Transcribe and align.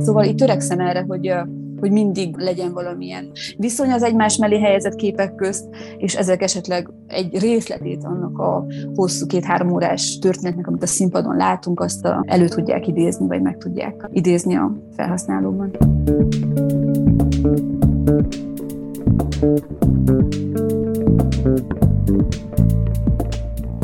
Szóval 0.00 0.24
itt 0.24 0.36
törekszem 0.36 0.80
erre, 0.80 1.04
hogy 1.08 1.32
hogy 1.80 1.90
mindig 1.90 2.36
legyen 2.36 2.72
valamilyen 2.72 3.30
viszony 3.56 3.90
az 3.90 4.02
egymás 4.02 4.36
mellé 4.36 4.60
helyezett 4.60 4.94
képek 4.94 5.34
közt, 5.34 5.64
és 5.98 6.16
ezek 6.16 6.42
esetleg 6.42 6.90
egy 7.06 7.38
részletét 7.38 8.04
annak 8.04 8.38
a 8.38 8.66
hosszú 8.94 9.26
két-három 9.26 9.72
órás 9.72 10.18
történetnek, 10.18 10.66
amit 10.66 10.82
a 10.82 10.86
színpadon 10.86 11.36
látunk, 11.36 11.80
azt 11.80 12.08
elő 12.22 12.48
tudják 12.48 12.86
idézni, 12.86 13.26
vagy 13.26 13.42
meg 13.42 13.58
tudják 13.58 14.08
idézni 14.12 14.54
a 14.54 14.76
felhasználóban. 14.96 15.70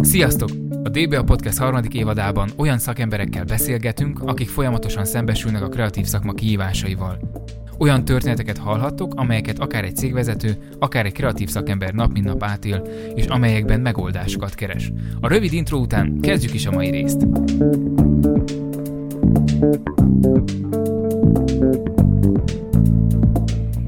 Sziasztok! 0.03 0.66
A 0.87 0.89
DBA 0.89 1.23
Podcast 1.23 1.59
harmadik 1.59 1.95
évadában 1.95 2.51
olyan 2.57 2.79
szakemberekkel 2.79 3.45
beszélgetünk, 3.45 4.21
akik 4.23 4.49
folyamatosan 4.49 5.05
szembesülnek 5.05 5.63
a 5.63 5.69
kreatív 5.69 6.05
szakma 6.05 6.33
kihívásaival. 6.33 7.19
Olyan 7.79 8.05
történeteket 8.05 8.59
hallhattok, 8.59 9.15
amelyeket 9.15 9.59
akár 9.59 9.85
egy 9.85 9.97
cégvezető, 9.97 10.57
akár 10.79 11.07
egy 11.07 11.13
kreatív 11.13 11.49
szakember 11.49 11.93
nap 11.93 12.13
mint 12.13 12.25
nap 12.25 12.43
átél, 12.43 12.83
és 13.15 13.27
amelyekben 13.27 13.81
megoldásokat 13.81 14.55
keres. 14.55 14.93
A 15.21 15.29
rövid 15.29 15.53
intro 15.53 15.79
után 15.79 16.21
kezdjük 16.21 16.55
is 16.55 16.67
a 16.67 16.71
mai 16.71 16.91
részt. 16.91 17.27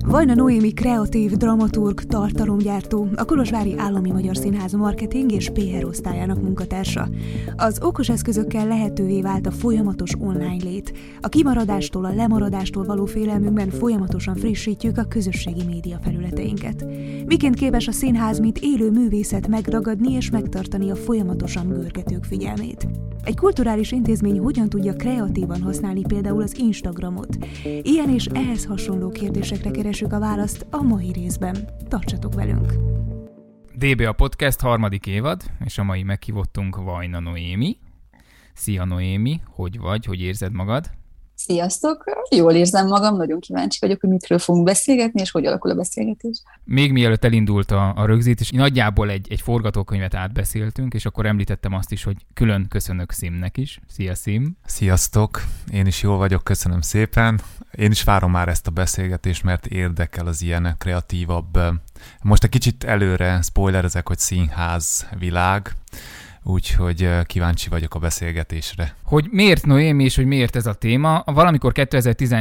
Vajna 0.09 0.35
Noémi 0.35 0.73
kreatív 0.73 1.31
dramaturg, 1.31 2.03
tartalomgyártó, 2.03 3.09
a 3.17 3.25
Kolozsvári 3.25 3.75
Állami 3.79 4.11
Magyar 4.11 4.37
Színház 4.37 4.73
marketing 4.73 5.33
és 5.33 5.51
PR 5.51 5.85
osztályának 5.85 6.43
munkatársa. 6.43 7.09
Az 7.57 7.79
okos 7.83 8.09
eszközökkel 8.09 8.67
lehetővé 8.67 9.21
vált 9.21 9.47
a 9.47 9.51
folyamatos 9.51 10.11
online 10.19 10.65
lét. 10.65 10.93
A 11.21 11.29
kimaradástól, 11.29 12.05
a 12.05 12.15
lemaradástól 12.15 12.85
való 12.85 13.05
félelmünkben 13.05 13.71
folyamatosan 13.71 14.35
frissítjük 14.35 14.99
a 14.99 15.05
közösségi 15.05 15.65
média 15.67 15.99
felületeinket. 16.03 16.85
Miként 17.27 17.55
képes 17.55 17.89
a 17.89 17.93
színház, 17.93 18.39
mint 18.39 18.59
élő 18.59 18.91
művészet 18.91 19.49
megragadni 19.49 20.13
és 20.13 20.31
megtartani 20.31 20.91
a 20.91 20.97
folyamatosan 20.97 21.69
görgetők 21.69 22.25
figyelmét? 22.25 22.89
Egy 23.25 23.37
kulturális 23.37 23.93
intézmény 23.93 24.39
hogyan 24.39 24.69
tudja 24.69 24.93
kreatívan 24.93 25.63
használni 25.63 26.03
például 26.07 26.43
az 26.43 26.59
Instagramot? 26.59 27.37
Ilyen 27.83 28.09
és 28.09 28.27
ehhez 28.27 28.65
hasonló 28.65 29.09
kérdésekre 29.09 29.71
keresünk 29.99 30.23
a 30.23 30.27
választ 30.27 30.67
a 30.71 30.83
mai 30.83 31.13
részben. 31.13 31.69
Tartsatok 31.89 32.35
velünk! 32.35 32.73
DB 33.75 34.01
a 34.01 34.13
podcast 34.13 34.61
harmadik 34.61 35.07
évad, 35.07 35.43
és 35.65 35.79
a 35.79 35.83
mai 35.83 36.03
meghívottunk 36.03 36.77
Vajna 36.77 37.21
Noémi. 37.21 37.77
Szia 38.55 38.85
Noémi, 38.85 39.41
hogy 39.45 39.79
vagy, 39.79 40.05
hogy 40.05 40.21
érzed 40.21 40.53
magad? 40.53 40.98
Sziasztok! 41.41 42.05
Jól 42.31 42.53
érzem 42.53 42.87
magam, 42.87 43.17
nagyon 43.17 43.41
kíváncsi 43.41 43.79
vagyok, 43.81 44.01
hogy 44.01 44.11
mitről 44.11 44.39
fogunk 44.39 44.65
beszélgetni, 44.65 45.21
és 45.21 45.31
hogy 45.31 45.47
alakul 45.47 45.71
a 45.71 45.75
beszélgetés. 45.75 46.43
Még 46.65 46.93
mielőtt 46.93 47.25
elindult 47.25 47.71
a, 47.71 47.93
a 47.97 48.07
rögzítés, 48.07 48.51
nagyjából 48.51 49.11
egy, 49.11 49.27
egy 49.31 49.41
forgatókönyvet 49.41 50.15
átbeszéltünk, 50.15 50.95
és 50.95 51.07
akkor 51.07 51.27
említettem 51.27 51.73
azt 51.73 51.93
is, 51.93 52.05
hogy 52.05 52.17
külön 52.35 52.67
köszönök 52.69 53.13
Szimnek 53.13 53.57
is. 53.57 53.81
Szia 53.89 54.15
Szim! 54.15 54.57
Sziasztok! 54.67 55.43
Én 55.73 55.87
is 55.87 56.03
jól 56.03 56.17
vagyok, 56.17 56.45
köszönöm 56.45 56.81
szépen. 56.81 57.41
Én 57.73 57.91
is 57.91 58.03
várom 58.03 58.31
már 58.31 58.49
ezt 58.49 58.67
a 58.67 58.71
beszélgetést, 58.71 59.43
mert 59.43 59.67
érdekel 59.67 60.27
az 60.27 60.43
ilyen 60.43 60.75
kreatívabb. 60.79 61.59
Most 62.23 62.45
egy 62.45 62.51
kicsit 62.51 62.85
előre 62.85 63.41
spoilerezek, 63.43 64.09
hogy 64.09 64.19
színház 64.19 65.09
világ 65.19 65.77
úgyhogy 66.43 67.09
kíváncsi 67.27 67.69
vagyok 67.69 67.95
a 67.95 67.99
beszélgetésre. 67.99 68.95
Hogy 69.03 69.29
miért 69.31 69.67
Noémi 69.67 70.05
és 70.05 70.17
hogy 70.17 70.27
miért 70.27 70.57
ez 70.57 70.67
a 70.67 70.75
téma? 70.75 71.23
Valamikor 71.27 71.73
2010 71.73 72.33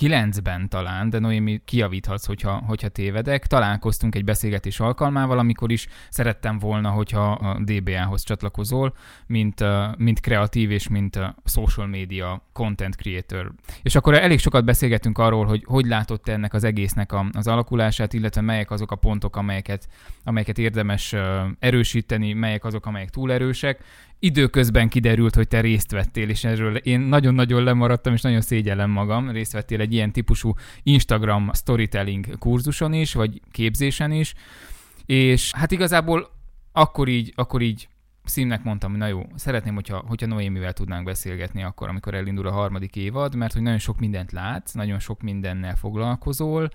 2009-ben 0.00 0.68
talán, 0.68 1.10
de 1.10 1.18
Noémi 1.18 1.60
kiavíthatsz, 1.64 2.26
hogyha, 2.26 2.62
hogyha 2.66 2.88
tévedek, 2.88 3.46
találkoztunk 3.46 4.14
egy 4.14 4.24
beszélgetés 4.24 4.80
alkalmával, 4.80 5.38
amikor 5.38 5.72
is 5.72 5.86
szerettem 6.10 6.58
volna, 6.58 6.90
hogyha 6.90 7.32
a 7.32 7.58
DBA-hoz 7.60 8.22
csatlakozol, 8.22 8.94
mint, 9.26 9.64
mint 9.96 10.20
kreatív 10.20 10.70
és 10.70 10.88
mint 10.88 11.18
social 11.44 11.86
media 11.86 12.42
content 12.52 12.94
creator. 12.94 13.52
És 13.82 13.94
akkor 13.94 14.14
elég 14.14 14.38
sokat 14.38 14.64
beszélgettünk 14.64 15.18
arról, 15.18 15.46
hogy 15.46 15.64
hogy 15.64 15.86
látott 15.86 16.28
ennek 16.28 16.54
az 16.54 16.64
egésznek 16.64 17.12
az 17.32 17.46
alakulását, 17.46 18.12
illetve 18.12 18.40
melyek 18.40 18.70
azok 18.70 18.90
a 18.90 18.96
pontok, 18.96 19.36
amelyeket, 19.36 19.88
amelyeket 20.24 20.58
érdemes 20.58 21.14
erősíteni, 21.58 22.32
melyek 22.32 22.64
azok, 22.64 22.86
amelyek 22.86 23.10
túl 23.10 23.32
erősek, 23.32 23.84
időközben 24.22 24.88
kiderült, 24.88 25.34
hogy 25.34 25.48
te 25.48 25.60
részt 25.60 25.90
vettél, 25.90 26.28
és 26.28 26.44
erről 26.44 26.76
én 26.76 27.00
nagyon-nagyon 27.00 27.62
lemaradtam, 27.62 28.12
és 28.12 28.20
nagyon 28.20 28.40
szégyellem 28.40 28.90
magam, 28.90 29.30
részt 29.30 29.52
vettél 29.52 29.80
egy 29.80 29.92
ilyen 29.92 30.12
típusú 30.12 30.54
Instagram 30.82 31.50
storytelling 31.52 32.38
kurzuson 32.38 32.92
is, 32.92 33.14
vagy 33.14 33.40
képzésen 33.50 34.12
is, 34.12 34.34
és 35.06 35.50
hát 35.54 35.70
igazából 35.70 36.30
akkor 36.72 37.08
így, 37.08 37.32
akkor 37.36 37.60
így 37.60 37.88
színnek 38.24 38.62
mondtam, 38.62 38.90
hogy 38.90 38.98
na 38.98 39.06
jó, 39.06 39.22
szeretném, 39.34 39.74
hogyha, 39.74 40.04
hogyha 40.06 40.26
Noémivel 40.26 40.72
tudnánk 40.72 41.04
beszélgetni 41.04 41.62
akkor, 41.62 41.88
amikor 41.88 42.14
elindul 42.14 42.46
a 42.46 42.52
harmadik 42.52 42.96
évad, 42.96 43.34
mert 43.34 43.52
hogy 43.52 43.62
nagyon 43.62 43.78
sok 43.78 43.98
mindent 43.98 44.32
látsz, 44.32 44.72
nagyon 44.72 44.98
sok 44.98 45.22
mindennel 45.22 45.76
foglalkozol, 45.76 46.68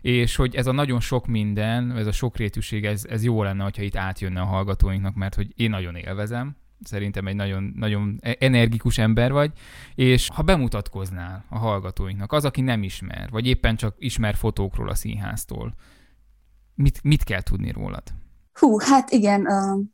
és 0.00 0.36
hogy 0.36 0.54
ez 0.54 0.66
a 0.66 0.72
nagyon 0.72 1.00
sok 1.00 1.26
minden, 1.26 1.96
ez 1.96 2.06
a 2.06 2.12
sokrétűség, 2.12 2.84
ez, 2.84 3.04
ez 3.04 3.24
jó 3.24 3.42
lenne, 3.42 3.62
hogyha 3.62 3.82
itt 3.82 3.96
átjönne 3.96 4.40
a 4.40 4.44
hallgatóinknak, 4.44 5.14
mert 5.14 5.34
hogy 5.34 5.52
én 5.56 5.70
nagyon 5.70 5.94
élvezem, 5.94 6.56
szerintem 6.84 7.26
egy 7.26 7.34
nagyon, 7.34 7.72
nagyon 7.76 8.18
e- 8.20 8.36
energikus 8.38 8.98
ember 8.98 9.32
vagy, 9.32 9.52
és 9.94 10.28
ha 10.34 10.42
bemutatkoznál 10.42 11.44
a 11.48 11.58
hallgatóinknak, 11.58 12.32
az, 12.32 12.44
aki 12.44 12.60
nem 12.60 12.82
ismer, 12.82 13.30
vagy 13.30 13.46
éppen 13.46 13.76
csak 13.76 13.94
ismer 13.98 14.34
fotókról 14.34 14.88
a 14.88 14.94
színháztól, 14.94 15.74
mit, 16.74 17.02
mit 17.02 17.24
kell 17.24 17.42
tudni 17.42 17.70
rólad? 17.70 18.02
Hú, 18.52 18.78
hát 18.78 19.10
igen, 19.10 19.40
uh, 19.40 19.84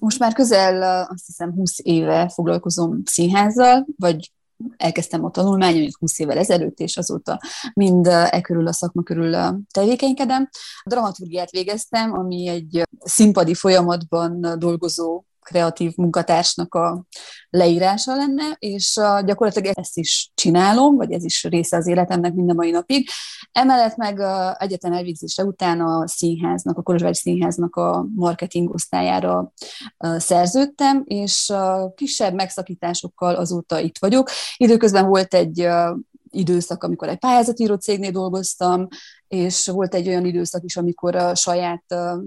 most 0.00 0.18
már 0.18 0.32
közel 0.32 0.76
uh, 0.76 1.10
azt 1.12 1.26
hiszem 1.26 1.52
20 1.52 1.78
éve 1.82 2.28
foglalkozom 2.28 3.02
színházzal, 3.04 3.86
vagy 3.96 4.32
elkezdtem 4.76 5.24
a 5.24 5.30
tanulmányomat 5.30 5.94
20 5.98 6.18
évvel 6.18 6.38
ezelőtt, 6.38 6.78
és 6.78 6.96
azóta 6.96 7.40
mind 7.74 8.06
e 8.06 8.40
körül 8.40 8.66
a 8.66 8.72
szakma 8.72 9.02
körül 9.02 9.36
tevékenykedem. 9.70 10.48
A 10.82 10.88
dramaturgiát 10.88 11.50
végeztem, 11.50 12.12
ami 12.12 12.48
egy 12.48 12.82
színpadi 12.98 13.54
folyamatban 13.54 14.58
dolgozó 14.58 15.24
kreatív 15.44 15.92
munkatársnak 15.96 16.74
a 16.74 17.04
leírása 17.50 18.14
lenne, 18.14 18.56
és 18.58 19.00
gyakorlatilag 19.24 19.78
ezt 19.78 19.98
is 19.98 20.30
csinálom, 20.34 20.96
vagy 20.96 21.12
ez 21.12 21.24
is 21.24 21.44
része 21.44 21.76
az 21.76 21.86
életemnek 21.86 22.34
mind 22.34 22.50
a 22.50 22.54
mai 22.54 22.70
napig. 22.70 23.08
Emellett 23.52 23.96
meg 23.96 24.20
egyetem 24.58 24.92
elvégzése 24.92 25.44
után 25.44 25.80
a 25.80 26.08
színháznak, 26.08 26.78
a 26.78 26.82
Kolozsvári 26.82 27.14
Színháznak 27.14 27.76
a 27.76 28.06
marketing 28.14 28.70
osztályára 28.70 29.52
szerződtem, 30.16 31.02
és 31.04 31.52
kisebb 31.94 32.34
megszakításokkal 32.34 33.34
azóta 33.34 33.80
itt 33.80 33.98
vagyok. 33.98 34.30
Időközben 34.56 35.06
volt 35.06 35.34
egy 35.34 35.68
időszak, 36.30 36.82
amikor 36.82 37.08
egy 37.08 37.18
pályázatíró 37.18 37.74
cégnél 37.74 38.10
dolgoztam, 38.10 38.88
és 39.34 39.66
volt 39.66 39.94
egy 39.94 40.08
olyan 40.08 40.24
időszak 40.24 40.64
is, 40.64 40.76
amikor 40.76 41.14
a 41.14 41.34
saját 41.34 41.84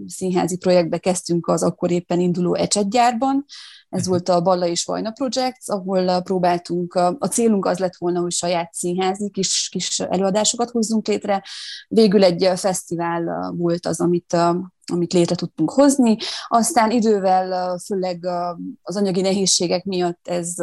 színházi 0.07 0.57
projektbe 0.57 0.97
kezdtünk 0.97 1.47
az 1.47 1.63
akkor 1.63 1.91
éppen 1.91 2.19
induló 2.19 2.55
ecsetgyárban. 2.55 3.45
Ez 3.89 3.99
uh-huh. 3.99 4.07
volt 4.07 4.29
a 4.29 4.41
Balla 4.41 4.67
és 4.67 4.85
Vajna 4.85 5.11
Projects, 5.11 5.69
ahol 5.69 6.21
próbáltunk, 6.21 6.95
a 6.95 7.27
célunk 7.27 7.65
az 7.65 7.77
lett 7.77 7.95
volna, 7.97 8.19
hogy 8.19 8.31
saját 8.31 8.73
színházi 8.73 9.29
kis, 9.29 9.69
kis 9.71 9.99
előadásokat 9.99 10.69
hozzunk 10.69 11.07
létre. 11.07 11.43
Végül 11.87 12.23
egy 12.23 12.49
fesztivál 12.55 13.53
volt 13.57 13.85
az, 13.85 14.01
amit 14.01 14.35
amit 14.91 15.13
létre 15.13 15.35
tudtunk 15.35 15.71
hozni. 15.71 16.17
Aztán 16.47 16.91
idővel, 16.91 17.77
főleg 17.77 18.25
az 18.81 18.95
anyagi 18.95 19.21
nehézségek 19.21 19.83
miatt 19.83 20.27
ez 20.27 20.53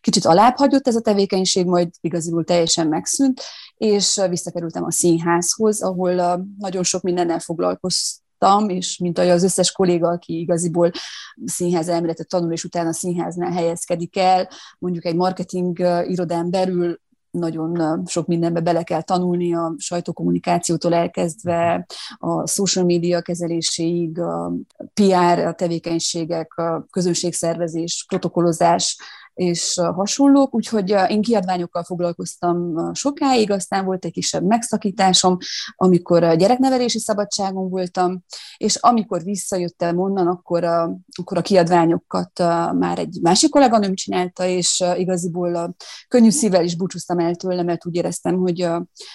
kicsit 0.00 0.24
alábbhagyott 0.24 0.88
ez 0.88 0.96
a 0.96 1.00
tevékenység, 1.00 1.66
majd 1.66 1.88
igaziból 2.00 2.44
teljesen 2.44 2.86
megszűnt, 2.86 3.42
és 3.76 4.20
visszakerültem 4.28 4.84
a 4.84 4.90
színházhoz, 4.90 5.82
ahol 5.82 6.46
nagyon 6.58 6.82
sok 6.82 7.02
mindennel 7.02 7.38
foglalkoztam, 7.38 8.25
és 8.66 8.98
mint 8.98 9.18
az 9.18 9.42
összes 9.42 9.72
kolléga, 9.72 10.08
aki 10.08 10.38
igaziból 10.38 10.90
színház 11.44 11.88
elméletet 11.88 12.28
tanul, 12.28 12.52
és 12.52 12.64
utána 12.64 12.92
színháznál 12.92 13.52
helyezkedik 13.52 14.16
el, 14.16 14.48
mondjuk 14.78 15.04
egy 15.04 15.16
marketing 15.16 15.78
irodán 16.08 16.50
belül 16.50 16.98
nagyon 17.36 18.02
sok 18.06 18.26
mindenbe 18.26 18.60
bele 18.60 18.82
kell 18.82 19.02
tanulni, 19.02 19.54
a 19.54 19.74
sajtókommunikációtól 19.76 20.94
elkezdve 20.94 21.86
a 22.18 22.46
social 22.46 22.84
media 22.84 23.20
kezeléséig, 23.20 24.18
a 24.20 24.52
PR 24.94 25.38
a 25.38 25.54
tevékenységek, 25.54 26.56
a 26.56 26.86
közönségszervezés, 26.90 28.04
protokollozás, 28.08 28.98
és 29.36 29.80
hasonlók, 29.94 30.54
úgyhogy 30.54 30.94
én 31.08 31.22
kiadványokkal 31.22 31.82
foglalkoztam 31.82 32.74
sokáig, 32.94 33.50
aztán 33.50 33.84
volt 33.84 34.04
egy 34.04 34.12
kisebb 34.12 34.44
megszakításom, 34.44 35.36
amikor 35.76 36.36
gyereknevelési 36.36 36.98
szabadságon 36.98 37.68
voltam, 37.68 38.24
és 38.56 38.76
amikor 38.76 39.22
visszajöttem 39.22 39.98
onnan, 39.98 40.26
akkor 40.26 40.64
a, 40.64 40.96
akkor 41.18 41.38
a 41.38 41.42
kiadványokat 41.42 42.38
már 42.72 42.98
egy 42.98 43.18
másik 43.22 43.50
kolléganőm 43.50 43.94
csinálta, 43.94 44.44
és 44.44 44.84
igaziból 44.96 45.76
könnyű 46.08 46.30
szívvel 46.30 46.64
is 46.64 46.76
búcsúztam 46.76 47.18
el 47.18 47.34
tőle, 47.34 47.62
mert 47.62 47.86
úgy 47.86 47.94
éreztem, 47.94 48.36
hogy 48.36 48.68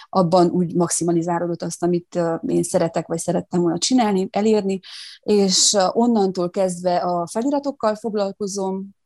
abban 0.09 0.50
úgy 0.50 0.75
maximalizálódott 0.75 1.62
azt, 1.62 1.83
amit 1.83 2.19
én 2.47 2.63
szeretek, 2.63 3.07
vagy 3.07 3.19
szerettem 3.19 3.62
volna 3.62 3.77
csinálni, 3.77 4.27
elérni, 4.31 4.79
és 5.21 5.77
onnantól 5.91 6.50
kezdve 6.50 6.95
a 6.95 7.27
feliratokkal 7.27 7.95
foglalkozom, 7.95 9.00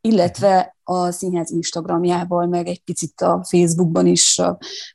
illetve 0.00 0.76
a 0.84 1.10
színház 1.10 1.50
Instagramjával, 1.50 2.46
meg 2.46 2.66
egy 2.66 2.82
picit 2.84 3.20
a 3.20 3.44
Facebookban 3.48 4.06
is 4.06 4.40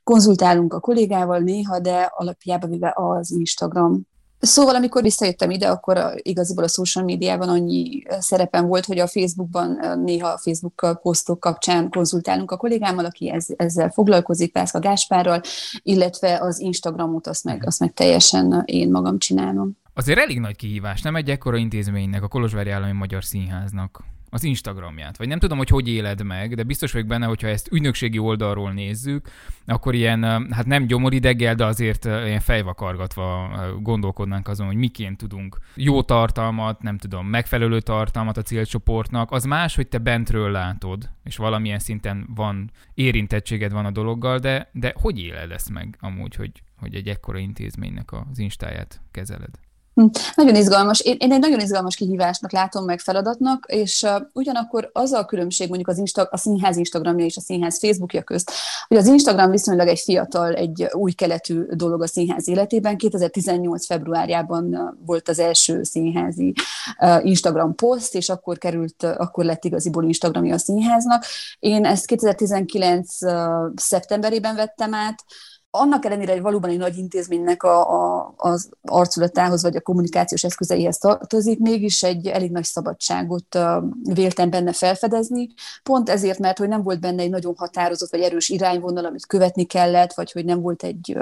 konzultálunk 0.03 0.73
a 0.73 0.79
kollégával 0.79 1.39
néha, 1.39 1.79
de 1.79 2.11
alapjában 2.15 2.69
véve 2.69 2.93
az 2.95 3.31
Instagram. 3.31 4.01
Szóval, 4.39 4.75
amikor 4.75 5.01
visszajöttem 5.01 5.49
ide, 5.49 5.69
akkor 5.69 6.13
igaziból 6.15 6.63
a 6.63 6.67
social 6.67 7.05
médiában 7.05 7.49
annyi 7.49 8.03
szerepem 8.19 8.67
volt, 8.67 8.85
hogy 8.85 8.99
a 8.99 9.07
Facebookban 9.07 9.99
néha 10.03 10.27
a 10.27 10.37
Facebook 10.37 10.99
posztok 11.01 11.39
kapcsán 11.39 11.89
konzultálunk 11.89 12.51
a 12.51 12.57
kollégámmal, 12.57 13.05
aki 13.05 13.29
ez, 13.29 13.45
ezzel 13.55 13.89
foglalkozik, 13.89 14.51
Pászka 14.51 14.79
Gáspárral, 14.79 15.41
illetve 15.81 16.39
az 16.41 16.59
Instagramot 16.59 17.27
azt 17.27 17.43
meg, 17.43 17.65
azt 17.65 17.79
meg 17.79 17.93
teljesen 17.93 18.61
én 18.65 18.91
magam 18.91 19.17
csinálom. 19.17 19.77
Azért 19.93 20.19
elég 20.19 20.39
nagy 20.39 20.55
kihívás, 20.55 21.01
nem 21.01 21.15
egy 21.15 21.29
ekkora 21.29 21.57
intézménynek, 21.57 22.23
a 22.23 22.27
Kolozsvári 22.27 22.69
Állami 22.69 22.91
Magyar 22.91 23.23
Színháznak 23.23 24.03
az 24.29 24.43
Instagramját, 24.43 25.17
vagy 25.17 25.27
nem 25.27 25.39
tudom, 25.39 25.57
hogy 25.57 25.69
hogy 25.69 25.87
éled 25.87 26.23
meg, 26.23 26.55
de 26.55 26.63
biztos 26.63 26.91
vagyok 26.91 27.07
benne, 27.07 27.25
hogyha 27.25 27.47
ezt 27.47 27.71
ügynökségi 27.71 28.17
oldalról 28.17 28.71
nézzük, 28.71 29.29
akkor 29.65 29.95
ilyen, 29.95 30.23
hát 30.51 30.65
nem 30.65 30.85
gyomorideggel, 30.85 31.55
de 31.55 31.65
azért 31.65 32.05
ilyen 32.05 32.39
fejvakargatva 32.39 33.49
gondolkodnánk 33.81 34.47
azon, 34.47 34.67
hogy 34.67 34.75
miként 34.75 35.17
tudunk 35.17 35.57
jó 35.75 36.01
tartalmat, 36.01 36.81
nem 36.81 36.97
tudom, 36.97 37.27
megfelelő 37.27 37.81
tartalmat 37.81 38.37
a 38.37 38.41
célcsoportnak. 38.41 39.31
Az 39.31 39.43
más, 39.43 39.75
hogy 39.75 39.87
te 39.87 39.97
bentről 39.97 40.51
látod, 40.51 41.09
és 41.23 41.37
valamilyen 41.37 41.79
szinten 41.79 42.27
van 42.35 42.71
érintettséged 42.93 43.71
van 43.71 43.85
a 43.85 43.91
dologgal, 43.91 44.37
de, 44.37 44.69
de 44.73 44.93
hogy 44.95 45.19
éled 45.19 45.51
ezt 45.51 45.69
meg 45.69 45.97
amúgy, 45.99 46.35
hogy, 46.35 46.63
hogy 46.79 46.95
egy 46.95 47.07
ekkora 47.07 47.37
intézménynek 47.37 48.11
az 48.11 48.39
instáját 48.39 49.01
kezeled? 49.11 49.66
Hm, 49.97 50.05
nagyon 50.35 50.55
izgalmas. 50.55 50.99
Én, 50.99 51.15
én 51.19 51.31
egy 51.31 51.39
nagyon 51.39 51.59
izgalmas 51.59 51.95
kihívásnak 51.95 52.51
látom 52.51 52.85
meg 52.85 52.99
feladatnak, 52.99 53.65
és 53.67 54.01
uh, 54.01 54.21
ugyanakkor 54.33 54.89
az 54.93 55.11
a 55.11 55.25
különbség 55.25 55.67
mondjuk 55.67 55.89
az 55.89 55.97
Insta, 55.97 56.27
a 56.31 56.37
színház 56.37 56.77
Instagramja 56.77 57.25
és 57.25 57.37
a 57.37 57.41
színház 57.41 57.79
Facebookja 57.79 58.23
közt, 58.23 58.51
hogy 58.87 58.97
az 58.97 59.07
Instagram 59.07 59.51
viszonylag 59.51 59.87
egy 59.87 59.99
fiatal, 59.99 60.53
egy 60.53 60.87
új 60.91 61.11
keletű 61.11 61.61
dolog 61.69 62.01
a 62.01 62.07
színház 62.07 62.47
életében. 62.47 62.97
2018. 62.97 63.85
februárjában 63.85 64.97
volt 65.05 65.29
az 65.29 65.39
első 65.39 65.83
színházi 65.83 66.53
uh, 66.99 67.25
Instagram 67.25 67.75
poszt, 67.75 68.15
és 68.15 68.29
akkor 68.29 68.57
került, 68.57 69.03
uh, 69.03 69.13
akkor 69.17 69.45
lett 69.45 69.65
igaziból 69.65 70.03
Instagramja 70.03 70.53
a 70.53 70.57
színháznak. 70.57 71.25
Én 71.59 71.85
ezt 71.85 72.05
2019. 72.05 73.21
Uh, 73.21 73.31
szeptemberében 73.75 74.55
vettem 74.55 74.93
át, 74.93 75.23
annak 75.71 76.05
ellenére, 76.05 76.31
hogy 76.31 76.41
valóban 76.41 76.69
egy 76.69 76.77
nagy 76.77 76.97
intézménynek 76.97 77.63
a, 77.63 77.91
a, 77.91 78.33
az 78.37 78.69
arculatához 78.81 79.61
vagy 79.61 79.75
a 79.75 79.81
kommunikációs 79.81 80.43
eszközeihez 80.43 80.97
tartozik, 80.97 81.59
mégis 81.59 82.03
egy 82.03 82.27
elég 82.27 82.51
nagy 82.51 82.63
szabadságot 82.63 83.57
véltem 84.03 84.49
benne 84.49 84.73
felfedezni, 84.73 85.49
pont 85.83 86.09
ezért, 86.09 86.39
mert 86.39 86.57
hogy 86.57 86.67
nem 86.67 86.83
volt 86.83 86.99
benne 86.99 87.21
egy 87.21 87.29
nagyon 87.29 87.53
határozott 87.57 88.11
vagy 88.11 88.21
erős 88.21 88.49
irányvonal, 88.49 89.05
amit 89.05 89.25
követni 89.25 89.63
kellett, 89.63 90.13
vagy 90.13 90.31
hogy 90.31 90.45
nem 90.45 90.61
volt 90.61 90.83
egy, 90.83 91.15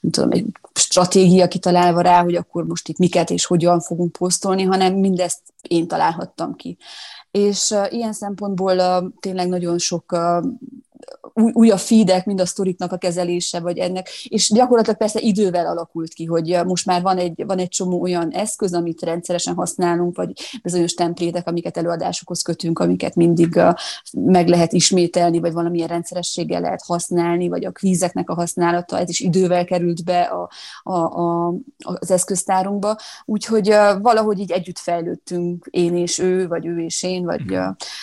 nem 0.00 0.10
tudom, 0.10 0.30
egy 0.30 0.46
stratégia 0.72 1.48
kitalálva 1.48 2.00
rá, 2.00 2.22
hogy 2.22 2.34
akkor 2.34 2.64
most 2.64 2.88
itt 2.88 2.98
miket 2.98 3.30
és 3.30 3.46
hogyan 3.46 3.80
fogunk 3.80 4.12
posztolni, 4.12 4.62
hanem 4.62 4.94
mindezt 4.94 5.40
én 5.62 5.86
találhattam 5.88 6.54
ki. 6.54 6.76
És 7.30 7.74
ilyen 7.88 8.12
szempontból 8.12 9.12
tényleg 9.20 9.48
nagyon 9.48 9.78
sok 9.78 10.16
új, 11.34 11.50
új 11.54 11.70
a 11.70 11.76
feedek, 11.76 12.26
mind 12.26 12.40
a 12.40 12.46
sztoriknak 12.46 12.92
a 12.92 12.96
kezelése, 12.96 13.60
vagy 13.60 13.78
ennek, 13.78 14.08
és 14.28 14.50
gyakorlatilag 14.52 14.98
persze 14.98 15.20
idővel 15.20 15.66
alakult 15.66 16.12
ki, 16.12 16.24
hogy 16.24 16.60
most 16.66 16.86
már 16.86 17.02
van 17.02 17.18
egy, 17.18 17.44
van 17.46 17.58
egy 17.58 17.68
csomó 17.68 18.00
olyan 18.00 18.30
eszköz, 18.30 18.74
amit 18.74 19.02
rendszeresen 19.02 19.54
használunk, 19.54 20.16
vagy 20.16 20.32
bizonyos 20.62 20.94
templétek, 20.94 21.46
amiket 21.46 21.76
előadásokhoz 21.76 22.42
kötünk, 22.42 22.78
amiket 22.78 23.14
mindig 23.14 23.60
meg 24.12 24.48
lehet 24.48 24.72
ismételni, 24.72 25.38
vagy 25.38 25.52
valamilyen 25.52 25.88
rendszerességgel 25.88 26.60
lehet 26.60 26.82
használni, 26.86 27.48
vagy 27.48 27.64
a 27.64 27.72
kvízeknek 27.72 28.30
a 28.30 28.34
használata, 28.34 28.98
ez 28.98 29.08
is 29.08 29.20
idővel 29.20 29.64
került 29.64 30.04
be 30.04 30.20
a, 30.22 30.50
a, 30.82 30.98
a, 30.98 31.54
az 31.78 32.10
eszköztárunkba, 32.10 32.96
úgyhogy 33.24 33.68
valahogy 34.00 34.38
így 34.38 34.50
együtt 34.50 34.78
fejlődtünk, 34.78 35.66
én 35.70 35.96
és 35.96 36.18
ő, 36.18 36.48
vagy 36.48 36.66
ő 36.66 36.78
és 36.78 37.02
én, 37.02 37.24
vagy 37.24 37.58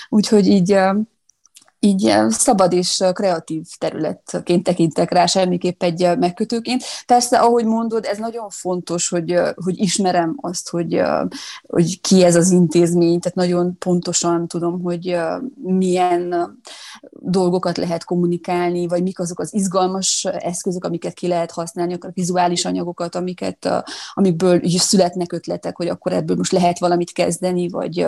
úgyhogy 0.09 0.47
így 0.47 0.77
így 1.83 2.13
szabad 2.29 2.73
és 2.73 3.03
kreatív 3.13 3.65
területként 3.77 4.63
tekintek 4.63 5.11
rá, 5.11 5.25
semmiképp 5.25 5.83
egy 5.83 6.17
megkötőként. 6.19 6.83
Persze, 7.05 7.39
ahogy 7.39 7.65
mondod, 7.65 8.05
ez 8.05 8.17
nagyon 8.17 8.49
fontos, 8.49 9.09
hogy, 9.09 9.39
hogy 9.55 9.79
ismerem 9.79 10.37
azt, 10.41 10.69
hogy, 10.69 11.01
hogy 11.67 12.01
ki 12.01 12.23
ez 12.23 12.35
az 12.35 12.49
intézmény, 12.49 13.19
tehát 13.19 13.37
nagyon 13.37 13.77
pontosan 13.77 14.47
tudom, 14.47 14.81
hogy 14.81 15.17
milyen 15.63 16.59
dolgokat 17.11 17.77
lehet 17.77 18.03
kommunikálni, 18.03 18.87
vagy 18.87 19.03
mik 19.03 19.19
azok 19.19 19.39
az 19.39 19.53
izgalmas 19.53 20.25
eszközök, 20.25 20.85
amiket 20.85 21.13
ki 21.13 21.27
lehet 21.27 21.51
használni, 21.51 21.93
akár 21.93 22.11
vizuális 22.13 22.65
anyagokat, 22.65 23.15
amiket, 23.15 23.69
amikből 24.13 24.61
születnek 24.65 25.33
ötletek, 25.33 25.77
hogy 25.77 25.87
akkor 25.87 26.13
ebből 26.13 26.35
most 26.35 26.51
lehet 26.51 26.79
valamit 26.79 27.11
kezdeni, 27.11 27.69
vagy 27.69 28.05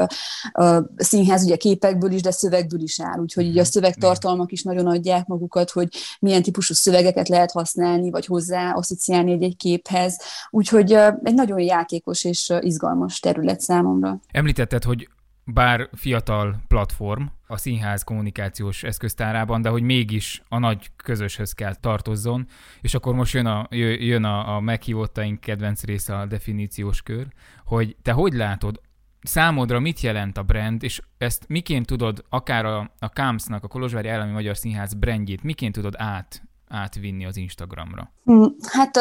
színház 0.97 1.43
ugye 1.43 1.55
képekből 1.55 2.11
is, 2.11 2.21
de 2.21 2.31
szövegből 2.31 2.81
is 2.81 3.01
áll, 3.01 3.19
úgyhogy 3.19 3.61
a 3.63 3.71
szövegtartalmak 3.71 4.51
is 4.51 4.63
nagyon 4.63 4.87
adják 4.87 5.25
magukat, 5.25 5.71
hogy 5.71 5.87
milyen 6.19 6.41
típusú 6.41 6.73
szövegeket 6.73 7.29
lehet 7.29 7.51
használni, 7.51 8.09
vagy 8.09 8.25
hozzá 8.25 8.71
asszociálni 8.71 9.31
egy-egy 9.31 9.57
képhez. 9.57 10.21
Úgyhogy 10.49 10.91
egy 11.23 11.33
nagyon 11.33 11.59
játékos 11.59 12.23
és 12.23 12.53
izgalmas 12.59 13.19
terület 13.19 13.59
számomra. 13.59 14.19
Említetted, 14.31 14.83
hogy 14.83 15.09
bár 15.45 15.89
fiatal 15.93 16.55
platform 16.67 17.23
a 17.47 17.57
színház 17.57 18.03
kommunikációs 18.03 18.83
eszköztárában, 18.83 19.61
de 19.61 19.69
hogy 19.69 19.81
mégis 19.81 20.43
a 20.49 20.57
nagy 20.57 20.89
közöshöz 20.95 21.51
kell 21.51 21.75
tartozzon, 21.75 22.47
és 22.81 22.93
akkor 22.93 23.13
most 23.13 23.33
jön 23.33 23.45
a, 23.45 23.67
jön 23.99 24.23
a, 24.23 24.55
a 24.55 24.59
meghívottaink 24.59 25.39
kedvenc 25.39 25.83
része 25.83 26.17
a 26.17 26.25
definíciós 26.25 27.01
kör, 27.01 27.27
hogy 27.65 27.95
te 28.01 28.11
hogy 28.11 28.33
látod 28.33 28.81
számodra 29.23 29.79
mit 29.79 29.99
jelent 29.99 30.37
a 30.37 30.43
brand, 30.43 30.83
és 30.83 31.01
ezt 31.17 31.43
miként 31.47 31.85
tudod, 31.85 32.23
akár 32.29 32.65
a, 32.65 32.91
a 32.99 33.09
KAMS-nak, 33.09 33.63
a 33.63 33.67
Kolozsvári 33.67 34.07
Állami 34.07 34.31
Magyar 34.31 34.57
Színház 34.57 34.93
brandjét, 34.93 35.43
miként 35.43 35.73
tudod 35.73 35.93
át 35.97 36.41
átvinni 36.67 37.25
az 37.25 37.37
Instagramra? 37.37 38.11
Hm, 38.23 38.45
hát 38.61 38.97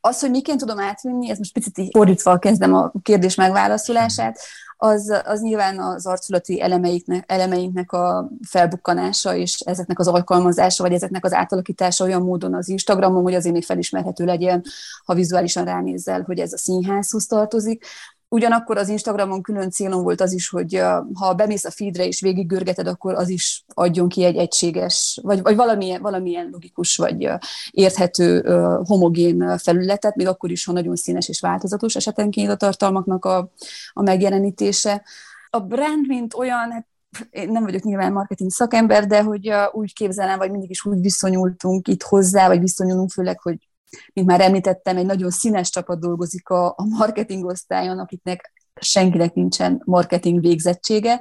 az, 0.00 0.20
hogy 0.20 0.30
miként 0.30 0.58
tudom 0.58 0.78
átvinni, 0.78 1.30
ez 1.30 1.38
most 1.38 1.52
picit 1.52 1.90
fordítva 1.90 2.38
kezdem 2.38 2.74
a 2.74 2.92
kérdés 3.02 3.34
megválaszolását, 3.34 4.38
az, 4.84 5.22
az 5.24 5.40
nyilván 5.40 5.78
az 5.78 6.06
arculati 6.06 6.60
elemeinknek, 6.60 7.24
elemeinknek 7.26 7.92
a 7.92 8.30
felbukkanása, 8.48 9.34
és 9.34 9.60
ezeknek 9.60 9.98
az 9.98 10.08
alkalmazása, 10.08 10.82
vagy 10.82 10.92
ezeknek 10.92 11.24
az 11.24 11.32
átalakítása 11.32 12.04
olyan 12.04 12.22
módon 12.22 12.54
az 12.54 12.68
Instagramon, 12.68 13.22
hogy 13.22 13.34
azért 13.34 13.54
még 13.54 13.64
felismerhető 13.64 14.24
legyen, 14.24 14.64
ha 15.04 15.14
vizuálisan 15.14 15.64
ránézzel, 15.64 16.22
hogy 16.22 16.38
ez 16.38 16.52
a 16.52 16.58
színházhoz 16.58 17.26
tartozik. 17.26 17.84
Ugyanakkor 18.32 18.76
az 18.76 18.88
Instagramon 18.88 19.42
külön 19.42 19.70
célom 19.70 20.02
volt 20.02 20.20
az 20.20 20.32
is, 20.32 20.48
hogy 20.48 20.82
ha 21.14 21.34
bemész 21.34 21.64
a 21.64 21.70
feedre 21.70 22.06
és 22.06 22.20
végiggörgeted, 22.20 22.86
akkor 22.86 23.14
az 23.14 23.28
is 23.28 23.64
adjon 23.74 24.08
ki 24.08 24.24
egy 24.24 24.36
egységes, 24.36 25.20
vagy, 25.22 25.42
vagy 25.42 25.56
valamilyen, 25.56 26.02
valamilyen 26.02 26.48
logikus, 26.52 26.96
vagy 26.96 27.28
érthető, 27.70 28.40
homogén 28.84 29.58
felületet, 29.58 30.16
még 30.16 30.26
akkor 30.26 30.50
is, 30.50 30.64
ha 30.64 30.72
nagyon 30.72 30.96
színes 30.96 31.28
és 31.28 31.40
változatos 31.40 31.96
esetenként 31.96 32.50
a 32.50 32.56
tartalmaknak 32.56 33.24
a, 33.24 33.52
a 33.92 34.02
megjelenítése. 34.02 35.02
A 35.50 35.60
brand, 35.60 36.06
mint 36.06 36.34
olyan, 36.34 36.70
hát 36.70 36.86
én 37.30 37.48
nem 37.50 37.62
vagyok 37.62 37.82
nyilván 37.82 38.12
marketing 38.12 38.50
szakember, 38.50 39.06
de 39.06 39.22
hogy 39.22 39.52
úgy 39.72 39.94
képzelem, 39.94 40.38
vagy 40.38 40.50
mindig 40.50 40.70
is 40.70 40.84
úgy 40.84 41.00
viszonyultunk 41.00 41.88
itt 41.88 42.02
hozzá, 42.02 42.46
vagy 42.46 42.60
viszonyulunk 42.60 43.10
főleg, 43.10 43.40
hogy 43.40 43.68
mint 44.12 44.26
már 44.26 44.40
említettem, 44.40 44.96
egy 44.96 45.06
nagyon 45.06 45.30
színes 45.30 45.70
csapat 45.70 46.00
dolgozik 46.00 46.48
a, 46.48 46.66
a 46.66 46.84
marketing 46.98 47.44
osztályon, 47.44 47.98
akiknek 47.98 48.52
senkinek 48.80 49.34
nincsen 49.34 49.82
marketing 49.84 50.40
végzettsége, 50.40 51.20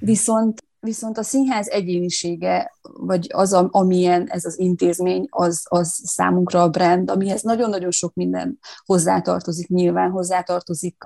viszont 0.00 0.62
viszont 0.80 1.18
a 1.18 1.22
színház 1.22 1.68
egyénisége, 1.68 2.72
vagy 2.82 3.26
az, 3.32 3.52
amilyen 3.52 4.26
ez 4.28 4.44
az 4.44 4.58
intézmény, 4.58 5.26
az, 5.30 5.62
az 5.68 6.00
számunkra 6.04 6.62
a 6.62 6.68
brand, 6.68 7.10
amihez 7.10 7.42
nagyon-nagyon 7.42 7.90
sok 7.90 8.14
minden 8.14 8.58
hozzátartozik, 8.84 9.68
nyilván 9.68 10.10
hozzátartozik 10.10 11.02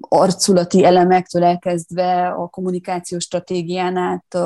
arculati 0.00 0.84
elemektől 0.84 1.44
elkezdve 1.44 2.28
a 2.28 2.48
kommunikációs 2.48 3.22
stratégián 3.22 3.96
át, 3.96 4.36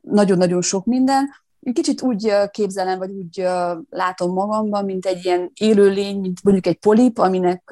nagyon-nagyon 0.00 0.62
sok 0.62 0.84
minden, 0.84 1.28
kicsit 1.72 2.02
úgy 2.02 2.32
képzelem, 2.50 2.98
vagy 2.98 3.10
úgy 3.10 3.46
látom 3.90 4.32
magamban, 4.32 4.84
mint 4.84 5.06
egy 5.06 5.24
ilyen 5.24 5.50
élőlény, 5.54 6.20
mint 6.20 6.42
mondjuk 6.42 6.66
egy 6.66 6.78
polip, 6.78 7.18
aminek 7.18 7.70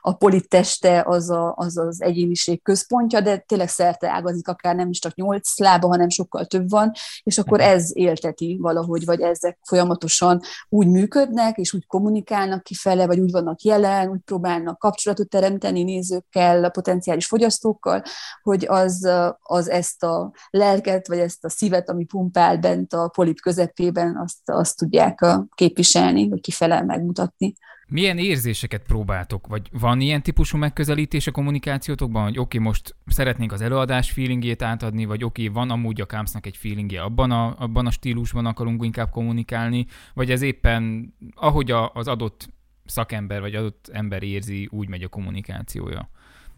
a 0.00 0.12
polip 0.18 0.48
teste 0.48 1.02
az, 1.06 1.30
a, 1.30 1.54
az 1.56 1.76
az 1.76 2.02
egyéniség 2.02 2.62
központja, 2.62 3.20
de 3.20 3.36
tényleg 3.36 3.68
szerte 3.68 4.10
ágazik, 4.10 4.48
akár 4.48 4.74
nem 4.74 4.88
is 4.88 4.98
csak 4.98 5.14
nyolc 5.14 5.58
lába, 5.58 5.88
hanem 5.88 6.08
sokkal 6.08 6.44
több 6.44 6.70
van, 6.70 6.92
és 7.22 7.38
akkor 7.38 7.58
mhm. 7.58 7.68
ez 7.68 7.90
élteti 7.96 8.58
valahogy, 8.60 9.04
vagy 9.04 9.20
ezek 9.20 9.58
folyamatosan 9.62 10.40
úgy 10.68 10.88
működnek, 10.88 11.56
és 11.56 11.72
úgy 11.72 11.86
kommunikálnak 11.86 12.62
kifele, 12.62 13.06
vagy 13.06 13.18
úgy 13.18 13.30
vannak 13.30 13.62
jelen, 13.62 14.08
úgy 14.08 14.20
próbálnak 14.24 14.78
kapcsolatot 14.78 15.28
teremteni 15.28 15.82
nézőkkel, 15.82 16.64
a 16.64 16.68
potenciális 16.68 17.26
fogyasztókkal, 17.26 18.02
hogy 18.42 18.66
az, 18.68 19.08
az 19.42 19.68
ezt 19.68 20.02
a 20.02 20.32
lelket, 20.50 21.08
vagy 21.08 21.18
ezt 21.18 21.44
a 21.44 21.48
szívet, 21.48 21.90
ami 21.90 22.04
pumpál 22.04 22.58
bent 22.58 22.92
a 22.92 23.08
polip 23.16 23.40
közepében 23.40 24.16
azt, 24.16 24.38
azt 24.44 24.76
tudják 24.76 25.26
képviselni, 25.54 26.28
vagy 26.28 26.40
kifele 26.40 26.82
megmutatni. 26.82 27.54
Milyen 27.88 28.18
érzéseket 28.18 28.82
próbáltok? 28.82 29.46
Vagy 29.46 29.68
van 29.72 30.00
ilyen 30.00 30.22
típusú 30.22 30.58
megközelítés 30.58 31.26
a 31.26 31.30
kommunikációtokban, 31.30 32.22
hogy 32.22 32.38
oké, 32.38 32.58
okay, 32.58 32.68
most 32.68 32.96
szeretnénk 33.06 33.52
az 33.52 33.60
előadás 33.60 34.10
feelingjét 34.10 34.62
átadni, 34.62 35.04
vagy 35.04 35.24
oké, 35.24 35.42
okay, 35.42 35.54
van 35.54 35.70
amúgy 35.70 36.00
a 36.00 36.06
Kámsznak 36.06 36.46
egy 36.46 36.56
feelingje, 36.56 37.02
abban 37.02 37.30
a, 37.30 37.54
abban 37.58 37.86
a 37.86 37.90
stílusban 37.90 38.46
akarunk 38.46 38.84
inkább 38.84 39.10
kommunikálni, 39.10 39.86
vagy 40.14 40.30
ez 40.30 40.42
éppen 40.42 41.14
ahogy 41.34 41.70
a, 41.70 41.90
az 41.94 42.08
adott 42.08 42.48
szakember, 42.84 43.40
vagy 43.40 43.54
adott 43.54 43.88
ember 43.92 44.22
érzi, 44.22 44.68
úgy 44.70 44.88
megy 44.88 45.02
a 45.02 45.08
kommunikációja 45.08 46.10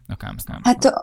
a 0.07 0.15
Kámsznál? 0.15 0.59
Hát 0.63 0.93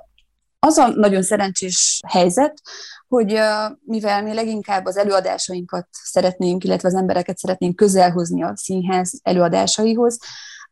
az 0.67 0.79
a 0.79 0.89
nagyon 0.89 1.23
szerencsés 1.23 2.01
helyzet, 2.09 2.63
hogy 3.09 3.41
mivel 3.85 4.23
mi 4.23 4.35
leginkább 4.35 4.85
az 4.85 4.97
előadásainkat 4.97 5.89
szeretnénk, 5.91 6.65
illetve 6.65 6.89
az 6.89 6.95
embereket 6.95 7.39
szeretnénk 7.39 7.77
közelhozni 7.77 8.43
a 8.43 8.53
színház 8.57 9.21
előadásaihoz, 9.23 10.19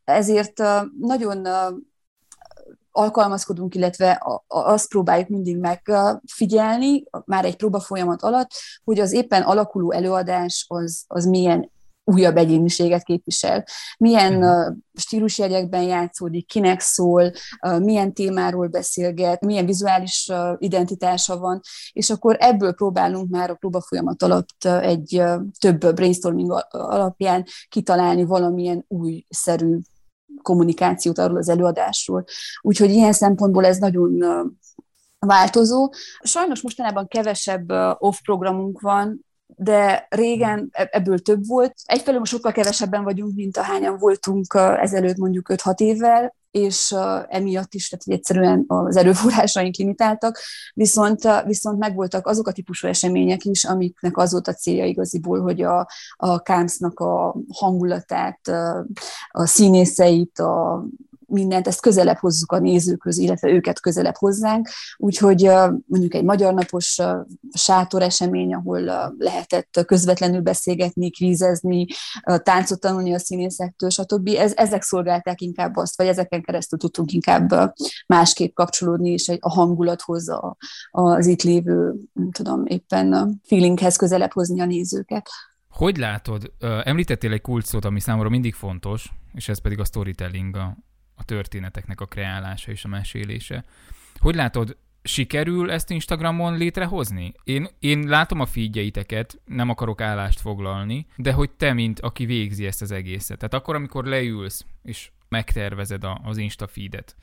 ezért 0.03 0.63
nagyon 0.99 1.47
alkalmazkodunk, 2.91 3.75
illetve 3.75 4.21
azt 4.47 4.89
próbáljuk 4.89 5.27
mindig 5.27 5.57
megfigyelni, 5.57 7.03
már 7.25 7.45
egy 7.45 7.55
próba 7.55 7.79
folyamat 7.79 8.21
alatt, 8.21 8.49
hogy 8.83 8.99
az 8.99 9.11
éppen 9.11 9.41
alakuló 9.41 9.91
előadás 9.91 10.65
az, 10.67 11.03
az 11.07 11.25
milyen 11.25 11.71
újabb 12.05 12.37
egyéniséget 12.37 13.03
képvisel. 13.03 13.63
Milyen 13.97 14.43
uh, 14.43 14.75
stílusjegyekben 14.93 15.81
játszódik, 15.81 16.47
kinek 16.47 16.79
szól, 16.79 17.31
uh, 17.67 17.79
milyen 17.79 18.13
témáról 18.13 18.67
beszélget, 18.67 19.41
milyen 19.41 19.65
vizuális 19.65 20.27
uh, 20.31 20.55
identitása 20.57 21.37
van, 21.37 21.61
és 21.91 22.09
akkor 22.09 22.37
ebből 22.39 22.73
próbálunk 22.73 23.29
már 23.29 23.49
a 23.49 23.55
próba 23.55 23.81
folyamat 23.81 24.23
alatt 24.23 24.65
egy 24.65 25.23
több 25.59 25.93
brainstorming 25.93 26.65
alapján 26.69 27.45
kitalálni 27.69 28.23
valamilyen 28.23 28.85
újszerű 28.87 29.79
kommunikációt 30.41 31.17
arról 31.17 31.37
az 31.37 31.49
előadásról. 31.49 32.23
Úgyhogy 32.61 32.89
ilyen 32.89 33.13
szempontból 33.13 33.65
ez 33.65 33.77
nagyon 33.77 34.23
változó. 35.19 35.93
Sajnos 36.23 36.61
mostanában 36.61 37.07
kevesebb 37.07 37.69
off 37.97 38.17
programunk 38.23 38.81
van, 38.81 39.24
de 39.47 40.05
régen 40.09 40.69
e-, 40.71 40.89
ebből 40.91 41.19
több 41.19 41.47
volt. 41.47 41.73
Egyfelől 41.83 42.19
most 42.19 42.31
sokkal 42.31 42.51
kevesebben 42.51 43.03
vagyunk, 43.03 43.35
mint 43.35 43.57
ahányan 43.57 43.97
voltunk 43.97 44.53
ezelőtt 44.81 45.17
mondjuk 45.17 45.47
5-6 45.53 45.79
évvel, 45.79 46.35
és 46.51 46.95
emiatt 47.27 47.73
is, 47.73 47.89
tehát 47.89 48.05
hogy 48.05 48.13
egyszerűen 48.13 48.63
az 48.67 48.95
erőforrásaink 48.95 49.75
limitáltak, 49.75 50.39
viszont, 50.73 51.43
viszont 51.45 51.79
megvoltak 51.79 52.27
azok 52.27 52.47
a 52.47 52.51
típusú 52.51 52.87
események 52.87 53.45
is, 53.45 53.65
amiknek 53.65 54.17
az 54.17 54.31
volt 54.31 54.47
a 54.47 54.53
célja 54.53 54.85
igaziból, 54.85 55.41
hogy 55.41 55.61
a, 55.61 55.87
a 56.15 56.39
KÁMSZ-nak 56.39 56.99
a 56.99 57.35
hangulatát, 57.53 58.47
a 59.31 59.45
színészeit, 59.45 60.39
a 60.39 60.85
mindent, 61.27 61.67
ezt 61.67 61.81
közelebb 61.81 62.17
hozzuk 62.17 62.51
a 62.51 62.59
nézőkhöz, 62.59 63.17
illetve 63.17 63.49
őket 63.49 63.79
közelebb 63.79 64.15
hozzánk. 64.15 64.69
Úgyhogy 64.97 65.49
mondjuk 65.85 66.13
egy 66.13 66.23
magyar 66.23 66.53
napos 66.53 66.97
sátor 67.53 68.01
esemény, 68.01 68.53
ahol 68.53 69.13
lehetett 69.17 69.83
közvetlenül 69.85 70.41
beszélgetni, 70.41 71.11
kvízezni, 71.11 71.85
táncot 72.43 72.79
tanulni 72.79 73.13
a 73.13 73.19
színészektől, 73.19 73.89
stb. 73.89 74.27
Ez, 74.27 74.53
ezek 74.55 74.81
szolgálták 74.81 75.41
inkább 75.41 75.75
azt, 75.75 75.97
vagy 75.97 76.07
ezeken 76.07 76.41
keresztül 76.41 76.79
tudtunk 76.79 77.11
inkább 77.11 77.73
másképp 78.07 78.53
kapcsolódni, 78.53 79.09
és 79.09 79.31
a 79.39 79.49
hangulathoz, 79.49 80.29
a, 80.29 80.57
az 80.91 81.25
itt 81.25 81.41
lévő, 81.41 81.93
nem 82.13 82.31
tudom, 82.31 82.65
éppen 82.65 83.39
feelinghez 83.43 83.95
közelebb 83.95 84.31
hozni 84.31 84.61
a 84.61 84.65
nézőket. 84.65 85.29
Hogy 85.69 85.97
látod, 85.97 86.51
említettél 86.83 87.31
egy 87.31 87.41
kulcsszót, 87.41 87.85
ami 87.85 87.99
számomra 87.99 88.29
mindig 88.29 88.53
fontos, 88.53 89.11
és 89.33 89.49
ez 89.49 89.61
pedig 89.61 89.79
a 89.79 89.85
storytelling, 89.85 90.55
a, 90.55 90.77
a 91.15 91.23
történeteknek 91.23 92.01
a 92.01 92.05
kreálása 92.05 92.71
és 92.71 92.85
a 92.85 92.87
mesélése. 92.87 93.65
Hogy 94.15 94.35
látod, 94.35 94.77
sikerül 95.03 95.71
ezt 95.71 95.89
Instagramon 95.89 96.57
létrehozni? 96.57 97.33
Én, 97.43 97.67
én 97.79 98.07
látom 98.07 98.39
a 98.39 98.45
feedjeiteket, 98.45 99.39
nem 99.45 99.69
akarok 99.69 100.01
állást 100.01 100.39
foglalni, 100.39 101.07
de 101.15 101.31
hogy 101.31 101.49
te, 101.49 101.73
mint 101.73 101.99
aki 101.99 102.25
végzi 102.25 102.65
ezt 102.65 102.81
az 102.81 102.91
egészet. 102.91 103.37
Tehát 103.37 103.53
akkor, 103.53 103.75
amikor 103.75 104.05
leülsz, 104.05 104.65
és 104.83 105.11
megtervezed 105.29 106.03
a, 106.03 106.21
az 106.23 106.37
Insta 106.37 106.67
feedet, 106.67 107.15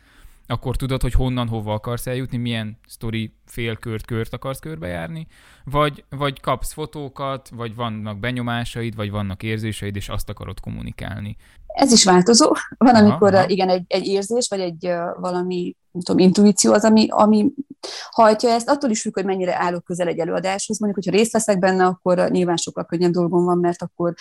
akkor 0.53 0.77
tudod, 0.77 1.03
hogy 1.03 1.13
honnan, 1.13 1.49
hova 1.49 1.73
akarsz 1.73 2.07
eljutni, 2.07 2.37
milyen 2.37 2.79
sztori 2.89 3.35
félkört, 3.47 4.07
kört 4.07 4.33
akarsz 4.33 4.59
körbejárni, 4.59 5.27
vagy, 5.65 6.05
vagy 6.09 6.41
kapsz 6.41 6.73
fotókat, 6.73 7.49
vagy 7.49 7.75
vannak 7.75 8.19
benyomásaid, 8.19 8.95
vagy 8.95 9.11
vannak 9.11 9.43
érzéseid, 9.43 9.97
és 9.97 10.09
azt 10.09 10.29
akarod 10.29 10.61
kommunikálni. 10.61 11.37
Ez 11.67 11.93
is 11.93 12.05
változó. 12.05 12.53
Van, 12.79 12.95
aha, 12.95 13.05
amikor 13.05 13.35
aha. 13.35 13.49
igen, 13.49 13.69
egy, 13.69 13.85
egy 13.87 14.07
érzés, 14.07 14.49
vagy 14.49 14.61
egy 14.61 14.87
uh, 14.87 15.21
valami, 15.21 15.77
nem 15.91 16.03
tudom, 16.03 16.27
intuíció 16.27 16.73
az, 16.73 16.85
ami, 16.85 17.07
ami 17.11 17.53
hajtja 18.11 18.51
ezt. 18.51 18.69
Attól 18.69 18.91
is 18.91 19.01
függ, 19.01 19.15
hogy 19.15 19.25
mennyire 19.25 19.63
állok 19.63 19.85
közel 19.85 20.09
egy 20.09 20.19
előadáshoz. 20.19 20.79
Mondjuk, 20.79 21.05
hogyha 21.05 21.19
részt 21.19 21.33
veszek 21.33 21.59
benne, 21.59 21.85
akkor 21.85 22.31
nyilván 22.31 22.57
sokkal 22.57 22.85
könnyebb 22.85 23.13
dolgom 23.13 23.45
van, 23.45 23.59
mert 23.59 23.83
akkor 23.83 24.15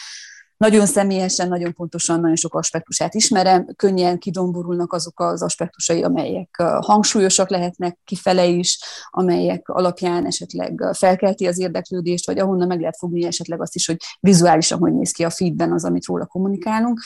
nagyon 0.62 0.86
személyesen, 0.86 1.48
nagyon 1.48 1.74
pontosan, 1.74 2.20
nagyon 2.20 2.36
sok 2.36 2.56
aspektusát 2.56 3.14
ismerem, 3.14 3.68
könnyen 3.76 4.18
kidomborulnak 4.18 4.94
azok 4.94 5.20
az 5.20 5.42
aspektusai, 5.42 6.04
amelyek 6.04 6.62
hangsúlyosak 6.80 7.50
lehetnek 7.50 8.00
kifele 8.04 8.46
is, 8.46 8.80
amelyek 9.10 9.70
alapján 9.70 10.26
esetleg 10.26 10.84
felkelti 10.94 11.48
az 11.48 11.60
érdeklődést, 11.60 12.26
vagy 12.26 12.40
ahonnan 12.40 12.68
meg 12.68 12.80
lehet 12.80 12.98
fogni 12.98 13.26
esetleg 13.26 13.62
azt 13.62 13.76
is, 13.76 13.86
hogy 13.86 13.98
vizuálisan 14.20 14.80
hogy 14.80 14.94
néz 14.94 15.12
ki 15.12 15.24
a 15.24 15.30
feedben 15.30 15.72
az, 15.72 15.86
amit 15.86 16.06
róla 16.06 16.26
kommunikálunk. 16.26 17.00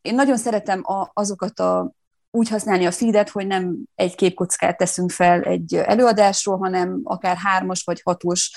Én 0.00 0.14
nagyon 0.14 0.36
szeretem 0.36 0.80
a, 0.84 1.10
azokat 1.12 1.60
a 1.60 1.92
úgy 2.30 2.48
használni 2.48 2.86
a 2.86 2.90
feedet, 2.90 3.30
hogy 3.30 3.46
nem 3.46 3.76
egy 3.94 4.14
képkockát 4.14 4.76
teszünk 4.76 5.10
fel 5.10 5.40
egy 5.42 5.74
előadásról, 5.74 6.56
hanem 6.56 7.00
akár 7.02 7.36
hármas 7.36 7.82
vagy 7.84 8.00
hatos 8.04 8.50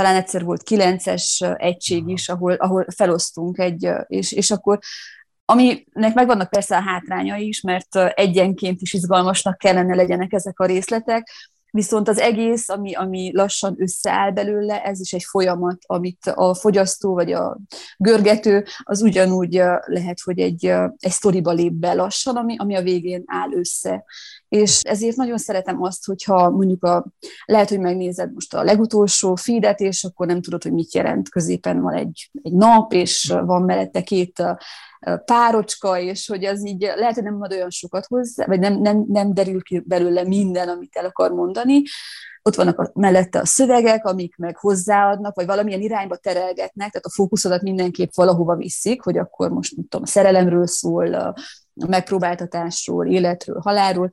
talán 0.00 0.16
egyszer 0.16 0.44
volt 0.44 0.62
kilences 0.62 1.44
egység 1.56 2.08
is, 2.08 2.28
ahol, 2.28 2.52
ahol 2.52 2.86
felosztunk 2.96 3.58
egy, 3.58 3.90
és, 4.06 4.32
és 4.32 4.50
akkor 4.50 4.78
aminek 5.44 6.14
megvannak 6.14 6.50
persze 6.50 6.76
a 6.76 6.82
hátrányai 6.82 7.46
is, 7.46 7.60
mert 7.60 7.96
egyenként 7.96 8.80
is 8.80 8.92
izgalmasnak 8.92 9.58
kellene 9.58 9.94
legyenek 9.94 10.32
ezek 10.32 10.60
a 10.60 10.66
részletek, 10.66 11.30
Viszont 11.72 12.08
az 12.08 12.18
egész, 12.18 12.68
ami, 12.68 12.94
ami 12.94 13.30
lassan 13.34 13.74
összeáll 13.78 14.30
belőle, 14.30 14.82
ez 14.82 15.00
is 15.00 15.12
egy 15.12 15.24
folyamat, 15.24 15.78
amit 15.86 16.26
a 16.26 16.54
fogyasztó 16.54 17.14
vagy 17.14 17.32
a 17.32 17.58
görgető, 17.96 18.64
az 18.78 19.02
ugyanúgy 19.02 19.52
lehet, 19.86 20.20
hogy 20.24 20.38
egy, 20.38 20.64
egy 20.96 21.10
sztoriba 21.10 21.52
lép 21.52 21.72
be 21.72 21.92
lassan, 21.92 22.36
ami, 22.36 22.56
ami 22.58 22.76
a 22.76 22.82
végén 22.82 23.22
áll 23.26 23.52
össze. 23.52 24.04
És 24.50 24.80
ezért 24.82 25.16
nagyon 25.16 25.38
szeretem 25.38 25.82
azt, 25.82 26.06
hogyha 26.06 26.50
mondjuk 26.50 26.84
a, 26.84 27.06
lehet, 27.44 27.68
hogy 27.68 27.80
megnézed 27.80 28.32
most 28.32 28.54
a 28.54 28.62
legutolsó 28.62 29.34
feedet, 29.34 29.80
és 29.80 30.04
akkor 30.04 30.26
nem 30.26 30.42
tudod, 30.42 30.62
hogy 30.62 30.72
mit 30.72 30.94
jelent. 30.94 31.28
Középen 31.28 31.80
van 31.80 31.94
egy, 31.94 32.30
egy 32.42 32.52
nap, 32.52 32.92
és 32.92 33.34
van 33.44 33.62
mellette 33.62 34.02
két 34.02 34.42
párocska, 35.24 35.98
és 35.98 36.26
hogy 36.26 36.44
az 36.44 36.66
így 36.66 36.80
lehet, 36.80 37.14
hogy 37.14 37.22
nem 37.22 37.42
ad 37.42 37.52
olyan 37.52 37.70
sokat 37.70 38.06
hozzá, 38.06 38.46
vagy 38.46 38.58
nem, 38.58 38.80
nem, 38.80 39.04
nem 39.08 39.34
derül 39.34 39.62
ki 39.62 39.82
belőle 39.86 40.24
minden, 40.24 40.68
amit 40.68 40.96
el 40.96 41.04
akar 41.04 41.30
mondani. 41.30 41.82
Ott 42.42 42.54
vannak 42.54 42.78
a, 42.78 42.90
mellette 42.94 43.38
a 43.38 43.46
szövegek, 43.46 44.06
amik 44.06 44.36
meg 44.36 44.56
hozzáadnak, 44.56 45.34
vagy 45.34 45.46
valamilyen 45.46 45.80
irányba 45.80 46.16
terelgetnek, 46.16 46.90
tehát 46.90 47.06
a 47.06 47.10
fókuszodat 47.10 47.62
mindenképp 47.62 48.10
valahova 48.14 48.56
viszik, 48.56 49.02
hogy 49.02 49.18
akkor 49.18 49.50
most, 49.50 49.76
nem 49.76 49.86
tudom, 49.88 50.06
szerelemről 50.06 50.66
szól, 50.66 51.34
megpróbáltatásról, 51.74 53.06
életről, 53.06 53.60
halálról, 53.60 54.10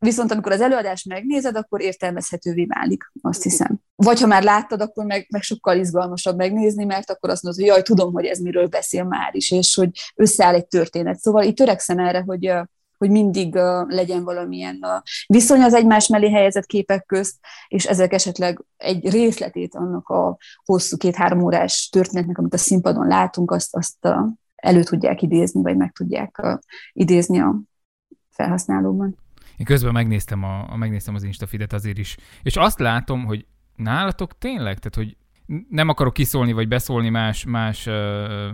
Viszont 0.00 0.32
amikor 0.32 0.52
az 0.52 0.60
előadást 0.60 1.08
megnézed, 1.08 1.56
akkor 1.56 1.80
értelmezhetővé 1.80 2.64
válik, 2.64 3.12
azt 3.20 3.42
hiszem. 3.42 3.78
vagy 3.94 4.20
ha 4.20 4.26
már 4.26 4.42
láttad, 4.42 4.80
akkor 4.80 5.04
meg, 5.04 5.26
meg 5.30 5.42
sokkal 5.42 5.78
izgalmasabb 5.78 6.36
megnézni, 6.36 6.84
mert 6.84 7.10
akkor 7.10 7.30
azt 7.30 7.42
mondod, 7.42 7.60
hogy 7.60 7.70
jaj, 7.70 7.82
tudom, 7.82 8.12
hogy 8.12 8.24
ez 8.24 8.38
miről 8.38 8.66
beszél 8.66 9.04
már 9.04 9.34
is, 9.34 9.50
és 9.50 9.74
hogy 9.74 9.90
összeáll 10.14 10.54
egy 10.54 10.66
történet. 10.66 11.18
Szóval 11.18 11.42
itt 11.42 11.56
törekszem 11.56 11.98
erre, 11.98 12.20
hogy, 12.20 12.52
hogy 12.98 13.10
mindig 13.10 13.54
legyen 13.86 14.24
valamilyen 14.24 14.78
viszony 15.26 15.60
az 15.60 15.74
egymás 15.74 16.06
mellé 16.06 16.30
helyezett 16.30 16.66
képek 16.66 17.06
közt, 17.06 17.36
és 17.68 17.86
ezek 17.86 18.12
esetleg 18.12 18.64
egy 18.76 19.10
részletét 19.10 19.74
annak 19.74 20.08
a 20.08 20.36
hosszú 20.64 20.96
két-három 20.96 21.42
órás 21.42 21.88
történetnek, 21.88 22.38
amit 22.38 22.54
a 22.54 22.58
színpadon 22.58 23.06
látunk, 23.06 23.50
azt, 23.50 23.76
azt 23.76 24.08
elő 24.62 24.82
tudják 24.82 25.22
idézni, 25.22 25.62
vagy 25.62 25.76
meg 25.76 25.92
tudják 25.92 26.60
idézni 26.92 27.38
a 27.38 27.60
felhasználóban. 28.30 29.16
Én 29.56 29.66
közben 29.66 29.92
megnéztem, 29.92 30.42
a, 30.42 30.76
megnéztem 30.76 31.14
az 31.14 31.22
Instafidet 31.22 31.72
azért 31.72 31.98
is, 31.98 32.16
és 32.42 32.56
azt 32.56 32.78
látom, 32.78 33.24
hogy 33.24 33.46
nálatok 33.76 34.38
tényleg, 34.38 34.78
tehát 34.78 34.94
hogy 34.94 35.16
nem 35.68 35.88
akarok 35.88 36.12
kiszólni 36.12 36.52
vagy 36.52 36.68
beszólni 36.68 37.08
más, 37.08 37.44
más 37.44 37.86
uh, 37.86 37.94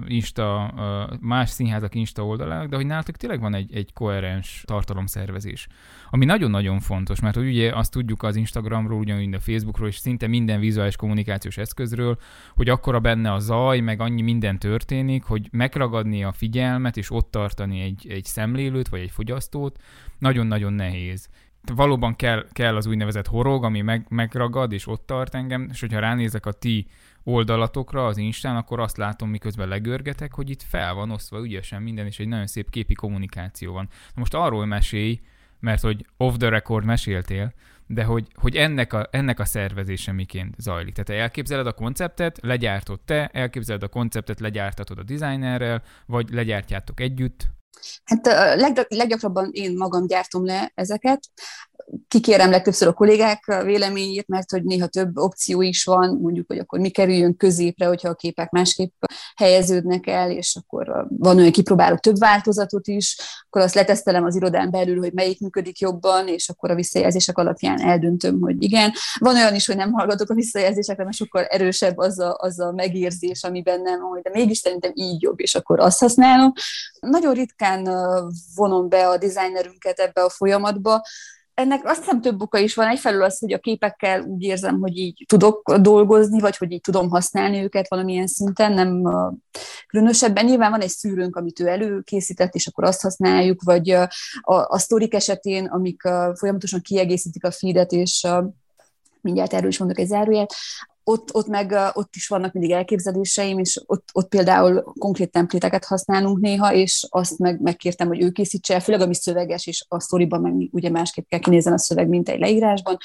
Insta, 0.07 0.73
uh, 0.77 1.19
más 1.21 1.51
színházak 1.51 1.95
Insta 1.95 2.27
oldalának, 2.27 2.69
de 2.69 2.77
hogy 2.77 2.87
nálatok 2.87 3.17
tényleg 3.17 3.41
van 3.41 3.55
egy, 3.55 3.75
egy 3.75 3.93
koherens 3.93 4.63
tartalomszervezés. 4.67 5.67
Ami 6.11 6.25
nagyon-nagyon 6.25 6.81
fontos, 6.81 7.21
mert 7.21 7.37
hogy 7.37 7.47
ugye 7.47 7.73
azt 7.77 7.91
tudjuk 7.91 8.23
az 8.23 8.37
Instagramról, 8.37 8.99
ugyanúgy 8.99 9.35
a 9.35 9.41
Facebookról, 9.41 9.89
és 9.89 9.97
szinte 9.97 10.27
minden 10.27 10.61
vizuális 10.61 10.97
kommunikációs 10.97 11.57
eszközről, 11.57 12.19
hogy 12.55 12.69
akkora 12.69 13.01
benne 13.01 13.33
a 13.33 13.39
zaj, 13.39 13.81
meg 13.81 14.01
annyi 14.01 14.23
minden 14.23 14.59
történik, 14.59 15.23
hogy 15.23 15.49
megragadni 15.51 16.25
a 16.25 16.33
figyelmet, 16.33 16.97
és 16.97 17.11
ott 17.11 17.31
tartani 17.31 17.81
egy, 17.81 18.07
egy 18.09 18.25
szemlélőt, 18.25 18.89
vagy 18.89 19.01
egy 19.01 19.11
fogyasztót, 19.11 19.79
nagyon-nagyon 20.19 20.73
nehéz 20.73 21.29
valóban 21.75 22.17
kell, 22.17 22.47
kell 22.53 22.77
az 22.77 22.87
úgynevezett 22.87 23.27
horog, 23.27 23.65
ami 23.65 23.81
meg, 23.81 24.07
megragad, 24.09 24.73
és 24.73 24.87
ott 24.87 25.07
tart 25.07 25.35
engem, 25.35 25.69
és 25.73 25.81
hogyha 25.81 25.99
ránézek 25.99 26.47
a 26.47 26.53
ti 26.53 26.87
oldalatokra 27.23 28.07
az 28.07 28.17
Instán, 28.17 28.57
akkor 28.57 28.81
azt 28.81 28.97
látom, 28.97 29.31
miközben 29.31 29.69
legörgetek, 29.69 30.35
hogy 30.35 30.51
itt 30.51 30.63
fel 30.63 30.95
van 30.95 31.11
osztva 31.11 31.41
ügyesen 31.41 31.83
minden, 31.83 32.07
és 32.07 32.19
egy 32.19 32.29
nagyon 32.29 32.47
szép 32.47 32.71
képi 32.71 32.95
kommunikáció 32.95 33.73
van. 33.73 33.89
Na 33.91 34.21
most 34.21 34.35
arról 34.35 34.67
mesélj, 34.67 35.21
mert 35.61 35.83
hogy 35.83 36.07
off 36.17 36.37
the 36.37 36.49
record 36.49 36.85
meséltél, 36.85 37.53
de 37.87 38.05
hogy, 38.05 38.27
hogy 38.35 38.57
ennek, 38.57 38.93
a, 38.93 39.09
ennek 39.11 39.41
a 39.41 39.45
szervezése 39.45 40.13
miként 40.13 40.55
zajlik. 40.59 40.95
Tehát 40.95 41.23
elképzeled 41.23 41.67
a 41.67 41.73
konceptet, 41.73 42.39
legyártod 42.43 43.01
te, 43.01 43.27
elképzeled 43.27 43.83
a 43.83 43.89
konceptet, 43.89 44.41
legyártatod 44.41 44.99
a 44.99 45.03
designerrel, 45.03 45.83
vagy 46.07 46.29
legyártjátok 46.31 47.01
együtt, 47.01 47.51
Hát 48.05 48.27
leggyakrabban 48.89 49.51
én 49.53 49.77
magam 49.77 50.07
gyártom 50.07 50.45
le 50.45 50.73
ezeket 50.75 51.31
kikérem 52.09 52.51
legtöbbször 52.51 52.89
a 52.89 52.93
kollégák 52.93 53.63
véleményét, 53.65 54.29
mert 54.29 54.51
hogy 54.51 54.65
néha 54.65 54.87
több 54.87 55.17
opció 55.17 55.63
is 55.63 55.85
van, 55.85 56.19
mondjuk, 56.23 56.47
hogy 56.47 56.59
akkor 56.59 56.79
mi 56.79 56.89
kerüljön 56.89 57.37
középre, 57.37 57.87
hogyha 57.87 58.09
a 58.09 58.15
képek 58.15 58.51
másképp 58.51 59.03
helyeződnek 59.37 60.07
el, 60.07 60.31
és 60.31 60.57
akkor 60.57 61.07
van 61.19 61.37
olyan, 61.37 61.51
kipróbálok 61.51 62.01
több 62.01 62.19
változatot 62.19 62.87
is, 62.87 63.17
akkor 63.47 63.63
azt 63.63 63.75
letesztelem 63.75 64.25
az 64.25 64.37
irodán 64.37 64.71
belül, 64.71 64.99
hogy 64.99 65.13
melyik 65.13 65.41
működik 65.41 65.79
jobban, 65.79 66.29
és 66.29 66.49
akkor 66.49 66.71
a 66.71 66.75
visszajelzések 66.75 67.39
alapján 67.39 67.81
eldöntöm, 67.81 68.41
hogy 68.41 68.63
igen. 68.63 68.93
Van 69.19 69.35
olyan 69.35 69.55
is, 69.55 69.67
hogy 69.67 69.77
nem 69.77 69.93
hallgatok 69.93 70.31
a 70.31 70.35
visszajelzésekre, 70.35 71.05
mert 71.05 71.17
sokkal 71.17 71.45
erősebb 71.45 71.99
az 71.99 72.19
a, 72.19 72.37
az 72.39 72.61
a 72.61 72.73
megérzés, 72.73 73.43
ami 73.43 73.63
bennem 73.63 74.01
van, 74.01 74.21
de 74.23 74.31
mégis 74.33 74.59
szerintem 74.59 74.91
így 74.95 75.23
jobb, 75.23 75.41
és 75.41 75.55
akkor 75.55 75.81
azt 75.81 76.01
használom. 76.01 76.53
Nagyon 77.01 77.35
ritkán 77.35 77.89
vonom 78.55 78.89
be 78.89 79.09
a 79.09 79.19
designerünket 79.19 79.99
ebbe 79.99 80.23
a 80.23 80.31
folyamatba, 80.31 81.03
ennek 81.55 81.85
azt 81.85 81.99
hiszem 81.99 82.21
több 82.21 82.43
oka 82.43 82.59
is 82.59 82.75
van. 82.75 82.89
Egyfelől 82.89 83.23
az, 83.23 83.39
hogy 83.39 83.53
a 83.53 83.59
képekkel 83.59 84.23
úgy 84.23 84.43
érzem, 84.43 84.81
hogy 84.81 84.97
így 84.97 85.25
tudok 85.27 85.75
dolgozni, 85.75 86.41
vagy 86.41 86.57
hogy 86.57 86.73
így 86.73 86.81
tudom 86.81 87.09
használni 87.09 87.63
őket 87.63 87.89
valamilyen 87.89 88.27
szinten, 88.27 88.73
nem 88.73 89.03
különösebben. 89.87 90.45
Nyilván 90.45 90.71
van 90.71 90.81
egy 90.81 90.89
szűrőnk, 90.89 91.37
amit 91.37 91.61
ő 91.61 91.67
előkészített, 91.67 92.55
és 92.55 92.67
akkor 92.67 92.85
azt 92.85 93.03
használjuk, 93.03 93.63
vagy 93.63 93.91
a, 93.91 94.09
a 94.43 94.79
sztorik 94.79 95.15
esetén, 95.15 95.67
amik 95.67 96.03
folyamatosan 96.35 96.81
kiegészítik 96.81 97.45
a 97.45 97.51
feedet, 97.51 97.93
és 97.93 98.27
mindjárt 99.21 99.53
erről 99.53 99.69
is 99.69 99.79
mondok 99.79 99.99
egy 99.99 100.07
záróját, 100.07 100.55
ott, 101.05 101.35
ott 101.35 101.47
meg 101.47 101.75
ott 101.93 102.15
is 102.15 102.29
vannak 102.29 102.53
mindig 102.53 102.71
elképzeléseim, 102.71 103.59
és 103.59 103.83
ott, 103.87 104.09
ott 104.13 104.29
például 104.29 104.93
konkrét 104.99 105.31
templéteket 105.31 105.85
használunk 105.85 106.41
néha, 106.41 106.75
és 106.75 107.07
azt 107.11 107.39
meg, 107.39 107.61
megkértem, 107.61 108.09
hogy 108.09 108.23
ő 108.23 108.31
készítse 108.31 108.75
el, 108.75 108.81
főleg 108.81 109.01
ami 109.01 109.15
szöveges, 109.15 109.67
és 109.67 109.85
a 109.89 110.01
sztoriban 110.01 110.41
meg 110.41 110.69
ugye 110.73 110.91
másképp 110.91 111.29
kell 111.29 111.39
kinézni 111.39 111.73
a 111.73 111.79
szöveg, 111.79 112.09
mint 112.09 112.29
egy 112.29 112.41
leírásban 112.41 112.99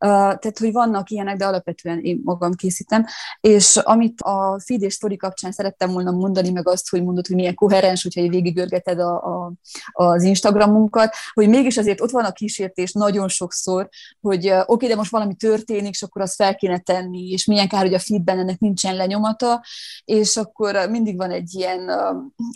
tehát, 0.00 0.58
hogy 0.58 0.72
vannak 0.72 1.10
ilyenek, 1.10 1.36
de 1.36 1.46
alapvetően 1.46 2.00
én 2.00 2.20
magam 2.24 2.54
készítem. 2.54 3.06
És 3.40 3.76
amit 3.76 4.20
a 4.20 4.60
feed 4.64 4.82
és 4.82 4.94
story 4.94 5.16
kapcsán 5.16 5.52
szerettem 5.52 5.90
volna 5.90 6.10
mondani, 6.10 6.50
meg 6.50 6.68
azt, 6.68 6.90
hogy 6.90 7.04
mondod, 7.04 7.26
hogy 7.26 7.36
milyen 7.36 7.54
koherens, 7.54 8.02
hogyha 8.02 8.28
végigörgeted 8.28 8.98
a, 8.98 9.14
a, 9.14 9.52
az 9.92 10.22
Instagramunkat, 10.22 11.14
hogy 11.32 11.48
mégis 11.48 11.76
azért 11.76 12.00
ott 12.00 12.10
van 12.10 12.24
a 12.24 12.32
kísértés 12.32 12.92
nagyon 12.92 13.28
sokszor, 13.28 13.88
hogy 14.20 14.48
oké, 14.48 14.62
okay, 14.66 14.88
de 14.88 14.96
most 14.96 15.10
valami 15.10 15.34
történik, 15.34 15.90
és 15.90 16.02
akkor 16.02 16.22
azt 16.22 16.34
fel 16.34 16.54
kéne 16.54 16.78
tenni, 16.78 17.28
és 17.28 17.44
milyen 17.44 17.68
kár, 17.68 17.82
hogy 17.82 17.94
a 17.94 17.98
feedben 17.98 18.38
ennek 18.38 18.58
nincsen 18.58 18.96
lenyomata, 18.96 19.64
és 20.04 20.36
akkor 20.36 20.88
mindig 20.90 21.16
van 21.16 21.30
egy 21.30 21.54
ilyen, 21.54 21.84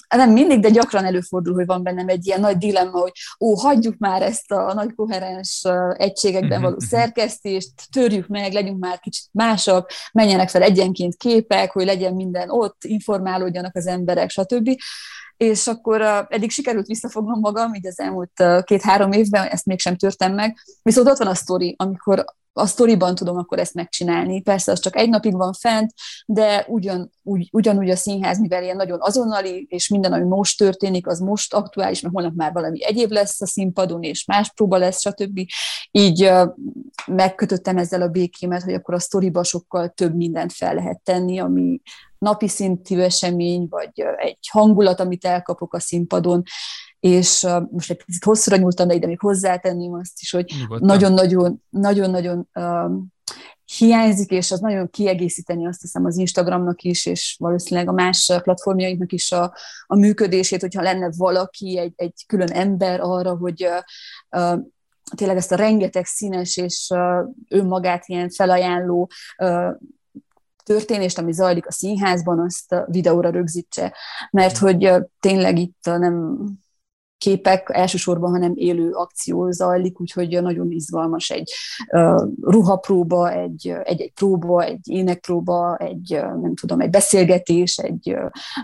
nem 0.09 0.31
mindig, 0.31 0.61
de 0.61 0.71
gyakran 0.71 1.05
előfordul, 1.05 1.55
hogy 1.55 1.67
van 1.67 1.83
bennem 1.83 2.09
egy 2.09 2.27
ilyen 2.27 2.41
nagy 2.41 2.57
dilemma, 2.57 2.99
hogy 2.99 3.13
ó, 3.41 3.55
hagyjuk 3.55 3.99
már 3.99 4.23
ezt 4.23 4.53
a 4.53 4.75
nagy 4.75 4.95
koherens 4.95 5.65
egységekben 5.97 6.63
való 6.63 6.79
szerkesztést, 6.79 7.34
fejlesztést, 7.41 7.91
törjük 7.91 8.27
meg, 8.27 8.53
legyünk 8.53 8.79
már 8.79 9.01
kicsit 9.01 9.25
másak, 9.33 9.91
menjenek 10.13 10.49
fel 10.49 10.63
egyenként 10.63 11.17
képek, 11.17 11.71
hogy 11.71 11.85
legyen 11.85 12.15
minden 12.15 12.51
ott, 12.51 12.85
informálódjanak 12.85 13.77
az 13.77 13.87
emberek, 13.87 14.31
stb. 14.31 14.71
És 15.37 15.67
akkor 15.67 16.01
eddig 16.29 16.51
sikerült 16.51 16.87
visszafognom 16.87 17.41
magam, 17.41 17.75
így 17.75 17.87
az 17.87 18.01
elmúlt 18.01 18.45
két-három 18.65 19.13
évben, 19.13 19.47
ezt 19.47 19.67
mégsem 19.67 19.97
törtem 19.97 20.35
meg. 20.35 20.59
Viszont 20.83 21.09
ott 21.09 21.19
van 21.19 21.27
a 21.27 21.35
sztori, 21.35 21.75
amikor 21.79 22.25
a 22.57 22.67
sztoriban 22.67 23.15
tudom 23.15 23.37
akkor 23.37 23.59
ezt 23.59 23.75
megcsinálni. 23.75 24.43
Persze 24.43 24.73
az 24.73 24.81
csak 24.81 24.97
egy 24.97 25.09
napig 25.09 25.37
van 25.37 25.53
fent, 25.53 25.93
de 26.27 26.65
ugyan, 26.69 27.11
úgy, 27.23 27.49
ugyanúgy 27.53 27.91
a 27.91 27.97
színház, 27.97 28.39
mivel 28.39 28.63
ilyen 28.63 28.77
nagyon 28.77 28.99
azonnali, 29.01 29.67
és 29.71 29.89
minden, 29.89 30.13
ami 30.13 30.25
most 30.25 30.59
történik, 30.59 31.07
az 31.07 31.19
most 31.19 31.55
aktuális, 31.55 32.01
mert 32.01 32.15
holnap 32.15 32.35
már 32.35 32.53
valami 32.53 32.85
egyéb 32.85 33.11
lesz 33.11 33.41
a 33.41 33.47
színpadon, 33.47 34.03
és 34.03 34.25
más 34.25 34.53
próba 34.55 34.77
lesz, 34.77 35.01
stb. 35.01 35.41
Így 35.91 36.33
megkötöttem 37.07 37.77
ezzel 37.77 38.03
a 38.03 38.09
békémet, 38.09 38.63
hogy 38.63 38.75
akkor 38.75 38.95
a 38.95 39.01
sztoriba 39.01 39.45
sokkal 39.45 39.89
több 39.89 40.15
mindent 40.15 40.53
fel 40.53 40.75
lehet 40.75 41.01
tenni, 41.03 41.39
ami 41.39 41.81
napi 42.19 42.49
szintű 42.49 42.99
esemény, 42.99 43.67
vagy 43.71 44.05
egy 44.17 44.49
hangulat, 44.51 45.01
amit 45.01 45.25
elkapok 45.25 45.75
a 45.75 45.81
színpadon, 45.81 46.43
és 47.05 47.47
most 47.71 47.91
egy 47.91 48.05
picit 48.05 48.25
hosszúra 48.25 48.57
nyúltam, 48.57 48.89
de 48.89 48.95
ide 48.95 49.07
még 49.07 49.21
hozzátenném 49.21 49.93
azt 49.93 50.21
is, 50.21 50.31
hogy 50.31 50.53
nagyon-nagyon, 50.79 51.63
nagyon-nagyon 51.71 52.49
um, 52.55 53.13
hiányzik, 53.79 54.31
és 54.31 54.51
az 54.51 54.61
nagyon 54.61 54.91
kiegészíteni 54.91 55.67
azt 55.67 55.81
hiszem 55.81 56.05
az 56.05 56.17
Instagramnak 56.17 56.83
is, 56.83 57.07
és 57.07 57.37
valószínűleg 57.39 57.89
a 57.89 57.93
más 57.93 58.33
platformjainknak 58.43 59.13
is 59.13 59.33
a, 59.33 59.55
a 59.87 59.97
működését, 59.97 60.61
hogyha 60.61 60.83
lenne 60.83 61.11
valaki, 61.17 61.79
egy, 61.79 61.93
egy 61.97 62.25
külön 62.27 62.51
ember 62.53 63.01
arra, 63.01 63.37
hogy 63.37 63.69
uh, 64.31 64.59
tényleg 65.17 65.37
ezt 65.37 65.53
a 65.53 65.57
rengeteg 65.57 66.05
színes 66.05 66.57
és 66.57 66.89
uh, 66.95 67.35
önmagát 67.49 68.07
ilyen 68.07 68.31
felajánló 68.31 69.11
uh, 69.39 69.71
történést, 70.63 71.19
ami 71.19 71.33
zajlik 71.33 71.67
a 71.67 71.73
színházban, 71.73 72.39
azt 72.39 72.73
a 72.73 72.87
videóra 72.89 73.31
rögzítse, 73.31 73.97
mert 74.31 74.59
hogy 74.59 74.93
tényleg 75.21 75.59
itt 75.59 75.81
nem 75.83 76.39
képek 77.25 77.69
elsősorban, 77.73 78.31
hanem 78.31 78.53
élő 78.55 78.91
akció 78.91 79.51
zajlik, 79.51 80.01
úgyhogy 80.01 80.43
nagyon 80.43 80.71
izgalmas 80.71 81.31
egy 81.31 81.53
uh, 81.93 82.23
ruhapróba, 82.41 83.33
egy, 83.33 83.75
egy-egy 83.85 84.13
próba, 84.13 84.63
egy 84.65 84.89
énekpróba, 84.89 85.77
egy, 85.77 86.21
nem 86.41 86.55
tudom, 86.55 86.81
egy 86.81 86.91
beszélgetés, 86.91 87.77
egy 87.77 88.17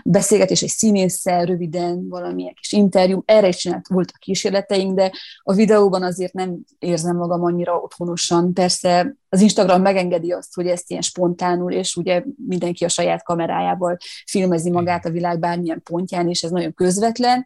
beszélgetés 0.03 0.61
egy 0.61 0.69
színésszel, 0.69 1.45
röviden 1.45 2.07
valamilyen 2.07 2.53
kis 2.53 2.71
interjú. 2.71 3.21
Erre 3.25 3.47
is 3.47 3.55
csinált, 3.55 3.87
voltak 3.87 4.19
kísérleteink, 4.19 4.95
de 4.95 5.11
a 5.43 5.53
videóban 5.53 6.03
azért 6.03 6.33
nem 6.33 6.59
érzem 6.79 7.15
magam 7.15 7.43
annyira 7.43 7.75
otthonosan. 7.75 8.53
Persze 8.53 9.15
az 9.29 9.41
Instagram 9.41 9.81
megengedi 9.81 10.31
azt, 10.31 10.55
hogy 10.55 10.67
ezt 10.67 10.89
ilyen 10.89 11.01
spontánul, 11.01 11.71
és 11.71 11.95
ugye 11.95 12.23
mindenki 12.47 12.85
a 12.85 12.89
saját 12.89 13.23
kamerájával 13.23 13.97
filmezi 14.25 14.69
magát 14.69 15.05
a 15.05 15.11
világ 15.11 15.39
bármilyen 15.39 15.81
pontján, 15.83 16.29
és 16.29 16.43
ez 16.43 16.51
nagyon 16.51 16.73
közvetlen, 16.73 17.45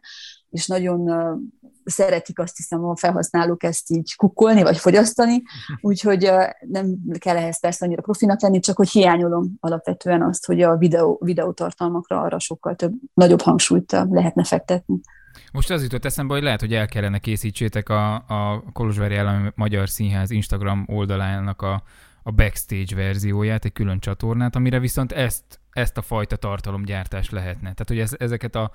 és 0.56 0.66
nagyon 0.66 1.10
szeretik 1.84 2.38
azt 2.38 2.56
hiszem 2.56 2.84
a 2.84 2.96
felhasználók 2.96 3.62
ezt 3.62 3.90
így 3.90 4.14
kukkolni, 4.14 4.62
vagy 4.62 4.78
fogyasztani, 4.78 5.42
úgyhogy 5.80 6.30
nem 6.60 6.96
kell 7.18 7.36
ehhez 7.36 7.60
persze 7.60 7.84
annyira 7.84 8.02
profinak 8.02 8.40
lenni, 8.40 8.60
csak 8.60 8.76
hogy 8.76 8.88
hiányolom 8.88 9.56
alapvetően 9.60 10.22
azt, 10.22 10.46
hogy 10.46 10.62
a 10.62 10.76
videó, 10.76 11.20
videótartalmakra 11.24 12.20
arra 12.20 12.38
sokkal 12.38 12.74
több, 12.74 12.92
nagyobb 13.14 13.40
hangsúlyt 13.40 13.92
lehetne 13.92 14.44
fektetni. 14.44 15.00
Most 15.52 15.70
az 15.70 15.82
jutott 15.82 16.04
eszembe, 16.04 16.34
hogy 16.34 16.42
lehet, 16.42 16.60
hogy 16.60 16.74
el 16.74 16.86
kellene 16.86 17.18
készítsétek 17.18 17.88
a, 17.88 18.14
a 18.14 18.62
Kolozsvári 18.72 19.16
Állami 19.16 19.48
Magyar 19.54 19.88
Színház 19.88 20.30
Instagram 20.30 20.84
oldalának 20.88 21.62
a, 21.62 21.82
a 22.22 22.30
backstage 22.30 22.94
verzióját, 22.94 23.64
egy 23.64 23.72
külön 23.72 24.00
csatornát, 24.00 24.56
amire 24.56 24.78
viszont 24.78 25.12
ezt, 25.12 25.60
ezt 25.70 25.96
a 25.96 26.02
fajta 26.02 26.36
tartalomgyártás 26.36 27.30
lehetne. 27.30 27.60
Tehát, 27.60 27.88
hogy 27.88 27.98
ez, 27.98 28.14
ezeket 28.18 28.54
a 28.54 28.70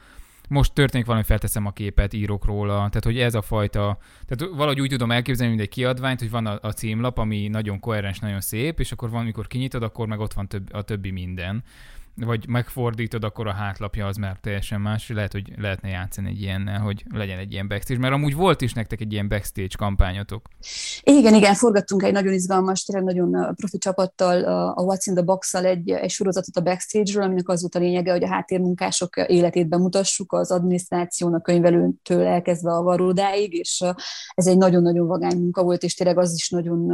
most 0.51 0.73
történik 0.73 1.05
valami, 1.05 1.23
felteszem 1.23 1.65
a 1.65 1.71
képet, 1.71 2.13
írok 2.13 2.45
róla, 2.45 2.73
tehát 2.73 3.03
hogy 3.03 3.19
ez 3.19 3.35
a 3.35 3.41
fajta, 3.41 3.97
tehát 4.25 4.55
valahogy 4.55 4.79
úgy 4.79 4.89
tudom 4.89 5.11
elképzelni, 5.11 5.53
mint 5.53 5.67
egy 5.67 5.73
kiadványt, 5.73 6.19
hogy 6.19 6.29
van 6.29 6.45
a, 6.45 6.59
a 6.61 6.71
címlap, 6.71 7.17
ami 7.17 7.47
nagyon 7.47 7.79
koherens, 7.79 8.19
nagyon 8.19 8.41
szép, 8.41 8.79
és 8.79 8.91
akkor 8.91 9.09
van, 9.09 9.21
amikor 9.21 9.47
kinyitod, 9.47 9.83
akkor 9.83 10.07
meg 10.07 10.19
ott 10.19 10.33
van 10.33 10.47
több, 10.47 10.73
a 10.73 10.81
többi 10.81 11.11
minden 11.11 11.63
vagy 12.15 12.47
megfordítod, 12.47 13.23
akkor 13.23 13.47
a 13.47 13.53
hátlapja 13.53 14.07
az 14.07 14.17
már 14.17 14.37
teljesen 14.41 14.81
más, 14.81 15.09
lehet, 15.09 15.31
hogy 15.31 15.53
lehetne 15.57 15.89
játszani 15.89 16.29
egy 16.29 16.41
ilyennel, 16.41 16.79
hogy 16.79 17.03
legyen 17.13 17.37
egy 17.37 17.51
ilyen 17.51 17.67
backstage, 17.67 17.99
mert 17.99 18.13
amúgy 18.13 18.35
volt 18.35 18.61
is 18.61 18.73
nektek 18.73 19.01
egy 19.01 19.13
ilyen 19.13 19.27
backstage 19.27 19.75
kampányotok. 19.77 20.47
Igen, 21.01 21.33
igen, 21.33 21.53
forgattunk 21.53 22.03
egy 22.03 22.11
nagyon 22.11 22.33
izgalmas, 22.33 22.83
tényleg 22.83 23.05
nagyon 23.05 23.55
profi 23.55 23.77
csapattal, 23.77 24.43
a 24.75 24.83
What's 24.83 25.03
in 25.05 25.13
the 25.13 25.23
box 25.23 25.53
egy, 25.53 25.89
egy 25.89 26.09
sorozatot 26.09 26.55
a 26.55 26.61
backstage-ről, 26.61 27.23
aminek 27.23 27.49
az 27.49 27.61
volt 27.61 27.75
a 27.75 27.79
lényege, 27.79 28.11
hogy 28.11 28.23
a 28.23 28.29
háttérmunkások 28.29 29.15
életét 29.27 29.69
bemutassuk, 29.69 30.33
az 30.33 30.51
adminisztrációnak, 30.51 31.43
könyvelőtől 31.43 32.25
elkezdve 32.25 32.71
a 32.71 32.81
varódáig, 32.81 33.53
és 33.53 33.83
ez 34.33 34.47
egy 34.47 34.57
nagyon-nagyon 34.57 35.07
vagány 35.07 35.37
munka 35.37 35.63
volt, 35.63 35.83
és 35.83 35.95
tényleg 35.95 36.17
az 36.17 36.33
is 36.33 36.49
nagyon 36.49 36.89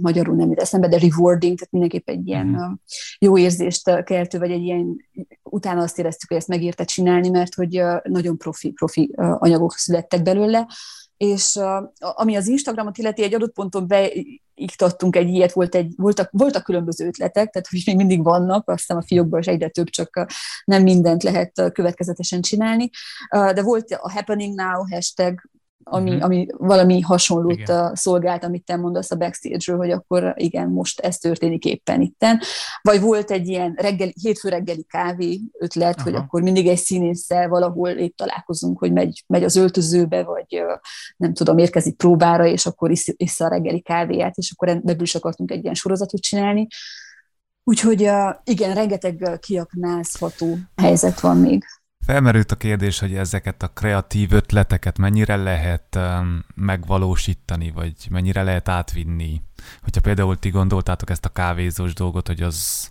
magyarul 0.00 0.36
nem 0.36 0.48
jut 0.48 0.60
eszembe, 0.60 0.88
de 0.88 0.98
rewarding, 0.98 1.58
tehát 1.58 1.72
mindenképp 1.72 2.08
egy 2.08 2.26
ilyen 2.26 2.46
mm. 2.46 2.72
jó 3.18 3.38
érzést 3.38 4.02
keltő, 4.04 4.38
vagy 4.38 4.50
egy 4.50 4.62
ilyen, 4.62 4.96
utána 5.42 5.82
azt 5.82 5.98
éreztük, 5.98 6.28
hogy 6.28 6.38
ezt 6.38 6.48
megérte 6.48 6.84
csinálni, 6.84 7.28
mert 7.28 7.54
hogy 7.54 7.82
nagyon 8.02 8.38
profi, 8.38 8.70
profi 8.70 9.10
anyagok 9.16 9.72
születtek 9.72 10.22
belőle, 10.22 10.66
és 11.16 11.58
ami 11.98 12.36
az 12.36 12.48
Instagramot 12.48 12.98
illeti, 12.98 13.22
egy 13.22 13.34
adott 13.34 13.52
ponton 13.52 13.86
beiktattunk 13.86 15.16
egy 15.16 15.28
ilyet, 15.28 15.52
volt 15.52 15.74
egy, 15.74 15.92
voltak, 15.96 16.28
voltak 16.32 16.64
különböző 16.64 17.06
ötletek, 17.06 17.50
tehát 17.50 17.68
hogy 17.68 17.82
még 17.86 17.96
mindig 17.96 18.22
vannak, 18.22 18.68
aztán 18.68 18.96
a 18.96 19.02
fiókból 19.02 19.38
is 19.38 19.46
egyre 19.46 19.68
több, 19.68 19.88
csak 19.88 20.26
nem 20.64 20.82
mindent 20.82 21.22
lehet 21.22 21.70
következetesen 21.72 22.40
csinálni, 22.40 22.90
de 23.30 23.62
volt 23.62 23.90
a 23.90 24.10
Happening 24.12 24.54
Now 24.54 24.88
hashtag, 24.90 25.50
ami, 25.84 26.10
uh-huh. 26.10 26.24
ami 26.24 26.46
valami 26.50 27.00
hasonlót 27.00 27.58
igen. 27.58 27.94
szolgált, 27.94 28.44
amit 28.44 28.64
te 28.64 28.76
mondasz 28.76 29.10
a 29.10 29.16
backstage-ről, 29.16 29.76
hogy 29.76 29.90
akkor 29.90 30.34
igen, 30.36 30.68
most 30.68 31.00
ez 31.00 31.18
történik 31.18 31.64
éppen 31.64 32.00
itten. 32.00 32.40
Vagy 32.82 33.00
volt 33.00 33.30
egy 33.30 33.48
ilyen 33.48 33.74
reggeli, 33.76 34.14
hétfő 34.20 34.48
reggeli 34.48 34.84
kávé 34.84 35.40
ötlet, 35.58 35.94
Aha. 35.94 36.02
hogy 36.02 36.14
akkor 36.14 36.42
mindig 36.42 36.66
egy 36.66 36.78
színésszel 36.78 37.48
valahol 37.48 37.88
épp 37.88 38.16
találkozunk, 38.16 38.78
hogy 38.78 38.92
megy, 38.92 39.24
megy 39.26 39.44
az 39.44 39.56
öltözőbe, 39.56 40.22
vagy 40.22 40.62
nem 41.16 41.34
tudom, 41.34 41.58
érkezik 41.58 41.96
próbára, 41.96 42.46
és 42.46 42.66
akkor 42.66 42.90
isz, 42.90 43.40
a 43.40 43.48
reggeli 43.48 43.80
kávéját, 43.80 44.36
és 44.36 44.52
akkor 44.56 44.68
ebből 44.68 45.02
is 45.02 45.14
akartunk 45.14 45.50
egy 45.50 45.62
ilyen 45.62 45.74
sorozatot 45.74 46.20
csinálni. 46.20 46.66
Úgyhogy 47.64 48.00
igen, 48.44 48.74
rengeteg 48.74 49.38
kiaknázható 49.40 50.56
helyzet 50.76 51.20
van 51.20 51.36
még. 51.36 51.64
Felmerült 52.06 52.52
a 52.52 52.56
kérdés, 52.56 52.98
hogy 52.98 53.14
ezeket 53.14 53.62
a 53.62 53.68
kreatív 53.68 54.32
ötleteket 54.32 54.98
mennyire 54.98 55.36
lehet 55.36 55.96
um, 55.96 56.44
megvalósítani, 56.54 57.70
vagy 57.70 57.94
mennyire 58.10 58.42
lehet 58.42 58.68
átvinni. 58.68 59.42
Hogyha 59.82 60.00
például 60.00 60.38
ti 60.38 60.50
gondoltátok 60.50 61.10
ezt 61.10 61.24
a 61.24 61.28
kávézós 61.28 61.94
dolgot, 61.94 62.26
hogy 62.26 62.42
az 62.42 62.90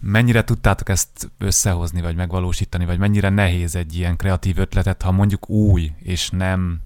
mennyire 0.00 0.44
tudtátok 0.44 0.88
ezt 0.88 1.30
összehozni, 1.38 2.00
vagy 2.00 2.16
megvalósítani, 2.16 2.84
vagy 2.84 2.98
mennyire 2.98 3.28
nehéz 3.28 3.74
egy 3.74 3.96
ilyen 3.96 4.16
kreatív 4.16 4.58
ötletet, 4.58 5.02
ha 5.02 5.12
mondjuk 5.12 5.48
új, 5.48 5.92
és 5.98 6.30
nem, 6.30 6.80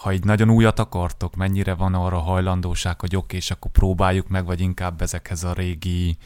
ha 0.00 0.10
egy 0.10 0.24
nagyon 0.24 0.50
újat 0.50 0.78
akartok, 0.78 1.36
mennyire 1.36 1.74
van 1.74 1.94
arra 1.94 2.18
hajlandóság, 2.18 3.00
hogy 3.00 3.16
oké, 3.16 3.36
és 3.36 3.50
akkor 3.50 3.70
próbáljuk 3.70 4.28
meg, 4.28 4.44
vagy 4.44 4.60
inkább 4.60 5.02
ezekhez 5.02 5.44
a 5.44 5.52
régi 5.52 6.16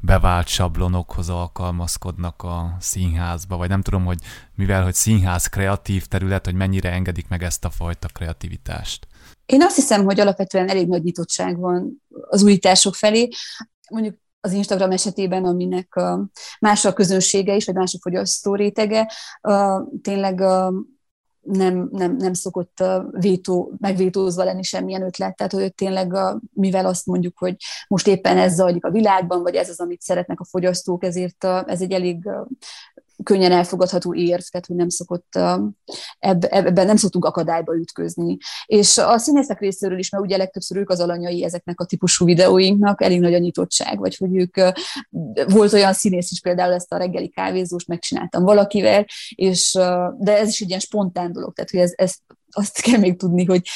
bevált 0.00 0.46
sablonokhoz 0.46 1.28
alkalmazkodnak 1.28 2.42
a 2.42 2.76
színházba, 2.80 3.56
vagy 3.56 3.68
nem 3.68 3.82
tudom, 3.82 4.04
hogy 4.04 4.18
mivel, 4.54 4.82
hogy 4.82 4.94
színház 4.94 5.46
kreatív 5.46 6.06
terület, 6.06 6.44
hogy 6.44 6.54
mennyire 6.54 6.92
engedik 6.92 7.28
meg 7.28 7.42
ezt 7.42 7.64
a 7.64 7.70
fajta 7.70 8.08
kreativitást. 8.08 9.06
Én 9.46 9.62
azt 9.62 9.74
hiszem, 9.74 10.04
hogy 10.04 10.20
alapvetően 10.20 10.68
elég 10.68 10.88
nagy 10.88 11.02
nyitottság 11.02 11.58
van 11.58 12.02
az 12.28 12.42
újítások 12.42 12.94
felé. 12.94 13.28
Mondjuk 13.90 14.16
az 14.40 14.52
Instagram 14.52 14.90
esetében, 14.90 15.44
aminek 15.44 16.00
más 16.60 16.84
a 16.84 16.92
közönsége 16.92 17.54
is, 17.54 17.64
vagy 17.64 17.74
más 17.74 17.94
a 17.94 17.98
fogyasztó 18.00 18.54
rétege, 18.54 19.12
tényleg 20.02 20.42
nem, 21.50 21.88
nem, 21.92 22.16
nem 22.16 22.32
szokott 22.32 22.84
vétó, 23.10 23.72
megvétózva 23.78 24.44
lenni 24.44 24.62
semmilyen 24.62 25.02
ötlet, 25.02 25.36
tehát 25.36 25.52
hogy 25.52 25.74
tényleg, 25.74 26.12
mivel 26.52 26.86
azt 26.86 27.06
mondjuk, 27.06 27.38
hogy 27.38 27.56
most 27.88 28.06
éppen 28.06 28.38
ez 28.38 28.54
zajlik 28.54 28.84
a 28.84 28.90
világban, 28.90 29.42
vagy 29.42 29.54
ez 29.54 29.68
az, 29.68 29.80
amit 29.80 30.00
szeretnek 30.00 30.40
a 30.40 30.44
fogyasztók, 30.44 31.04
ezért 31.04 31.44
ez 31.44 31.80
egy 31.80 31.92
elég 31.92 32.28
könnyen 33.22 33.52
elfogadható 33.52 34.14
érv, 34.14 34.42
tehát 34.50 34.66
hogy 34.66 34.76
nem 34.76 34.88
szokott, 34.88 35.38
ebben 36.18 36.86
nem 36.86 36.96
szoktunk 36.96 37.24
akadályba 37.24 37.76
ütközni. 37.76 38.36
És 38.66 38.98
a 38.98 39.18
színészek 39.18 39.60
részéről 39.60 39.98
is, 39.98 40.10
mert 40.10 40.24
ugye 40.24 40.36
legtöbbször 40.36 40.76
ők 40.76 40.90
az 40.90 41.00
alanyai 41.00 41.44
ezeknek 41.44 41.80
a 41.80 41.84
típusú 41.84 42.24
videóinknak, 42.24 43.02
elég 43.02 43.20
nagy 43.20 43.34
a 43.34 43.38
nyitottság, 43.38 43.98
vagy 43.98 44.16
hogy 44.16 44.36
ők, 44.36 44.56
volt 45.46 45.72
olyan 45.72 45.92
színész 45.92 46.30
is 46.30 46.40
például 46.40 46.72
ezt 46.72 46.92
a 46.92 46.96
reggeli 46.96 47.28
kávézóst 47.28 47.88
megcsináltam 47.88 48.44
valakivel, 48.44 49.06
és, 49.34 49.72
de 50.18 50.38
ez 50.38 50.48
is 50.48 50.60
egy 50.60 50.68
ilyen 50.68 50.80
spontán 50.80 51.32
dolog, 51.32 51.52
tehát 51.52 51.70
hogy 51.70 51.80
ez, 51.80 51.92
ez 51.96 52.14
azt 52.50 52.80
kell 52.80 52.98
még 52.98 53.16
tudni, 53.16 53.44
hogy 53.44 53.68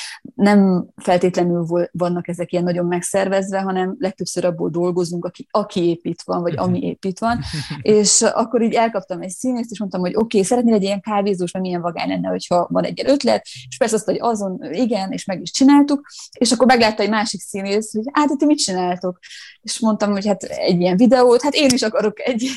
nem 0.42 0.86
feltétlenül 0.96 1.88
vannak 1.92 2.28
ezek 2.28 2.52
ilyen 2.52 2.64
nagyon 2.64 2.86
megszervezve, 2.86 3.60
hanem 3.60 3.96
legtöbbször 3.98 4.44
abból 4.44 4.70
dolgozunk, 4.70 5.24
aki, 5.24 5.46
aki 5.50 5.88
épít 5.88 6.22
van, 6.22 6.40
vagy 6.42 6.56
ami 6.56 6.82
épít 6.82 7.18
van. 7.18 7.40
És 7.82 8.22
akkor 8.22 8.62
így 8.62 8.74
elkaptam 8.74 9.20
egy 9.20 9.30
színészt, 9.30 9.70
és 9.70 9.78
mondtam, 9.78 10.00
hogy 10.00 10.14
oké, 10.14 10.22
okay, 10.22 10.42
szeretnél 10.42 10.74
egy 10.74 10.82
ilyen 10.82 11.00
kávézós, 11.00 11.52
mert 11.52 11.64
milyen 11.64 11.80
vagány 11.80 12.08
lenne, 12.08 12.28
hogyha 12.28 12.66
van 12.70 12.84
egy 12.84 13.02
ötlet, 13.06 13.42
és 13.68 13.76
persze 13.76 13.94
azt, 13.94 14.04
hogy 14.04 14.18
azon 14.20 14.58
igen, 14.72 15.12
és 15.12 15.24
meg 15.24 15.40
is 15.40 15.50
csináltuk, 15.50 16.06
és 16.38 16.52
akkor 16.52 16.66
meglátta 16.66 17.02
egy 17.02 17.10
másik 17.10 17.40
színész, 17.40 17.92
hogy 17.92 18.04
hát, 18.12 18.36
ti 18.38 18.44
mit 18.44 18.58
csináltok? 18.58 19.18
És 19.60 19.80
mondtam, 19.80 20.10
hogy 20.10 20.26
hát 20.26 20.42
egy 20.42 20.80
ilyen 20.80 20.96
videót, 20.96 21.42
hát 21.42 21.54
én 21.54 21.70
is 21.70 21.82
akarok 21.82 22.20
egy 22.20 22.50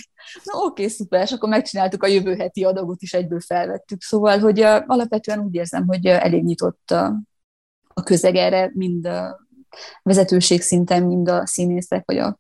Na 0.43 0.59
oké, 0.59 0.65
okay, 0.65 0.87
szuper, 0.87 1.21
és 1.21 1.31
akkor 1.31 1.49
megcsináltuk 1.49 2.03
a 2.03 2.07
jövő 2.07 2.35
heti 2.35 2.63
adagot 2.63 3.01
is, 3.01 3.13
egyből 3.13 3.39
felvettük. 3.39 4.01
Szóval, 4.01 4.39
hogy 4.39 4.59
alapvetően 4.85 5.39
úgy 5.39 5.55
érzem, 5.55 5.87
hogy 5.87 6.05
elég 6.05 6.43
nyitott 6.43 6.93
a 7.97 8.03
közeg 8.03 8.35
erre, 8.35 8.71
mind 8.73 9.07
a 9.07 9.47
vezetőség 10.03 10.61
szinten, 10.61 11.03
mind 11.03 11.29
a 11.29 11.45
színészek, 11.45 12.03
vagy 12.05 12.17
a 12.17 12.39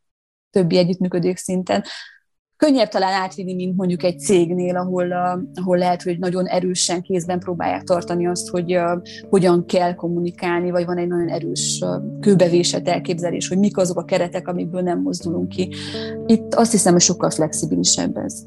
többi 0.49 0.77
együttműködők 0.77 1.37
szinten 1.37 1.83
könnyebb 2.57 2.87
talán 2.87 3.21
átvinni, 3.21 3.53
mint 3.53 3.77
mondjuk 3.77 4.03
egy 4.03 4.19
cégnél, 4.19 4.75
ahol, 4.75 5.11
ahol 5.53 5.77
lehet, 5.77 6.01
hogy 6.01 6.19
nagyon 6.19 6.45
erősen 6.45 7.01
kézben 7.01 7.39
próbálják 7.39 7.83
tartani 7.83 8.27
azt, 8.27 8.49
hogy 8.49 8.75
uh, 8.75 9.01
hogyan 9.29 9.65
kell 9.65 9.95
kommunikálni, 9.95 10.71
vagy 10.71 10.85
van 10.85 10.97
egy 10.97 11.07
nagyon 11.07 11.29
erős 11.29 11.79
uh, 11.81 12.19
kőbevésett 12.19 12.87
elképzelés, 12.87 13.47
hogy 13.47 13.57
mik 13.57 13.77
azok 13.77 13.97
a 13.97 14.05
keretek, 14.05 14.47
amikből 14.47 14.81
nem 14.81 15.01
mozdulunk 15.01 15.49
ki. 15.49 15.73
Itt 16.25 16.53
azt 16.53 16.71
hiszem, 16.71 16.91
hogy 16.91 17.01
sokkal 17.01 17.29
flexibilisebb 17.29 18.17
ez. 18.17 18.45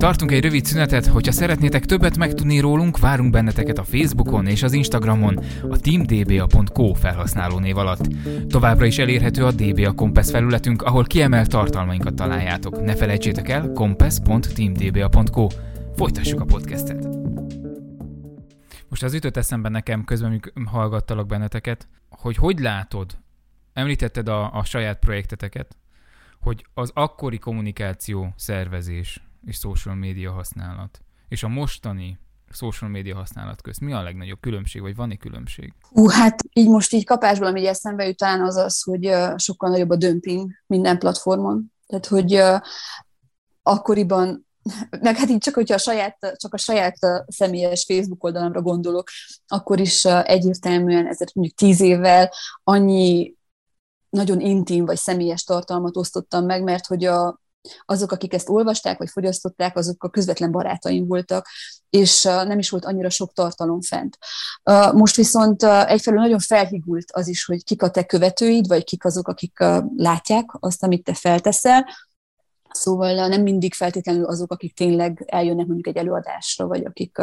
Tartunk 0.00 0.30
egy 0.30 0.42
rövid 0.42 0.64
szünetet, 0.64 1.06
hogyha 1.06 1.32
szeretnétek 1.32 1.84
többet 1.84 2.16
megtudni 2.16 2.58
rólunk, 2.58 2.98
várunk 2.98 3.30
benneteket 3.30 3.78
a 3.78 3.84
Facebookon 3.84 4.46
és 4.46 4.62
az 4.62 4.72
Instagramon, 4.72 5.38
a 5.68 5.78
teamdba.co 5.78 6.92
felhasználó 6.92 7.58
név 7.58 7.76
alatt. 7.76 8.08
Továbbra 8.48 8.84
is 8.84 8.98
elérhető 8.98 9.44
a 9.44 9.50
DBA 9.50 9.92
Compass 9.92 10.30
felületünk, 10.30 10.82
ahol 10.82 11.04
kiemelt 11.04 11.48
tartalmainkat 11.48 12.14
találjátok. 12.14 12.84
Ne 12.84 12.94
felejtsétek 12.96 13.48
el, 13.48 13.72
compass.teamdba.co. 13.72 15.46
Folytassuk 15.96 16.40
a 16.40 16.44
podcastet. 16.44 17.08
Most 18.88 19.02
az 19.02 19.14
ütött 19.14 19.36
eszembe 19.36 19.68
nekem, 19.68 20.04
közben 20.04 20.40
hallgattalak 20.64 21.26
benneteket, 21.26 21.88
hogy 22.08 22.36
hogy 22.36 22.58
látod, 22.58 23.18
említetted 23.72 24.28
a, 24.28 24.54
a 24.54 24.64
saját 24.64 24.98
projekteteket, 24.98 25.76
hogy 26.40 26.66
az 26.74 26.90
akkori 26.94 27.38
kommunikáció 27.38 28.32
szervezés 28.36 29.29
és 29.44 29.56
social 29.56 29.94
media 29.94 30.32
használat, 30.32 31.00
és 31.28 31.42
a 31.42 31.48
mostani 31.48 32.18
social 32.52 32.90
media 32.90 33.16
használat 33.16 33.62
közt 33.62 33.80
mi 33.80 33.92
a 33.92 34.02
legnagyobb 34.02 34.40
különbség, 34.40 34.80
vagy 34.80 34.96
van-e 34.96 35.16
különbség? 35.16 35.74
Ú, 35.90 36.08
hát 36.08 36.42
így 36.52 36.68
most 36.68 36.92
így 36.92 37.04
kapásból, 37.04 37.46
ami 37.46 37.66
eszembe 37.66 38.06
jut, 38.06 38.16
talán 38.16 38.40
az 38.40 38.56
az, 38.56 38.82
hogy 38.82 39.14
sokkal 39.36 39.70
nagyobb 39.70 39.90
a 39.90 39.96
dömping 39.96 40.50
minden 40.66 40.98
platformon. 40.98 41.72
Tehát, 41.86 42.06
hogy 42.06 42.42
akkoriban 43.62 44.46
meg 45.00 45.16
hát 45.16 45.28
így 45.28 45.38
csak, 45.38 45.54
hogyha 45.54 45.74
a 45.74 45.78
saját, 45.78 46.36
csak 46.36 46.54
a 46.54 46.58
saját 46.58 46.96
személyes 47.26 47.84
Facebook 47.84 48.24
oldalamra 48.24 48.62
gondolok, 48.62 49.08
akkor 49.46 49.80
is 49.80 50.04
egyértelműen 50.04 51.06
ezért 51.06 51.34
mondjuk 51.34 51.56
tíz 51.56 51.80
évvel 51.80 52.32
annyi 52.64 53.34
nagyon 54.10 54.40
intim 54.40 54.84
vagy 54.84 54.96
személyes 54.96 55.44
tartalmat 55.44 55.96
osztottam 55.96 56.44
meg, 56.44 56.62
mert 56.62 56.86
hogy 56.86 57.04
a, 57.04 57.40
azok, 57.84 58.12
akik 58.12 58.34
ezt 58.34 58.48
olvasták 58.48 58.98
vagy 58.98 59.10
fogyasztották, 59.10 59.76
azok 59.76 60.04
a 60.04 60.08
közvetlen 60.08 60.50
barátaim 60.50 61.06
voltak, 61.06 61.46
és 61.90 62.22
nem 62.22 62.58
is 62.58 62.70
volt 62.70 62.84
annyira 62.84 63.10
sok 63.10 63.32
tartalom 63.32 63.80
fent. 63.80 64.18
Most 64.92 65.16
viszont 65.16 65.62
egyfelől 65.62 66.20
nagyon 66.20 66.38
felhigult 66.38 67.10
az 67.12 67.28
is, 67.28 67.44
hogy 67.44 67.64
kik 67.64 67.82
a 67.82 67.90
te 67.90 68.04
követőid, 68.04 68.66
vagy 68.66 68.84
kik 68.84 69.04
azok, 69.04 69.28
akik 69.28 69.58
látják 69.96 70.44
azt, 70.60 70.82
amit 70.82 71.04
te 71.04 71.14
felteszel, 71.14 71.84
Szóval 72.72 73.28
nem 73.28 73.42
mindig 73.42 73.74
feltétlenül 73.74 74.24
azok, 74.24 74.52
akik 74.52 74.74
tényleg 74.74 75.24
eljönnek 75.26 75.66
mondjuk 75.66 75.86
egy 75.86 75.96
előadásra, 75.96 76.66
vagy 76.66 76.84
akik, 76.84 77.18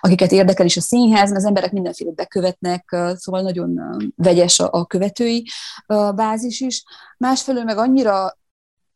akiket 0.00 0.32
érdekel 0.32 0.66
is 0.66 0.76
a 0.76 0.80
színház, 0.80 1.28
mert 1.28 1.40
az 1.40 1.44
emberek 1.44 1.72
mindenféle 1.72 2.12
bekövetnek, 2.12 2.96
szóval 3.14 3.42
nagyon 3.42 3.80
vegyes 4.16 4.60
a, 4.60 4.86
követői 4.86 5.48
bázis 6.14 6.60
is. 6.60 6.84
Másfelől 7.18 7.64
meg 7.64 7.78
annyira 7.78 8.38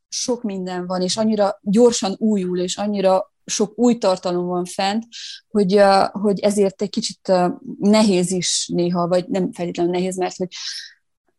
sok 0.09 0.43
minden 0.43 0.87
van, 0.87 1.01
és 1.01 1.17
annyira 1.17 1.59
gyorsan 1.61 2.15
újul, 2.17 2.59
és 2.59 2.77
annyira 2.77 3.33
sok 3.45 3.79
új 3.79 3.97
tartalom 3.97 4.45
van 4.45 4.65
fent, 4.65 5.05
hogy, 5.49 5.81
hogy 6.11 6.39
ezért 6.39 6.81
egy 6.81 6.89
kicsit 6.89 7.31
nehéz 7.79 8.31
is 8.31 8.67
néha, 8.73 9.07
vagy 9.07 9.27
nem 9.27 9.51
feltétlenül 9.51 9.91
nehéz, 9.91 10.17
mert 10.17 10.35
hogy 10.35 10.47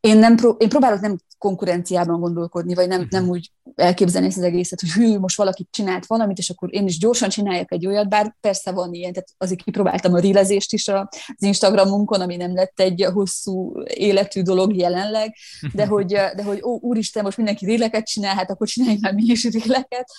én, 0.01 0.19
nem 0.19 0.37
pró- 0.37 0.61
én 0.63 0.69
próbálok 0.69 1.01
nem 1.01 1.19
konkurenciában 1.41 2.21
gondolkodni, 2.21 2.75
vagy 2.75 2.89
nem, 2.89 3.07
nem 3.11 3.23
mhm. 3.23 3.31
úgy 3.31 3.51
elképzelni 3.75 4.27
ezt 4.27 4.37
az 4.37 4.43
egészet, 4.43 4.81
hogy 4.81 4.91
hű, 4.91 5.19
most 5.19 5.37
valaki 5.37 5.67
csinált 5.71 6.07
valamit, 6.07 6.39
és 6.39 6.51
akkor 6.51 6.75
én 6.75 6.87
is 6.87 6.99
gyorsan 6.99 7.29
csináljak 7.29 7.73
egy 7.73 7.87
olyat, 7.87 8.09
bár 8.09 8.37
persze 8.41 8.73
van 8.73 8.95
ilyen, 8.95 9.13
tehát 9.13 9.29
azért 9.39 9.63
kipróbáltam 9.63 10.15
a 10.15 10.19
rilezést 10.19 10.73
is 10.73 10.89
az 10.89 11.07
Instagramunkon, 11.39 12.21
ami 12.21 12.37
nem 12.37 12.55
lett 12.55 12.81
egy 12.81 13.09
hosszú 13.13 13.83
életű 13.85 14.43
dolog 14.43 14.77
jelenleg, 14.77 15.35
de 15.73 15.87
hogy, 15.93 16.07
de 16.07 16.43
hogy 16.45 16.63
ó, 16.63 16.79
úristen, 16.81 17.25
most 17.25 17.37
mindenki 17.37 17.65
réleket 17.65 18.07
csinál, 18.07 18.35
hát 18.35 18.51
akkor 18.51 18.67
csináljunk 18.67 19.03
már 19.03 19.15
mi 19.15 19.25
is 19.27 19.45
réleket, 19.45 20.11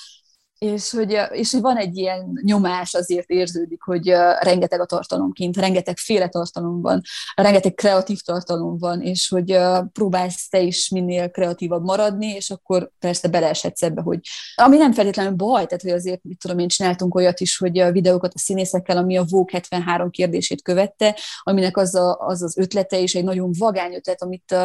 és 0.66 0.92
hogy, 0.92 1.18
és 1.32 1.52
hogy 1.52 1.62
van 1.62 1.78
egy 1.78 1.98
ilyen 1.98 2.40
nyomás, 2.42 2.94
azért 2.94 3.30
érződik, 3.30 3.82
hogy 3.84 4.08
rengeteg 4.40 4.82
a 4.82 4.86
tartalom 4.86 5.32
kint, 5.32 5.58
rengeteg 5.58 5.98
féle 5.98 6.28
tartalom 6.28 6.82
van, 6.82 7.02
rengeteg 7.36 7.74
kreatív 7.74 8.22
tartalom 8.22 8.78
van, 8.78 9.02
és 9.02 9.30
hogy 9.30 9.58
próbálsz 9.92 10.50
te 10.50 10.60
is 10.60 10.90
minél 10.90 11.30
kreatívabb 11.30 11.84
maradni, 11.84 12.28
és 12.28 12.50
akkor 12.50 12.92
persze 13.00 13.28
beleeshetsz 13.28 13.82
ebbe, 13.82 14.02
hogy 14.02 14.20
ami 14.56 14.78
nem 14.78 14.94
feltétlenül 14.94 15.32
baj, 15.32 15.66
tehát 15.66 15.82
hogy 15.82 15.92
azért, 15.92 16.24
mit 16.24 16.40
tudom 16.40 16.60
én, 16.60 16.68
csináltunk 16.68 17.16
olyat 17.16 17.40
is, 17.40 17.58
hogy 17.58 17.80
a 17.80 17.92
videókat 17.92 18.34
a 18.34 18.40
színészekkel, 18.40 18.98
ami 18.98 19.18
a 19.18 19.26
Vogue 19.30 19.52
73 19.54 20.10
kérdését 20.10 20.62
követte, 20.62 21.18
aminek 21.44 21.78
az 21.78 21.96
a, 21.96 22.18
az, 22.18 22.42
az 22.42 22.58
ötlete 22.58 23.00
és 23.00 23.16
egy 23.16 23.24
nagyon 23.24 23.52
vagány 23.58 23.94
ötlet, 23.94 24.22
amit 24.22 24.56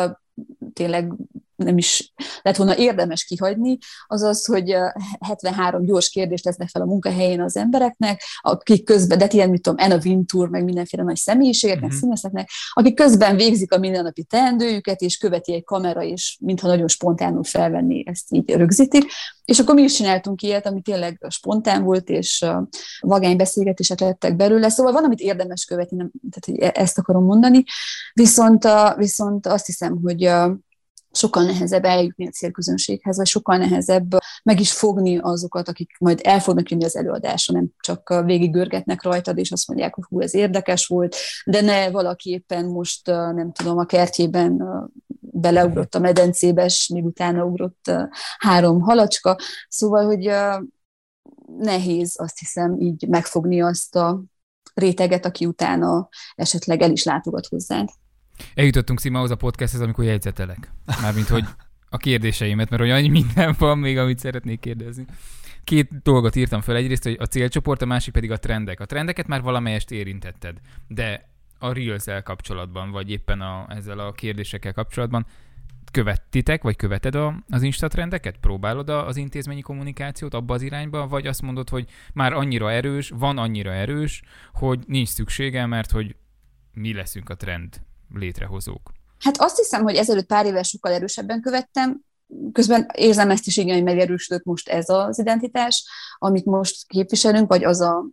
tényleg 0.72 1.12
nem 1.56 1.78
is 1.78 2.12
lett 2.42 2.56
volna 2.56 2.76
érdemes 2.76 3.24
kihagyni, 3.24 3.78
az 4.06 4.22
az, 4.22 4.44
hogy 4.44 4.74
73 5.20 5.84
gyors 5.84 6.08
kérdést 6.08 6.44
tesznek 6.44 6.68
fel 6.68 6.82
a 6.82 6.86
munkahelyén 6.86 7.40
az 7.40 7.56
embereknek, 7.56 8.22
akik 8.40 8.84
közben, 8.84 9.18
de 9.18 9.28
ilyen, 9.30 9.50
mit 9.50 9.62
tudom, 9.62 9.84
Anna 9.84 9.98
Wintour, 10.04 10.48
meg 10.48 10.64
mindenféle 10.64 11.02
nagy 11.02 11.16
személyiségeknek, 11.16 11.84
uh-huh. 11.84 12.00
színészeknek, 12.00 12.50
akik 12.72 12.94
közben 12.94 13.36
végzik 13.36 13.72
a 13.72 13.78
mindennapi 13.78 14.22
teendőjüket, 14.22 15.00
és 15.00 15.16
követi 15.16 15.52
egy 15.52 15.64
kamera, 15.64 16.02
és 16.02 16.36
mintha 16.40 16.66
nagyon 16.66 16.88
spontánul 16.88 17.44
felvenni, 17.44 18.02
ezt 18.06 18.32
így 18.32 18.50
rögzítik. 18.50 19.04
És 19.44 19.58
akkor 19.58 19.74
mi 19.74 19.82
is 19.82 19.94
csináltunk 19.94 20.42
ilyet, 20.42 20.66
ami 20.66 20.80
tényleg 20.80 21.26
spontán 21.28 21.84
volt, 21.84 22.08
és 22.08 22.44
vagány 23.00 23.36
beszélgetések 23.36 24.00
lettek 24.00 24.36
belőle, 24.36 24.68
szóval 24.68 24.92
van, 24.92 25.04
amit 25.04 25.20
érdemes 25.20 25.64
követni, 25.64 25.96
nem, 25.96 26.10
tehát 26.30 26.74
e-, 26.74 26.80
ezt 26.80 26.98
akarom 26.98 27.24
mondani, 27.24 27.64
viszont, 28.12 28.68
viszont 28.96 29.46
azt 29.46 29.66
hiszem, 29.66 29.98
hogy 30.02 30.25
sokkal 31.12 31.44
nehezebb 31.44 31.84
eljutni 31.84 32.26
a 32.26 32.30
célközönséghez, 32.30 33.16
vagy 33.16 33.26
sokkal 33.26 33.56
nehezebb 33.56 34.16
meg 34.42 34.60
is 34.60 34.72
fogni 34.72 35.18
azokat, 35.18 35.68
akik 35.68 35.96
majd 35.98 36.20
el 36.22 36.40
fognak 36.40 36.70
jönni 36.70 36.84
az 36.84 36.96
előadásra, 36.96 37.54
nem 37.54 37.68
csak 37.80 38.22
végig 38.24 38.52
görgetnek 38.52 39.02
rajtad, 39.02 39.38
és 39.38 39.50
azt 39.50 39.68
mondják, 39.68 39.94
hogy 39.94 40.04
hú, 40.08 40.20
ez 40.20 40.34
érdekes 40.34 40.86
volt, 40.86 41.16
de 41.44 41.60
ne 41.60 41.90
valaki 41.90 42.30
éppen 42.30 42.64
most, 42.64 43.06
nem 43.06 43.52
tudom, 43.52 43.78
a 43.78 43.84
kertjében 43.84 44.62
beleugrott 45.20 45.94
a 45.94 45.98
medencébe, 45.98 46.64
és 46.64 46.90
még 46.94 47.04
utána 47.04 47.44
ugrott 47.44 47.92
három 48.38 48.80
halacska. 48.80 49.38
Szóval, 49.68 50.04
hogy 50.04 50.30
nehéz 51.58 52.20
azt 52.20 52.38
hiszem 52.38 52.80
így 52.80 53.08
megfogni 53.08 53.62
azt 53.62 53.96
a 53.96 54.22
réteget, 54.74 55.24
aki 55.24 55.46
utána 55.46 56.08
esetleg 56.34 56.80
el 56.80 56.90
is 56.90 57.04
látogat 57.04 57.46
hozzánk. 57.46 57.90
Eljutottunk 58.54 59.00
Szima 59.00 59.20
a 59.20 59.34
podcasthez, 59.34 59.80
amikor 59.80 60.04
jegyzetelek. 60.04 60.70
Mármint, 61.00 61.28
hogy 61.28 61.44
a 61.88 61.96
kérdéseimet, 61.96 62.70
mert 62.70 62.82
olyan 62.82 63.10
minden 63.10 63.54
van 63.58 63.78
még, 63.78 63.98
amit 63.98 64.18
szeretnék 64.18 64.60
kérdezni. 64.60 65.04
Két 65.64 66.02
dolgot 66.02 66.36
írtam 66.36 66.60
fel. 66.60 66.76
Egyrészt, 66.76 67.02
hogy 67.02 67.16
a 67.20 67.24
célcsoport, 67.24 67.82
a 67.82 67.86
másik 67.86 68.12
pedig 68.12 68.30
a 68.30 68.38
trendek. 68.38 68.80
A 68.80 68.84
trendeket 68.84 69.26
már 69.26 69.42
valamelyest 69.42 69.90
érintetted, 69.90 70.60
de 70.88 71.28
a 71.58 71.72
reels 71.72 72.04
kapcsolatban, 72.22 72.90
vagy 72.90 73.10
éppen 73.10 73.40
a, 73.40 73.66
ezzel 73.68 73.98
a 73.98 74.12
kérdésekkel 74.12 74.72
kapcsolatban 74.72 75.26
követtitek, 75.90 76.62
vagy 76.62 76.76
követed 76.76 77.14
a, 77.14 77.44
az 77.48 77.62
Insta 77.62 77.88
trendeket? 77.88 78.36
Próbálod 78.36 78.88
az 78.88 79.16
intézményi 79.16 79.60
kommunikációt 79.60 80.34
abba 80.34 80.54
az 80.54 80.62
irányba, 80.62 81.06
vagy 81.06 81.26
azt 81.26 81.42
mondod, 81.42 81.68
hogy 81.68 81.88
már 82.12 82.32
annyira 82.32 82.72
erős, 82.72 83.10
van 83.14 83.38
annyira 83.38 83.72
erős, 83.72 84.22
hogy 84.52 84.84
nincs 84.86 85.08
szüksége, 85.08 85.66
mert 85.66 85.90
hogy 85.90 86.16
mi 86.72 86.94
leszünk 86.94 87.28
a 87.28 87.34
trend 87.34 87.80
létrehozók? 88.14 88.92
Hát 89.18 89.36
azt 89.38 89.56
hiszem, 89.56 89.82
hogy 89.82 89.94
ezelőtt 89.94 90.26
pár 90.26 90.46
éve 90.46 90.62
sokkal 90.62 90.92
erősebben 90.92 91.40
követtem, 91.40 92.00
közben 92.52 92.86
érzem 92.94 93.30
ezt 93.30 93.46
is, 93.46 93.56
igen, 93.56 93.74
hogy 93.74 93.84
megerősödött 93.84 94.44
most 94.44 94.68
ez 94.68 94.88
az 94.88 95.18
identitás, 95.18 95.84
amit 96.18 96.44
most 96.44 96.86
képviselünk, 96.86 97.48
vagy 97.48 97.64
az 97.64 97.80
a 97.80 98.06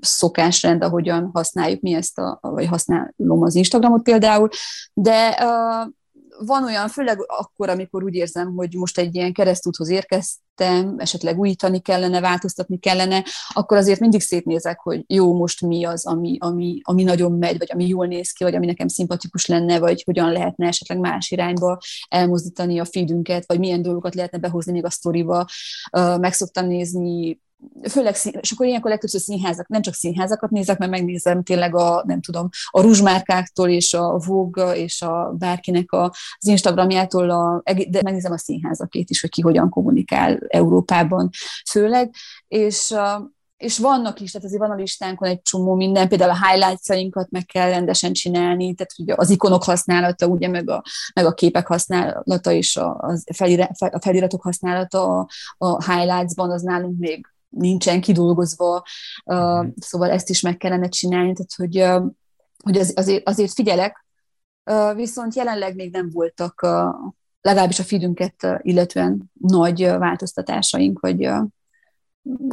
szokásrend, 0.00 0.82
ahogyan 0.82 1.30
használjuk 1.32 1.80
mi 1.80 1.92
ezt, 1.92 2.18
a, 2.18 2.38
vagy 2.40 2.66
használom 2.66 3.42
az 3.42 3.54
Instagramot 3.54 4.02
például, 4.02 4.48
de 4.92 5.28
uh, 5.28 5.92
van 6.46 6.64
olyan, 6.64 6.88
főleg 6.88 7.18
akkor, 7.26 7.68
amikor 7.68 8.04
úgy 8.04 8.14
érzem, 8.14 8.54
hogy 8.54 8.74
most 8.74 8.98
egy 8.98 9.14
ilyen 9.14 9.32
keresztúthoz 9.32 9.88
érkeztem, 9.88 10.94
esetleg 10.98 11.38
újítani 11.38 11.80
kellene, 11.80 12.20
változtatni 12.20 12.78
kellene, 12.78 13.24
akkor 13.48 13.76
azért 13.76 14.00
mindig 14.00 14.20
szétnézek, 14.20 14.80
hogy 14.80 15.04
jó, 15.06 15.36
most 15.36 15.60
mi 15.60 15.84
az, 15.84 16.06
ami, 16.06 16.36
ami, 16.40 16.80
ami 16.82 17.02
nagyon 17.02 17.32
megy, 17.32 17.58
vagy 17.58 17.70
ami 17.72 17.86
jól 17.86 18.06
néz 18.06 18.30
ki, 18.30 18.44
vagy 18.44 18.54
ami 18.54 18.66
nekem 18.66 18.88
szimpatikus 18.88 19.46
lenne, 19.46 19.78
vagy 19.78 20.02
hogyan 20.02 20.32
lehetne 20.32 20.66
esetleg 20.66 20.98
más 20.98 21.30
irányba 21.30 21.78
elmozdítani 22.08 22.78
a 22.78 22.84
feedünket, 22.84 23.44
vagy 23.46 23.58
milyen 23.58 23.82
dolgokat 23.82 24.14
lehetne 24.14 24.38
behozni 24.38 24.72
még 24.72 24.84
a 24.84 24.90
sztoriba. 24.90 25.46
Meg 25.92 26.32
szoktam 26.32 26.66
nézni 26.66 27.40
főleg, 27.88 28.16
és 28.40 28.50
akkor 28.50 28.66
ilyenkor 28.66 28.90
legtöbbször 28.90 29.20
színházak, 29.20 29.68
nem 29.68 29.82
csak 29.82 29.94
színházakat 29.94 30.50
nézek, 30.50 30.78
mert 30.78 30.90
megnézem 30.90 31.42
tényleg 31.42 31.76
a, 31.76 32.02
nem 32.06 32.20
tudom, 32.20 32.48
a 32.70 32.80
rúzsmárkáktól 32.80 33.68
és 33.68 33.94
a 33.94 34.18
Vogue 34.26 34.76
és 34.76 35.02
a 35.02 35.34
bárkinek 35.38 35.92
a, 35.92 36.04
az 36.38 36.46
Instagramjától, 36.46 37.30
a, 37.30 37.62
de 37.88 38.00
megnézem 38.02 38.32
a 38.32 38.38
színházakét 38.38 39.10
is, 39.10 39.20
hogy 39.20 39.30
ki 39.30 39.40
hogyan 39.40 39.68
kommunikál 39.68 40.38
Európában 40.48 41.30
főleg, 41.70 42.14
és 42.48 42.94
és 43.60 43.78
vannak 43.78 44.20
is, 44.20 44.30
tehát 44.30 44.46
azért 44.46 44.60
van 44.60 44.70
a 44.70 44.74
listánkon 44.74 45.28
egy 45.28 45.42
csomó 45.42 45.74
minden, 45.74 46.08
például 46.08 46.30
a 46.30 46.46
highlights 46.46 47.28
meg 47.30 47.44
kell 47.44 47.68
rendesen 47.68 48.12
csinálni, 48.12 48.74
tehát 48.74 48.92
ugye 48.98 49.14
az 49.16 49.30
ikonok 49.30 49.64
használata, 49.64 50.26
ugye, 50.26 50.48
meg 50.48 50.70
a, 50.70 50.82
meg 51.14 51.26
a 51.26 51.32
képek 51.32 51.66
használata 51.66 52.52
és 52.52 52.76
a, 52.76 52.88
a, 52.88 53.18
a 53.90 54.00
feliratok 54.00 54.42
használata 54.42 55.18
a, 55.18 55.28
a 55.58 55.92
highlights-ban, 55.92 56.50
az 56.50 56.62
nálunk 56.62 56.98
még 56.98 57.26
nincsen 57.50 58.00
kidolgozva, 58.00 58.84
uh, 59.24 59.66
szóval 59.76 60.10
ezt 60.10 60.30
is 60.30 60.40
meg 60.40 60.56
kellene 60.56 60.88
csinálni, 60.88 61.32
tehát 61.32 61.54
hogy, 61.56 61.78
uh, 61.78 62.12
hogy 62.62 62.78
az, 62.78 62.92
azért, 62.96 63.28
azért 63.28 63.52
figyelek, 63.52 64.06
uh, 64.64 64.94
viszont 64.94 65.34
jelenleg 65.34 65.74
még 65.74 65.92
nem 65.92 66.10
voltak 66.10 66.62
uh, 66.62 67.12
legalábbis 67.40 67.78
a 67.78 67.84
feedünket 67.84 68.42
uh, 68.42 68.58
illetően 68.62 69.30
nagy 69.40 69.82
uh, 69.82 69.98
változtatásaink, 69.98 71.00
vagy 71.00 71.26
uh, 71.26 71.42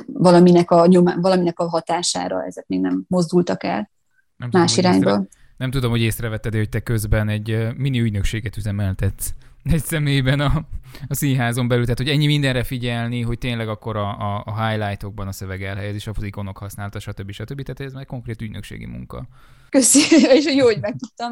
valaminek, 0.06 0.72
a 0.72 0.86
nyoma, 0.86 1.22
valaminek 1.22 1.60
a 1.60 1.70
hatására 1.70 2.46
ezek 2.46 2.68
még 2.68 2.80
nem 2.80 3.04
mozdultak 3.08 3.64
el 3.64 3.92
nem 4.38 4.50
más 4.52 4.74
tudom, 4.74 4.92
irányba. 4.92 5.10
Észre, 5.10 5.28
nem 5.58 5.72
tudom, 5.72 5.90
hogy 5.90 6.02
észrevetted, 6.02 6.54
hogy 6.54 6.70
te 6.70 6.80
közben 6.80 7.30
egy 7.30 7.68
mini 7.76 8.00
ügynökséget 8.00 8.58
üzemeltetsz 8.58 9.34
egy 9.74 9.84
személyben 9.84 10.39
a, 10.39 10.65
a 11.08 11.15
színházon 11.15 11.67
belül, 11.67 11.84
tehát 11.84 12.00
hogy 12.00 12.10
ennyi 12.10 12.26
mindenre 12.26 12.63
figyelni, 12.63 13.22
hogy 13.22 13.38
tényleg 13.38 13.70
akkor 13.70 13.96
a, 13.96 14.10
a, 14.10 14.43
a 14.46 14.67
highlightokban 14.67 15.28
a 15.28 15.32
szöveg 15.32 15.63
elhelyezés, 15.63 16.08
az 16.08 16.24
ikonok 16.24 16.58
használata, 16.58 17.00
stb. 17.00 17.32
stb. 17.32 17.62
Tehát 17.62 17.80
ez 17.80 18.00
egy 18.00 18.06
konkrét 18.06 18.41
ügynökségi 18.41 18.86
munka. 18.86 19.28
Köszi, 19.70 20.00
és 20.38 20.56
jó, 20.56 20.65
hogy 20.65 20.80
megtudtam. 20.80 21.32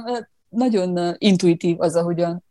Nagyon 0.49 1.15
intuitív 1.17 1.81
az, 1.81 1.95
ahogyan 1.95 2.43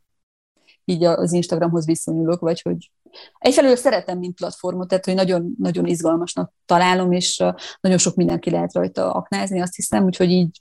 így 0.85 1.05
az 1.05 1.33
Instagramhoz 1.33 1.87
viszonyulok, 1.87 2.41
vagy 2.41 2.61
hogy 2.63 2.91
egyfelől 3.39 3.77
szeretem, 3.77 4.19
mint 4.19 4.35
platformot, 4.35 4.89
tehát 4.89 5.05
hogy 5.05 5.15
nagyon, 5.15 5.55
nagyon 5.59 5.87
izgalmasnak 5.87 6.53
találom, 6.67 7.13
és 7.13 7.37
nagyon 7.81 7.99
sok 7.99 8.15
mindenki 8.15 8.51
lehet 8.51 8.75
rajta 8.75 9.13
aknázni, 9.13 9.61
azt 9.61 9.75
hiszem, 9.75 10.05
úgyhogy 10.05 10.31
így 10.31 10.61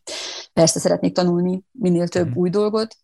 persze 0.53 0.79
szeretnék 0.79 1.13
tanulni 1.13 1.61
minél 1.71 2.07
több 2.07 2.27
mm. 2.27 2.35
új 2.35 2.49
dolgot, 2.49 2.97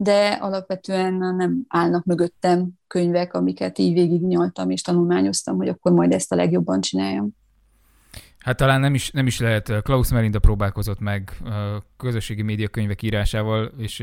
de 0.00 0.28
alapvetően 0.40 1.14
nem 1.14 1.64
állnak 1.68 2.04
mögöttem 2.04 2.68
könyvek, 2.86 3.34
amiket 3.34 3.78
így 3.78 3.92
végignyaltam 3.92 4.70
és 4.70 4.82
tanulmányoztam, 4.82 5.56
hogy 5.56 5.68
akkor 5.68 5.92
majd 5.92 6.12
ezt 6.12 6.32
a 6.32 6.36
legjobban 6.36 6.80
csináljam. 6.80 7.36
Hát 8.38 8.56
talán 8.56 8.80
nem 8.80 8.94
is, 8.94 9.10
nem 9.10 9.26
is 9.26 9.40
lehet. 9.40 9.82
Klaus 9.82 10.10
Merinda 10.10 10.38
próbálkozott 10.38 11.00
meg 11.00 11.36
közösségi 11.96 12.42
média 12.42 12.68
könyvek 12.68 13.02
írásával, 13.02 13.72
és 13.78 14.02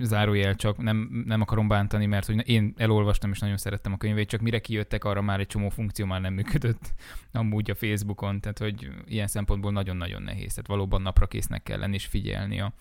zárójel 0.00 0.54
csak 0.54 0.82
nem, 0.82 1.24
nem 1.26 1.40
akarom 1.40 1.68
bántani, 1.68 2.06
mert 2.06 2.26
hogy 2.26 2.48
én 2.48 2.74
elolvastam, 2.76 3.30
és 3.30 3.38
nagyon 3.38 3.56
szerettem 3.56 3.92
a 3.92 3.96
könyvét, 3.96 4.28
csak 4.28 4.40
mire 4.40 4.58
kijöttek, 4.58 5.04
arra 5.04 5.22
már 5.22 5.40
egy 5.40 5.46
csomó 5.46 5.68
funkció 5.68 6.06
már 6.06 6.20
nem 6.20 6.32
működött 6.32 6.92
amúgy 7.32 7.70
a 7.70 7.74
Facebookon, 7.74 8.40
tehát 8.40 8.58
hogy 8.58 8.88
ilyen 9.06 9.26
szempontból 9.26 9.72
nagyon-nagyon 9.72 10.22
nehéz. 10.22 10.54
Tehát 10.54 10.66
valóban 10.66 11.02
napra 11.02 11.26
késznek 11.26 11.62
kell 11.62 11.78
lenni, 11.78 11.94
és 11.94 12.06
figyelni 12.06 12.60
a, 12.60 12.72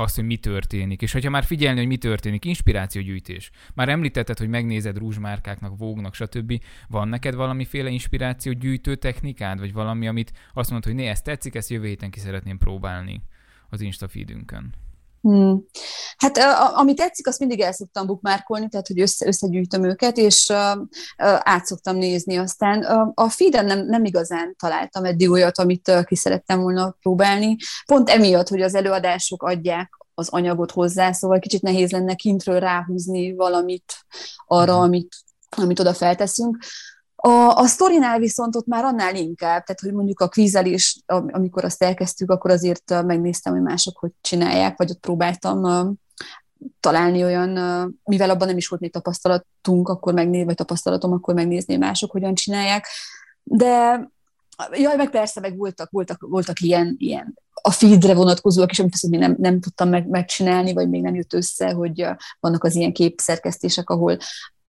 azt, 0.00 0.14
hogy 0.14 0.24
mi 0.24 0.36
történik. 0.36 1.02
És 1.02 1.12
hogyha 1.12 1.30
már 1.30 1.44
figyelni, 1.44 1.78
hogy 1.78 1.88
mi 1.88 1.96
történik, 1.96 2.44
inspirációgyűjtés. 2.44 3.50
Már 3.74 3.88
említetted, 3.88 4.38
hogy 4.38 4.48
megnézed 4.48 4.98
rúzsmárkáknak, 4.98 5.78
vógnak, 5.78 6.14
stb. 6.14 6.62
Van 6.88 7.08
neked 7.08 7.34
valamiféle 7.34 7.90
inspirációgyűjtő 7.90 8.94
technikád, 8.94 9.58
vagy 9.58 9.72
valami, 9.72 10.08
amit 10.08 10.32
azt 10.54 10.70
mondod, 10.70 10.90
hogy 10.92 11.00
né, 11.00 11.08
ezt 11.08 11.24
tetszik, 11.24 11.54
ezt 11.54 11.70
jövő 11.70 11.86
héten 11.86 12.10
ki 12.10 12.18
szeretném 12.18 12.58
próbálni 12.58 13.22
az 13.68 13.80
Insta 13.80 14.08
feedünkön? 14.08 14.74
Hmm. 15.20 15.64
Hát 16.16 16.36
a, 16.36 16.78
ami 16.78 16.94
tetszik, 16.94 17.26
azt 17.26 17.38
mindig 17.38 17.60
el 17.60 17.72
szoktam 17.72 18.06
bookmarkolni, 18.06 18.68
tehát 18.68 18.86
hogy 18.86 19.00
össze, 19.00 19.26
összegyűjtöm 19.26 19.84
őket, 19.84 20.16
és 20.16 20.46
uh, 20.48 20.76
uh, 20.76 20.86
át 21.38 21.66
szoktam 21.66 21.96
nézni. 21.96 22.36
Aztán 22.36 22.78
uh, 22.78 23.12
a 23.14 23.28
feeden 23.28 23.64
nem, 23.64 23.86
nem 23.86 24.04
igazán 24.04 24.56
találtam 24.58 25.04
eddig 25.04 25.30
olyat, 25.30 25.58
amit 25.58 25.88
uh, 25.88 26.04
ki 26.04 26.16
szerettem 26.16 26.60
volna 26.60 26.96
próbálni. 27.00 27.56
Pont 27.86 28.08
emiatt, 28.08 28.48
hogy 28.48 28.62
az 28.62 28.74
előadások 28.74 29.42
adják 29.42 29.98
az 30.14 30.28
anyagot 30.28 30.70
hozzá, 30.70 31.12
szóval 31.12 31.38
kicsit 31.38 31.62
nehéz 31.62 31.90
lenne 31.90 32.14
kintről 32.14 32.60
ráhúzni 32.60 33.34
valamit 33.34 33.92
arra, 34.46 34.74
mhm. 34.74 34.82
amit, 34.82 35.16
amit 35.56 35.80
oda 35.80 35.94
felteszünk. 35.94 36.58
A, 37.22 37.56
a 37.56 37.66
sztorinál 37.66 38.18
viszont 38.18 38.56
ott 38.56 38.66
már 38.66 38.84
annál 38.84 39.14
inkább, 39.14 39.64
tehát 39.64 39.80
hogy 39.80 39.92
mondjuk 39.92 40.20
a 40.20 40.28
kvízelés, 40.28 41.02
amikor 41.06 41.64
azt 41.64 41.82
elkezdtük, 41.82 42.30
akkor 42.30 42.50
azért 42.50 43.02
megnéztem, 43.04 43.52
hogy 43.52 43.62
mások 43.62 43.98
hogy 43.98 44.10
csinálják, 44.20 44.76
vagy 44.76 44.90
ott 44.90 45.00
próbáltam 45.00 45.92
találni 46.80 47.24
olyan, 47.24 47.50
mivel 48.04 48.30
abban 48.30 48.46
nem 48.46 48.56
is 48.56 48.68
volt 48.68 48.82
még 48.82 48.92
tapasztalatunk, 48.92 49.88
akkor 49.88 50.12
megnézni, 50.12 50.44
vagy 50.44 50.54
tapasztalatom, 50.54 51.12
akkor 51.12 51.34
megnézni, 51.34 51.76
mások 51.76 52.10
hogyan 52.10 52.34
csinálják. 52.34 52.86
De 53.42 54.00
jaj, 54.72 54.96
meg 54.96 55.10
persze, 55.10 55.40
meg 55.40 55.56
voltak, 55.56 55.90
voltak, 55.90 56.26
voltak 56.28 56.60
ilyen, 56.60 56.94
ilyen 56.98 57.38
a 57.62 57.70
feedre 57.70 58.14
vonatkozóak 58.14 58.70
is, 58.70 58.78
amit 58.78 58.94
azt 58.94 59.08
nem, 59.08 59.36
nem 59.38 59.60
tudtam 59.60 59.88
meg, 59.88 60.08
megcsinálni, 60.08 60.72
vagy 60.72 60.88
még 60.88 61.02
nem 61.02 61.14
jött 61.14 61.32
össze, 61.32 61.70
hogy 61.70 62.06
vannak 62.40 62.64
az 62.64 62.74
ilyen 62.74 62.92
képszerkesztések, 62.92 63.90
ahol 63.90 64.18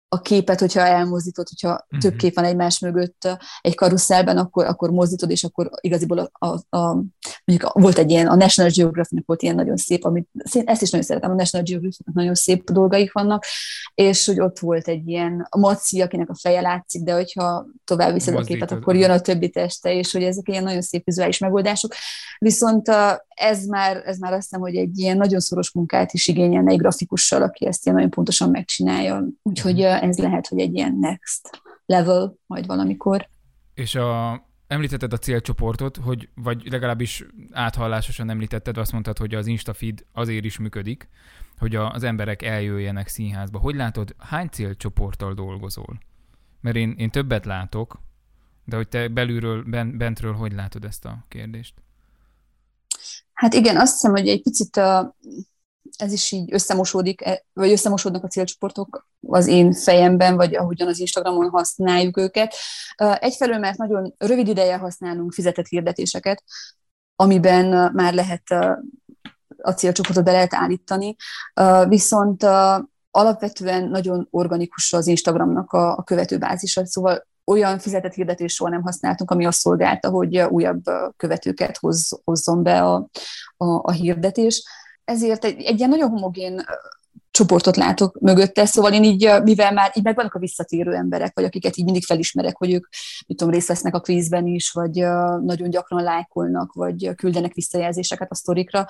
a 0.09 0.21
képet, 0.21 0.59
hogyha 0.59 0.79
elmozdítod, 0.79 1.47
hogyha 1.47 1.69
uh-huh. 1.69 1.99
több 1.99 2.15
kép 2.15 2.35
van 2.35 2.45
egymás 2.45 2.79
mögött 2.79 3.27
egy 3.61 3.75
karuszelben, 3.75 4.37
akkor, 4.37 4.65
akkor 4.65 4.89
mozdítod, 4.89 5.29
és 5.29 5.43
akkor 5.43 5.69
igaziból 5.81 6.17
a, 6.17 6.47
a, 6.47 6.77
a 6.77 7.03
mondjuk 7.45 7.73
volt 7.73 7.97
egy 7.97 8.09
ilyen, 8.09 8.27
a 8.27 8.35
National 8.35 8.71
Geographic 8.75 9.25
volt 9.25 9.41
ilyen 9.41 9.55
nagyon 9.55 9.77
szép, 9.77 10.03
amit, 10.03 10.29
ezt 10.65 10.81
is 10.81 10.89
nagyon 10.89 11.05
szeretem, 11.05 11.31
a 11.31 11.35
National 11.35 11.67
Geographic 11.67 12.13
nagyon 12.13 12.35
szép 12.35 12.71
dolgaik 12.71 13.13
vannak, 13.13 13.45
és 13.95 14.25
hogy 14.25 14.39
ott 14.39 14.59
volt 14.59 14.87
egy 14.87 15.07
ilyen 15.07 15.47
a 15.49 15.57
maci, 15.57 16.01
akinek 16.01 16.29
a 16.29 16.35
feje 16.35 16.61
látszik, 16.61 17.03
de 17.03 17.13
hogyha 17.13 17.65
tovább 17.83 18.13
viszed 18.13 18.35
a 18.35 18.41
képet, 18.41 18.71
akkor 18.71 18.95
jön 18.95 19.11
a 19.11 19.19
többi 19.19 19.49
teste, 19.49 19.93
és 19.93 20.11
hogy 20.11 20.23
ezek 20.23 20.49
ilyen 20.49 20.63
nagyon 20.63 20.81
szép 20.81 21.05
vizuális 21.05 21.37
megoldások. 21.37 21.93
Viszont 22.39 22.91
ez 23.27 23.65
már, 23.65 24.01
ez 24.05 24.17
már 24.17 24.33
azt 24.33 24.41
hiszem, 24.41 24.59
hogy 24.59 24.75
egy 24.75 24.97
ilyen 24.97 25.17
nagyon 25.17 25.39
szoros 25.39 25.71
munkát 25.71 26.13
is 26.13 26.27
igényelne 26.27 26.71
egy 26.71 26.77
grafikussal, 26.77 27.41
aki 27.41 27.65
ezt 27.65 27.85
ilyen 27.85 27.95
nagyon 27.95 28.11
pontosan 28.11 28.49
megcsinálja. 28.49 29.23
Úgyhogy 29.43 29.75
mhm 29.75 29.96
ez 30.01 30.17
lehet, 30.17 30.47
hogy 30.47 30.59
egy 30.59 30.73
ilyen 30.73 30.97
next 30.99 31.61
level 31.85 32.37
majd 32.45 32.65
valamikor. 32.65 33.29
És 33.73 33.95
a, 33.95 34.41
említetted 34.67 35.13
a 35.13 35.17
célcsoportot, 35.17 35.97
hogy, 35.97 36.29
vagy 36.35 36.67
legalábbis 36.69 37.25
áthallásosan 37.51 38.29
említetted, 38.29 38.77
azt 38.77 38.91
mondtad, 38.91 39.17
hogy 39.17 39.35
az 39.35 39.47
Instafeed 39.47 40.05
azért 40.13 40.45
is 40.45 40.57
működik, 40.57 41.09
hogy 41.57 41.75
az 41.75 42.03
emberek 42.03 42.41
eljöjjenek 42.41 43.07
színházba. 43.07 43.59
Hogy 43.59 43.75
látod, 43.75 44.15
hány 44.17 44.47
célcsoporttal 44.47 45.33
dolgozol? 45.33 45.99
Mert 46.61 46.75
én, 46.75 46.95
én 46.97 47.09
többet 47.09 47.45
látok, 47.45 47.99
de 48.65 48.75
hogy 48.75 48.87
te 48.87 49.07
belülről, 49.07 49.63
bentről 49.97 50.33
hogy 50.33 50.53
látod 50.53 50.85
ezt 50.85 51.05
a 51.05 51.25
kérdést? 51.27 51.73
Hát 53.33 53.53
igen, 53.53 53.77
azt 53.77 53.93
hiszem, 53.93 54.11
hogy 54.11 54.27
egy 54.27 54.41
picit 54.41 54.75
a, 54.75 55.15
ez 55.97 56.11
is 56.11 56.31
így 56.31 56.53
összemosódik, 56.53 57.25
e, 57.25 57.43
vagy 57.53 57.71
összemosódnak 57.71 58.23
a 58.23 58.27
célcsoportok 58.27 59.07
az 59.27 59.47
én 59.47 59.73
fejemben, 59.73 60.35
vagy 60.35 60.55
ahogyan 60.55 60.87
az 60.87 60.99
Instagramon 60.99 61.49
használjuk 61.49 62.17
őket. 62.17 62.55
Egyfelől, 63.19 63.57
mert 63.57 63.77
nagyon 63.77 64.13
rövid 64.17 64.47
ideje 64.47 64.77
használunk 64.77 65.33
fizetett 65.33 65.67
hirdetéseket, 65.67 66.43
amiben 67.15 67.91
már 67.93 68.13
lehet 68.13 68.43
a 69.61 69.71
célcsoportot 69.71 70.23
be 70.23 70.31
lehet 70.31 70.53
állítani, 70.53 71.15
viszont 71.87 72.43
alapvetően 73.11 73.89
nagyon 73.89 74.27
organikus 74.31 74.93
az 74.93 75.07
Instagramnak 75.07 75.71
a, 75.71 75.97
a 75.97 76.03
követőbázisa, 76.03 76.85
szóval 76.85 77.27
olyan 77.45 77.79
fizetett 77.79 78.13
hirdetést 78.13 78.55
soha 78.55 78.69
nem 78.69 78.81
használtunk, 78.81 79.31
ami 79.31 79.45
azt 79.45 79.59
szolgálta, 79.59 80.09
hogy 80.09 80.37
újabb 80.39 80.83
követőket 81.17 81.77
hoz, 81.77 82.21
hozzon 82.23 82.63
be 82.63 82.81
a, 82.81 82.95
a, 83.57 83.65
a 83.65 83.91
hirdetés 83.91 84.63
ezért 85.07 85.45
egy, 85.45 85.61
egy 85.61 85.77
ilyen 85.77 85.89
nagyon 85.89 86.09
homogén 86.09 86.65
csoportot 87.31 87.75
látok 87.75 88.19
mögötte, 88.19 88.65
szóval 88.65 88.93
én 88.93 89.03
így, 89.03 89.31
mivel 89.43 89.73
már 89.73 89.91
így 89.95 90.03
megvannak 90.03 90.33
a 90.33 90.39
visszatérő 90.39 90.93
emberek, 90.93 91.35
vagy 91.35 91.43
akiket 91.43 91.77
így 91.77 91.83
mindig 91.85 92.03
felismerek, 92.03 92.57
hogy 92.57 92.73
ők, 92.73 92.87
mit 93.27 93.37
tudom, 93.37 93.53
részt 93.53 93.67
vesznek 93.67 93.95
a 93.95 93.99
kvízben 93.99 94.45
is, 94.45 94.71
vagy 94.71 94.93
nagyon 95.41 95.69
gyakran 95.69 96.03
lájkolnak, 96.03 96.73
vagy 96.73 97.15
küldenek 97.15 97.53
visszajelzéseket 97.53 98.31
a 98.31 98.35
sztorikra, 98.35 98.85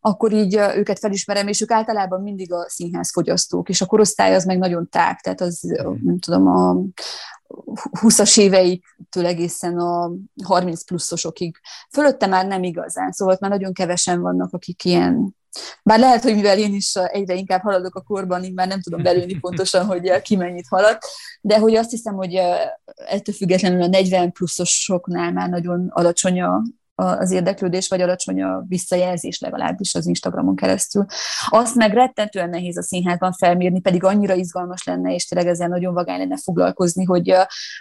akkor 0.00 0.32
így 0.32 0.54
őket 0.54 0.98
felismerem, 0.98 1.48
és 1.48 1.60
ők 1.60 1.70
általában 1.70 2.22
mindig 2.22 2.52
a 2.52 2.68
színház 2.68 3.12
fogyasztók, 3.12 3.68
és 3.68 3.80
a 3.80 3.86
korosztály 3.86 4.34
az 4.34 4.44
meg 4.44 4.58
nagyon 4.58 4.88
tág, 4.88 5.20
tehát 5.20 5.40
az, 5.40 5.60
nem 6.02 6.18
tudom, 6.18 6.46
a 6.46 6.76
20-as 8.00 8.38
éveiktől 8.38 9.26
egészen 9.26 9.78
a 9.78 10.12
30 10.44 10.84
pluszosokig. 10.84 11.56
Fölötte 11.90 12.26
már 12.26 12.46
nem 12.46 12.62
igazán, 12.62 13.12
szóval 13.12 13.36
már 13.40 13.50
nagyon 13.50 13.72
kevesen 13.72 14.20
vannak, 14.20 14.52
akik 14.52 14.84
ilyen 14.84 15.36
bár 15.82 15.98
lehet, 15.98 16.22
hogy 16.22 16.34
mivel 16.34 16.58
én 16.58 16.74
is 16.74 16.94
egyre 16.94 17.34
inkább 17.34 17.62
haladok 17.62 17.94
a 17.94 18.02
korban, 18.02 18.44
így 18.44 18.54
már 18.54 18.68
nem 18.68 18.80
tudom 18.80 19.02
belőni 19.02 19.38
pontosan, 19.40 19.86
hogy 19.86 20.22
ki 20.22 20.36
mennyit 20.36 20.68
halad, 20.68 20.98
de 21.40 21.58
hogy 21.58 21.74
azt 21.74 21.90
hiszem, 21.90 22.14
hogy 22.14 22.34
ettől 22.96 23.34
függetlenül 23.34 23.82
a 23.82 23.86
40 23.86 24.32
pluszosoknál 24.32 25.32
már 25.32 25.48
nagyon 25.48 25.88
alacsony 25.90 26.40
a, 26.40 26.62
az 27.00 27.30
érdeklődés, 27.30 27.88
vagy 27.88 28.00
alacsony 28.00 28.42
a 28.42 28.64
visszajelzés 28.68 29.40
legalábbis 29.40 29.94
az 29.94 30.06
Instagramon 30.06 30.56
keresztül. 30.56 31.04
Azt 31.48 31.74
meg 31.74 31.92
rettentően 31.92 32.48
nehéz 32.48 32.76
a 32.76 32.82
színházban 32.82 33.32
felmérni, 33.32 33.80
pedig 33.80 34.04
annyira 34.04 34.34
izgalmas 34.34 34.84
lenne, 34.84 35.14
és 35.14 35.24
tényleg 35.24 35.48
ezzel 35.48 35.68
nagyon 35.68 35.94
vagány 35.94 36.18
lenne 36.18 36.36
foglalkozni, 36.36 37.04
hogy, 37.04 37.34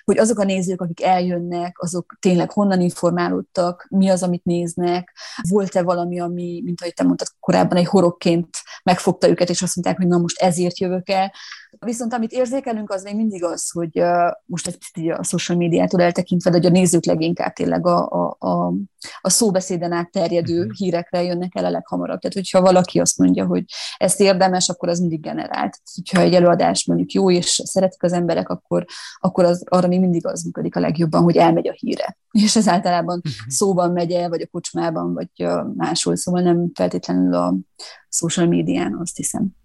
hogy 0.04 0.18
azok 0.18 0.40
a 0.40 0.44
nézők, 0.44 0.82
akik 0.82 1.04
eljönnek, 1.04 1.76
azok 1.80 2.18
tényleg 2.20 2.52
honnan 2.52 2.82
informálódtak, 2.82 3.88
mi 3.90 4.10
az, 4.10 4.24
amit 4.24 4.44
néznek, 4.44 5.18
volt-e 5.50 5.82
valami, 5.82 6.20
ami, 6.20 6.62
mint 6.64 6.82
ahogy 6.82 6.94
te 6.94 7.04
mondtad 7.04 7.28
korábban, 7.40 7.78
egy 7.78 7.88
horogként 7.88 8.50
megfogta 8.84 9.30
őket, 9.30 9.50
és 9.50 9.62
azt 9.62 9.76
mondták, 9.76 9.98
hogy 9.98 10.08
na 10.08 10.18
most 10.18 10.42
ezért 10.42 10.80
jövök 10.80 11.10
el. 11.10 11.32
Viszont 11.86 12.13
amit 12.13 12.32
érzékelünk, 12.32 12.92
az 12.92 13.04
még 13.04 13.16
mindig 13.16 13.44
az, 13.44 13.72
hogy 13.72 14.02
most 14.46 14.68
egy 14.68 15.10
a 15.10 15.24
social 15.24 15.58
médiától 15.58 16.02
eltekintve, 16.02 16.52
hogy 16.52 16.66
a 16.66 16.70
nézők 16.70 17.06
leginkább 17.06 17.54
tényleg 17.54 17.88
a, 17.88 18.10
a, 18.10 18.36
a, 18.40 18.74
a 19.22 19.30
szóbeszéden 19.30 19.92
átterjedő 19.92 20.60
uh-huh. 20.60 20.74
hírekre 20.74 21.24
jönnek 21.24 21.56
el 21.56 21.66
a 21.66 21.70
leghamarabb. 21.70 22.20
Tehát, 22.20 22.36
hogyha 22.36 22.62
valaki 22.62 23.00
azt 23.00 23.18
mondja, 23.18 23.46
hogy 23.46 23.63
ezt 23.98 24.20
érdemes, 24.20 24.70
akkor 24.70 24.90
az 24.90 25.00
mindig 25.00 25.22
generált. 25.22 25.80
Hogyha 25.96 26.22
egy 26.22 26.34
előadás 26.34 26.86
mondjuk 26.86 27.12
jó, 27.12 27.32
és 27.32 27.62
szeretik 27.66 28.04
az 28.04 28.13
emberek, 28.13 28.50
akkor, 28.50 28.86
akkor 29.20 29.44
az, 29.44 29.63
arra 29.66 29.88
még 29.88 30.00
mindig 30.00 30.26
az 30.26 30.44
működik 30.44 30.76
a 30.76 30.80
legjobban, 30.80 31.24
hogy 31.24 31.38
elmegy 31.38 31.68
a 31.68 31.76
híre. 31.78 32.18
És 32.44 32.56
ez 32.56 32.68
általában 32.68 33.18
uh-huh. 33.18 33.48
szóban 33.48 33.92
megy 33.92 34.12
el, 34.12 34.30
vagy 34.30 34.42
a 34.42 34.48
kocsmában, 34.52 35.13
vagy 35.13 35.48
máshol, 35.76 36.16
szóval 36.16 36.42
nem 36.42 36.72
feltétlenül 36.74 37.34
a 37.34 37.56
social 38.10 38.48
médián, 38.48 38.98
azt 39.02 39.16
hiszem 39.16 39.56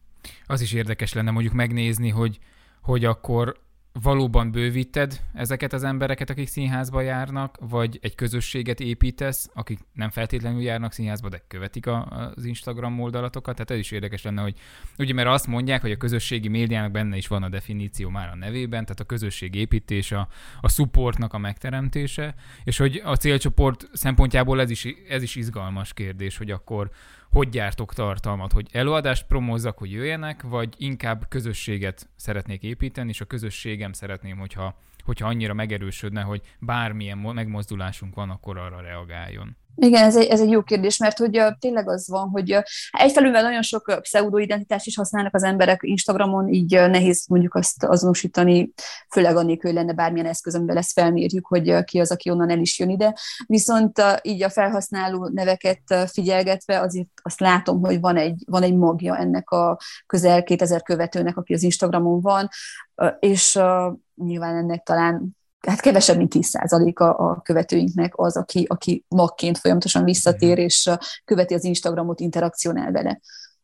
az 0.47 0.61
is 0.61 0.73
érdekes 0.73 1.13
lenne 1.13 1.31
mondjuk 1.31 1.55
megnézni, 1.55 2.09
hogy, 2.09 2.39
hogy 2.81 3.05
akkor 3.05 3.61
valóban 3.93 4.51
bővíted 4.51 5.21
ezeket 5.35 5.73
az 5.73 5.85
embereket, 5.85 6.31
akik 6.31 6.49
színházba 6.49 7.01
járnak, 7.01 7.59
vagy 7.61 7.99
egy 8.03 8.15
közösséget 8.15 8.81
építesz, 8.81 9.51
akik 9.55 9.79
nem 9.93 10.11
feltétlenül 10.11 10.63
járnak 10.63 10.93
színházba, 10.93 11.29
de 11.29 11.45
követik 11.49 11.87
a, 11.87 12.05
az 12.37 12.45
Instagram 12.45 13.01
oldalatokat. 13.01 13.55
Tehát 13.55 13.71
ez 13.71 13.79
is 13.79 13.91
érdekes 13.91 14.23
lenne, 14.23 14.43
hogy 14.43 14.55
ugye 14.99 15.15
mert 15.15 15.29
azt 15.29 15.47
mondják, 15.47 15.81
hogy 15.81 15.91
a 15.91 15.97
közösségi 15.97 16.49
médiának 16.49 16.91
benne 16.91 17.17
is 17.17 17.27
van 17.27 17.43
a 17.43 17.49
definíció 17.49 18.09
már 18.09 18.29
a 18.29 18.37
nevében, 18.37 18.83
tehát 18.83 19.01
a 19.01 19.05
közösség 19.05 19.55
építése, 19.55 20.19
a, 20.19 20.29
a 20.61 20.69
supportnak 20.69 21.33
a 21.33 21.39
megteremtése, 21.39 22.35
és 22.65 22.77
hogy 22.77 23.03
a 23.05 23.17
célcsoport 23.17 23.89
szempontjából 23.93 24.61
ez 24.61 24.71
is, 24.71 24.87
ez 25.09 25.23
is 25.23 25.37
izgalmas 25.37 25.93
kérdés, 25.93 26.37
hogy 26.37 26.51
akkor 26.51 26.91
hogy 27.33 27.49
gyártok 27.49 27.95
tartalmat, 27.95 28.53
hogy 28.53 28.69
előadást 28.73 29.27
promózzak, 29.27 29.79
hogy 29.79 29.93
jöjjenek, 29.93 30.43
vagy 30.43 30.75
inkább 30.77 31.29
közösséget 31.29 32.09
szeretnék 32.17 32.63
építeni, 32.63 33.09
és 33.09 33.21
a 33.21 33.25
közösségem 33.25 33.93
szeretném, 33.93 34.39
hogyha, 34.39 34.79
hogyha 35.05 35.29
annyira 35.29 35.55
megerősödne, 35.55 36.23
hogy 36.23 36.43
bármilyen 36.61 37.19
megmozdulásunk 37.19 38.15
van, 38.15 38.31
akkor 38.31 38.59
arra 38.59 38.81
reagáljon. 38.81 39.57
Igen, 39.75 40.05
ez 40.05 40.17
egy, 40.17 40.27
ez 40.27 40.41
egy 40.41 40.51
jó 40.51 40.63
kérdés, 40.63 40.97
mert 40.97 41.19
hogy 41.19 41.39
uh, 41.39 41.59
tényleg 41.59 41.89
az 41.89 42.09
van, 42.09 42.29
hogy 42.29 42.55
uh, 42.55 42.63
egyfelől 42.91 43.31
nagyon 43.31 43.63
sok 43.63 43.89
uh, 43.89 44.01
pseudoidentitást 44.01 44.87
is 44.87 44.97
használnak 44.97 45.35
az 45.35 45.43
emberek 45.43 45.81
Instagramon, 45.83 46.49
így 46.49 46.77
uh, 46.77 46.89
nehéz 46.89 47.27
mondjuk 47.29 47.55
azt 47.55 47.85
azonosítani, 47.85 48.73
főleg 49.11 49.37
annélkül, 49.37 49.71
hogy 49.71 49.81
lenne 49.81 49.93
bármilyen 49.93 50.27
eszköz, 50.27 50.55
amivel 50.55 50.77
ezt 50.77 50.93
felmérjük, 50.93 51.47
hogy 51.47 51.71
uh, 51.71 51.85
ki 51.85 52.01
az, 52.01 52.11
aki 52.11 52.31
onnan 52.31 52.51
el 52.51 52.59
is 52.59 52.79
jön 52.79 52.91
ide. 52.91 53.15
Viszont 53.47 53.99
uh, 53.99 54.17
így 54.23 54.43
a 54.43 54.51
felhasználó 54.51 55.31
neveket 55.33 55.83
uh, 55.91 56.07
figyelgetve 56.07 56.81
azért 56.81 57.09
azt 57.23 57.41
látom, 57.41 57.81
hogy 57.81 58.01
van 58.01 58.17
egy, 58.17 58.43
van 58.47 58.63
egy 58.63 58.77
magja 58.77 59.17
ennek 59.17 59.51
a 59.51 59.79
közel 60.07 60.43
2000 60.43 60.83
követőnek, 60.83 61.37
aki 61.37 61.55
az 61.55 61.63
Instagramon 61.63 62.21
van, 62.21 62.49
uh, 62.97 63.13
és 63.19 63.55
uh, 63.55 63.93
nyilván 64.15 64.57
ennek 64.57 64.83
talán 64.83 65.37
hát 65.67 65.81
kevesebb, 65.81 66.17
mint 66.17 66.33
10%-a 66.35 67.05
a 67.05 67.41
követőinknek 67.41 68.19
az, 68.19 68.37
aki, 68.37 68.65
aki 68.69 69.05
magként 69.09 69.59
folyamatosan 69.59 70.05
visszatér, 70.05 70.59
és 70.59 70.91
követi 71.25 71.55
az 71.55 71.65
Instagramot, 71.65 72.21
interakcionál 72.21 72.93
vele. 72.93 73.21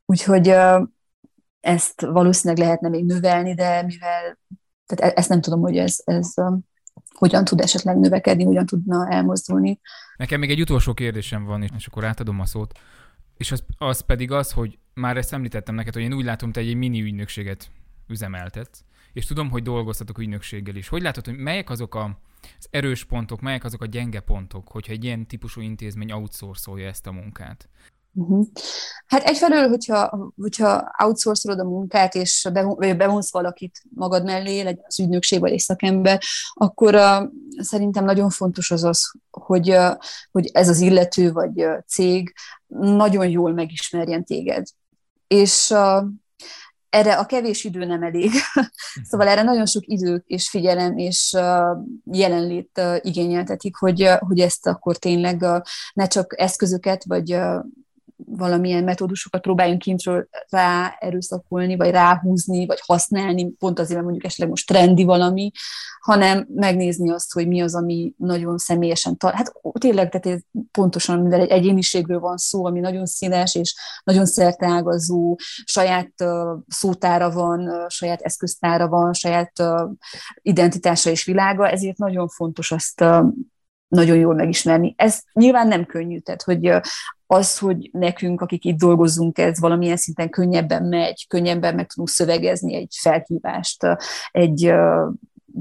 Úgyhogy 0.06 0.54
ezt 1.60 2.00
valószínűleg 2.00 2.64
lehetne 2.64 2.88
még 2.88 3.04
növelni, 3.04 3.54
de 3.54 3.82
mivel, 3.82 4.38
tehát 4.86 5.12
e-, 5.12 5.18
ezt 5.18 5.28
nem 5.28 5.40
tudom, 5.40 5.60
hogy 5.60 5.76
ez, 5.76 5.96
ez 6.04 6.34
hogyan 7.14 7.44
tud 7.44 7.60
esetleg 7.60 7.98
növekedni, 7.98 8.44
hogyan 8.44 8.66
tudna 8.66 9.08
elmozdulni. 9.10 9.80
Nekem 10.16 10.40
még 10.40 10.50
egy 10.50 10.60
utolsó 10.60 10.94
kérdésem 10.94 11.44
van, 11.44 11.62
és 11.76 11.86
akkor 11.86 12.04
átadom 12.04 12.40
a 12.40 12.46
szót, 12.46 12.78
és 13.36 13.52
az, 13.52 13.64
az 13.78 14.00
pedig 14.00 14.30
az, 14.32 14.52
hogy 14.52 14.78
már 14.94 15.16
ezt 15.16 15.32
említettem 15.32 15.74
neked, 15.74 15.94
hogy 15.94 16.02
én 16.02 16.12
úgy 16.12 16.24
látom, 16.24 16.52
te 16.52 16.60
egy 16.60 16.74
mini 16.74 17.02
ügynökséget 17.02 17.70
üzemeltetsz, 18.06 18.80
és 19.12 19.26
tudom, 19.26 19.50
hogy 19.50 19.62
dolgoztatok 19.62 20.18
ügynökséggel 20.18 20.74
is. 20.74 20.88
Hogy 20.88 21.02
látod, 21.02 21.24
hogy 21.24 21.36
melyek 21.36 21.70
azok 21.70 21.94
a, 21.94 22.18
az 22.58 22.66
erős 22.70 23.04
pontok, 23.04 23.40
melyek 23.40 23.64
azok 23.64 23.82
a 23.82 23.86
gyenge 23.86 24.20
pontok, 24.20 24.68
hogyha 24.68 24.92
egy 24.92 25.04
ilyen 25.04 25.26
típusú 25.26 25.60
intézmény 25.60 26.12
outsourcolja 26.12 26.88
ezt 26.88 27.06
a 27.06 27.12
munkát? 27.12 27.68
Uh-huh. 28.12 28.46
Hát 29.06 29.22
egyfelől, 29.22 29.68
hogyha, 29.68 30.32
hogyha 30.36 30.94
outsourcolod 30.98 31.58
a 31.58 31.64
munkát, 31.64 32.14
és 32.14 32.48
bevonsz 32.78 33.32
valakit 33.32 33.82
magad 33.94 34.24
mellé, 34.24 34.60
legyen 34.60 34.84
az 34.86 35.00
ügynökség 35.00 35.40
vagy 35.40 35.52
egy 35.52 35.58
szakember, 35.58 36.22
akkor 36.52 36.94
uh, 36.94 37.28
szerintem 37.58 38.04
nagyon 38.04 38.30
fontos 38.30 38.70
az 38.70 38.84
az, 38.84 39.12
hogy, 39.30 39.70
uh, 39.70 39.96
hogy 40.30 40.50
ez 40.52 40.68
az 40.68 40.80
illető 40.80 41.32
vagy 41.32 41.64
uh, 41.64 41.78
cég 41.86 42.34
nagyon 42.78 43.28
jól 43.28 43.52
megismerjen 43.52 44.24
téged. 44.24 44.66
És 45.26 45.70
uh, 45.70 46.04
erre 46.90 47.14
a 47.14 47.26
kevés 47.26 47.64
idő 47.64 47.84
nem 47.84 48.02
elég. 48.02 48.30
szóval 49.08 49.28
erre 49.28 49.42
nagyon 49.42 49.66
sok 49.66 49.82
idő 49.86 50.22
és 50.26 50.50
figyelem 50.50 50.96
és 50.96 51.36
jelenlét 52.04 52.80
igényeltetik, 53.00 53.76
hogy, 53.76 54.08
hogy 54.18 54.40
ezt 54.40 54.66
akkor 54.66 54.96
tényleg 54.96 55.44
ne 55.92 56.06
csak 56.06 56.40
eszközöket 56.40 57.04
vagy 57.04 57.38
valamilyen 58.38 58.84
metódusokat 58.84 59.40
próbáljunk 59.40 59.82
kintről 59.82 60.28
rá 60.48 60.96
erőszakolni, 60.98 61.76
vagy 61.76 61.90
ráhúzni, 61.90 62.66
vagy 62.66 62.80
használni, 62.86 63.50
pont 63.58 63.78
azért, 63.78 63.94
mert 63.94 64.04
mondjuk 64.04 64.24
esetleg 64.24 64.48
most 64.48 64.66
trendi 64.66 65.04
valami, 65.04 65.50
hanem 66.00 66.46
megnézni 66.54 67.10
azt, 67.10 67.32
hogy 67.32 67.48
mi 67.48 67.60
az, 67.60 67.74
ami 67.74 68.14
nagyon 68.16 68.58
személyesen, 68.58 69.16
tar- 69.16 69.34
hát 69.34 69.52
tényleg, 69.72 70.08
tehát 70.10 70.44
pontosan, 70.70 71.20
mivel 71.20 71.40
egy 71.40 71.50
egyéniségről 71.50 72.20
van 72.20 72.36
szó, 72.36 72.66
ami 72.66 72.80
nagyon 72.80 73.06
színes 73.06 73.54
és 73.54 73.74
nagyon 74.04 74.26
szerteágazó, 74.26 75.36
saját 75.64 76.12
uh, 76.22 76.58
szótára 76.68 77.30
van, 77.30 77.60
uh, 77.60 77.88
saját 77.88 78.20
eszköztára 78.20 78.88
van, 78.88 79.12
saját 79.12 79.52
uh, 79.58 79.90
identitása 80.42 81.10
és 81.10 81.24
világa, 81.24 81.68
ezért 81.68 81.98
nagyon 81.98 82.28
fontos 82.28 82.72
azt 82.72 83.00
uh, 83.00 83.26
nagyon 83.88 84.16
jól 84.16 84.34
megismerni. 84.34 84.94
Ez 84.96 85.20
nyilván 85.32 85.68
nem 85.68 85.86
könnyű, 85.86 86.18
tehát 86.18 86.42
hogy 86.42 86.72
az, 87.26 87.58
hogy 87.58 87.90
nekünk, 87.92 88.40
akik 88.40 88.64
itt 88.64 88.78
dolgozunk, 88.78 89.38
ez 89.38 89.60
valamilyen 89.60 89.96
szinten 89.96 90.30
könnyebben 90.30 90.84
megy, 90.84 91.26
könnyebben 91.28 91.74
meg 91.74 91.86
tudunk 91.86 92.08
szövegezni 92.08 92.74
egy 92.74 92.94
felhívást, 93.00 93.86
egy 94.30 94.74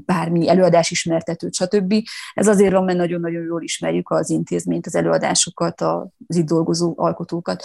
bármi 0.06 0.50
előadás 0.50 0.92
ismertetőt, 0.92 1.54
stb. 1.54 1.94
Ez 2.34 2.48
azért 2.48 2.74
van, 2.74 2.84
mert 2.84 2.98
nagyon-nagyon 2.98 3.44
jól 3.44 3.64
ismerjük 3.64 4.10
az 4.10 4.30
intézményt, 4.30 4.86
az 4.86 4.96
előadásokat, 4.96 5.82
az 5.82 6.36
itt 6.36 6.46
dolgozó 6.46 6.94
alkotókat. 6.96 7.64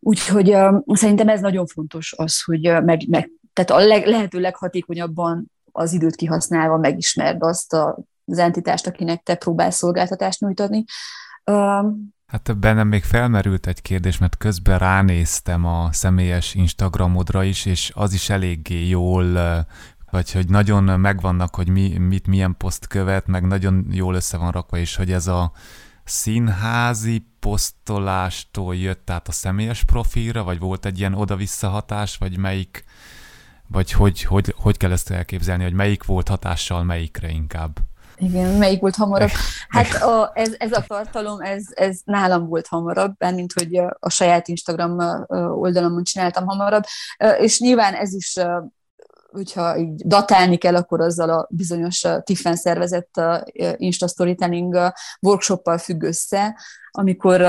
Úgyhogy 0.00 0.56
szerintem 0.86 1.28
ez 1.28 1.40
nagyon 1.40 1.66
fontos 1.66 2.14
az, 2.16 2.42
hogy 2.42 2.60
meg, 2.60 3.08
meg, 3.08 3.30
tehát 3.52 3.70
a 3.70 3.86
leg, 3.86 4.06
lehető 4.06 4.40
leghatékonyabban 4.40 5.52
az 5.72 5.92
időt 5.92 6.14
kihasználva 6.14 6.78
megismerd 6.78 7.42
azt 7.42 7.72
a, 7.72 7.98
az 8.26 8.38
entitást, 8.38 8.86
akinek 8.86 9.22
te 9.22 9.34
próbálsz 9.34 9.76
szolgáltatást 9.76 10.40
nyújtani. 10.40 10.84
Hát 12.26 12.58
bennem 12.58 12.88
még 12.88 13.04
felmerült 13.04 13.66
egy 13.66 13.82
kérdés, 13.82 14.18
mert 14.18 14.36
közben 14.36 14.78
ránéztem 14.78 15.64
a 15.64 15.92
személyes 15.92 16.54
Instagramodra 16.54 17.42
is, 17.42 17.64
és 17.66 17.92
az 17.94 18.12
is 18.12 18.30
eléggé 18.30 18.88
jól, 18.88 19.32
vagy 20.10 20.32
hogy 20.32 20.48
nagyon 20.48 21.00
megvannak, 21.00 21.54
hogy 21.54 21.68
mi, 21.68 21.98
mit 21.98 22.26
milyen 22.26 22.54
poszt 22.56 22.86
követ, 22.86 23.26
meg 23.26 23.46
nagyon 23.46 23.86
jól 23.90 24.14
össze 24.14 24.36
van 24.36 24.50
rakva, 24.50 24.76
és 24.76 24.96
hogy 24.96 25.12
ez 25.12 25.26
a 25.26 25.52
színházi 26.04 27.26
posztolástól 27.40 28.76
jött 28.76 29.10
át 29.10 29.28
a 29.28 29.32
személyes 29.32 29.84
profilra, 29.84 30.44
vagy 30.44 30.58
volt 30.58 30.86
egy 30.86 30.98
ilyen 30.98 31.14
oda-vissza 31.14 31.68
hatás, 31.68 32.16
vagy 32.16 32.38
melyik, 32.38 32.84
vagy 33.66 33.92
hogy, 33.92 34.22
hogy, 34.22 34.54
hogy 34.56 34.76
kell 34.76 34.92
ezt 34.92 35.10
elképzelni, 35.10 35.62
hogy 35.62 35.72
melyik 35.72 36.04
volt 36.04 36.28
hatással 36.28 36.84
melyikre 36.84 37.28
inkább? 37.28 37.78
Igen, 38.18 38.58
melyik 38.58 38.80
volt 38.80 38.96
hamarabb? 38.96 39.30
Hát 39.68 40.02
a, 40.02 40.30
ez, 40.34 40.54
ez 40.58 40.72
a 40.72 40.84
tartalom, 40.86 41.40
ez, 41.40 41.64
ez 41.70 42.00
nálam 42.04 42.46
volt 42.46 42.66
hamarabb, 42.66 43.14
mint 43.34 43.52
hogy 43.52 43.80
a 43.98 44.10
saját 44.10 44.48
Instagram 44.48 45.24
oldalamon 45.54 46.04
csináltam 46.04 46.46
hamarabb, 46.46 46.82
és 47.38 47.60
nyilván 47.60 47.94
ez 47.94 48.14
is 48.14 48.38
hogyha 49.34 49.76
így 49.76 49.94
datálni 49.94 50.56
kell, 50.56 50.76
akkor 50.76 51.00
azzal 51.00 51.30
a 51.30 51.46
bizonyos 51.50 52.06
Tiffen 52.22 52.56
szervezett 52.56 53.20
Insta 53.76 54.08
Storytelling 54.08 54.92
workshoppal 55.20 55.78
függ 55.78 56.02
össze, 56.02 56.56
amikor 56.90 57.40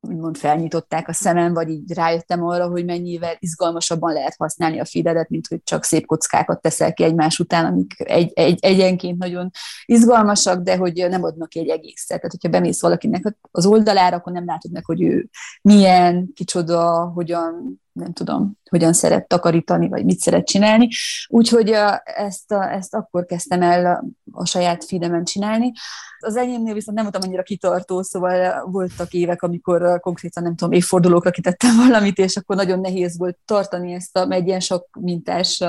úgymond 0.00 0.36
felnyitották 0.36 1.08
a 1.08 1.12
szemem, 1.12 1.54
vagy 1.54 1.68
így 1.68 1.92
rájöttem 1.92 2.44
arra, 2.44 2.68
hogy 2.68 2.84
mennyivel 2.84 3.36
izgalmasabban 3.38 4.12
lehet 4.12 4.34
használni 4.38 4.80
a 4.80 4.84
feededet, 4.84 5.28
mint 5.28 5.46
hogy 5.46 5.62
csak 5.64 5.84
szép 5.84 6.06
kockákat 6.06 6.60
teszel 6.60 6.92
ki 6.92 7.02
egymás 7.04 7.38
után, 7.38 7.64
amik 7.64 7.94
egy, 8.00 8.32
egy, 8.34 8.58
egyenként 8.60 9.18
nagyon 9.18 9.50
izgalmasak, 9.84 10.62
de 10.62 10.76
hogy 10.76 11.06
nem 11.08 11.22
adnak 11.22 11.54
egy 11.54 11.68
egészet. 11.68 12.06
Tehát, 12.06 12.30
hogyha 12.30 12.48
bemész 12.48 12.80
valakinek 12.80 13.36
az 13.50 13.66
oldalára, 13.66 14.16
akkor 14.16 14.32
nem 14.32 14.44
látod 14.44 14.72
meg, 14.72 14.84
hogy 14.84 15.02
ő 15.02 15.28
milyen, 15.62 16.30
kicsoda, 16.34 17.10
hogyan 17.14 17.80
nem 17.98 18.12
tudom, 18.12 18.58
hogyan 18.70 18.92
szeret 18.92 19.28
takarítani, 19.28 19.88
vagy 19.88 20.04
mit 20.04 20.18
szeret 20.18 20.46
csinálni. 20.46 20.88
Úgyhogy 21.28 21.74
ezt, 22.04 22.52
ezt 22.52 22.94
akkor 22.94 23.24
kezdtem 23.24 23.62
el 23.62 24.04
a 24.32 24.46
saját 24.46 24.84
feedemen 24.84 25.24
csinálni. 25.24 25.72
Az 26.20 26.36
enyémnél 26.36 26.74
viszont 26.74 26.96
nem 26.96 27.06
voltam 27.06 27.22
annyira 27.28 27.42
kitartó, 27.42 28.02
szóval 28.02 28.64
voltak 28.70 29.12
évek, 29.12 29.42
amikor 29.42 30.00
konkrétan 30.00 30.42
nem 30.42 30.54
tudom, 30.54 30.72
évfordulókra 30.72 31.30
kitettem 31.30 31.76
valamit, 31.86 32.18
és 32.18 32.36
akkor 32.36 32.56
nagyon 32.56 32.80
nehéz 32.80 33.18
volt 33.18 33.38
tartani 33.44 33.92
ezt 33.92 34.16
a, 34.16 34.30
egy 34.30 34.46
ilyen 34.46 34.60
sok 34.60 34.98
mintás 35.00 35.64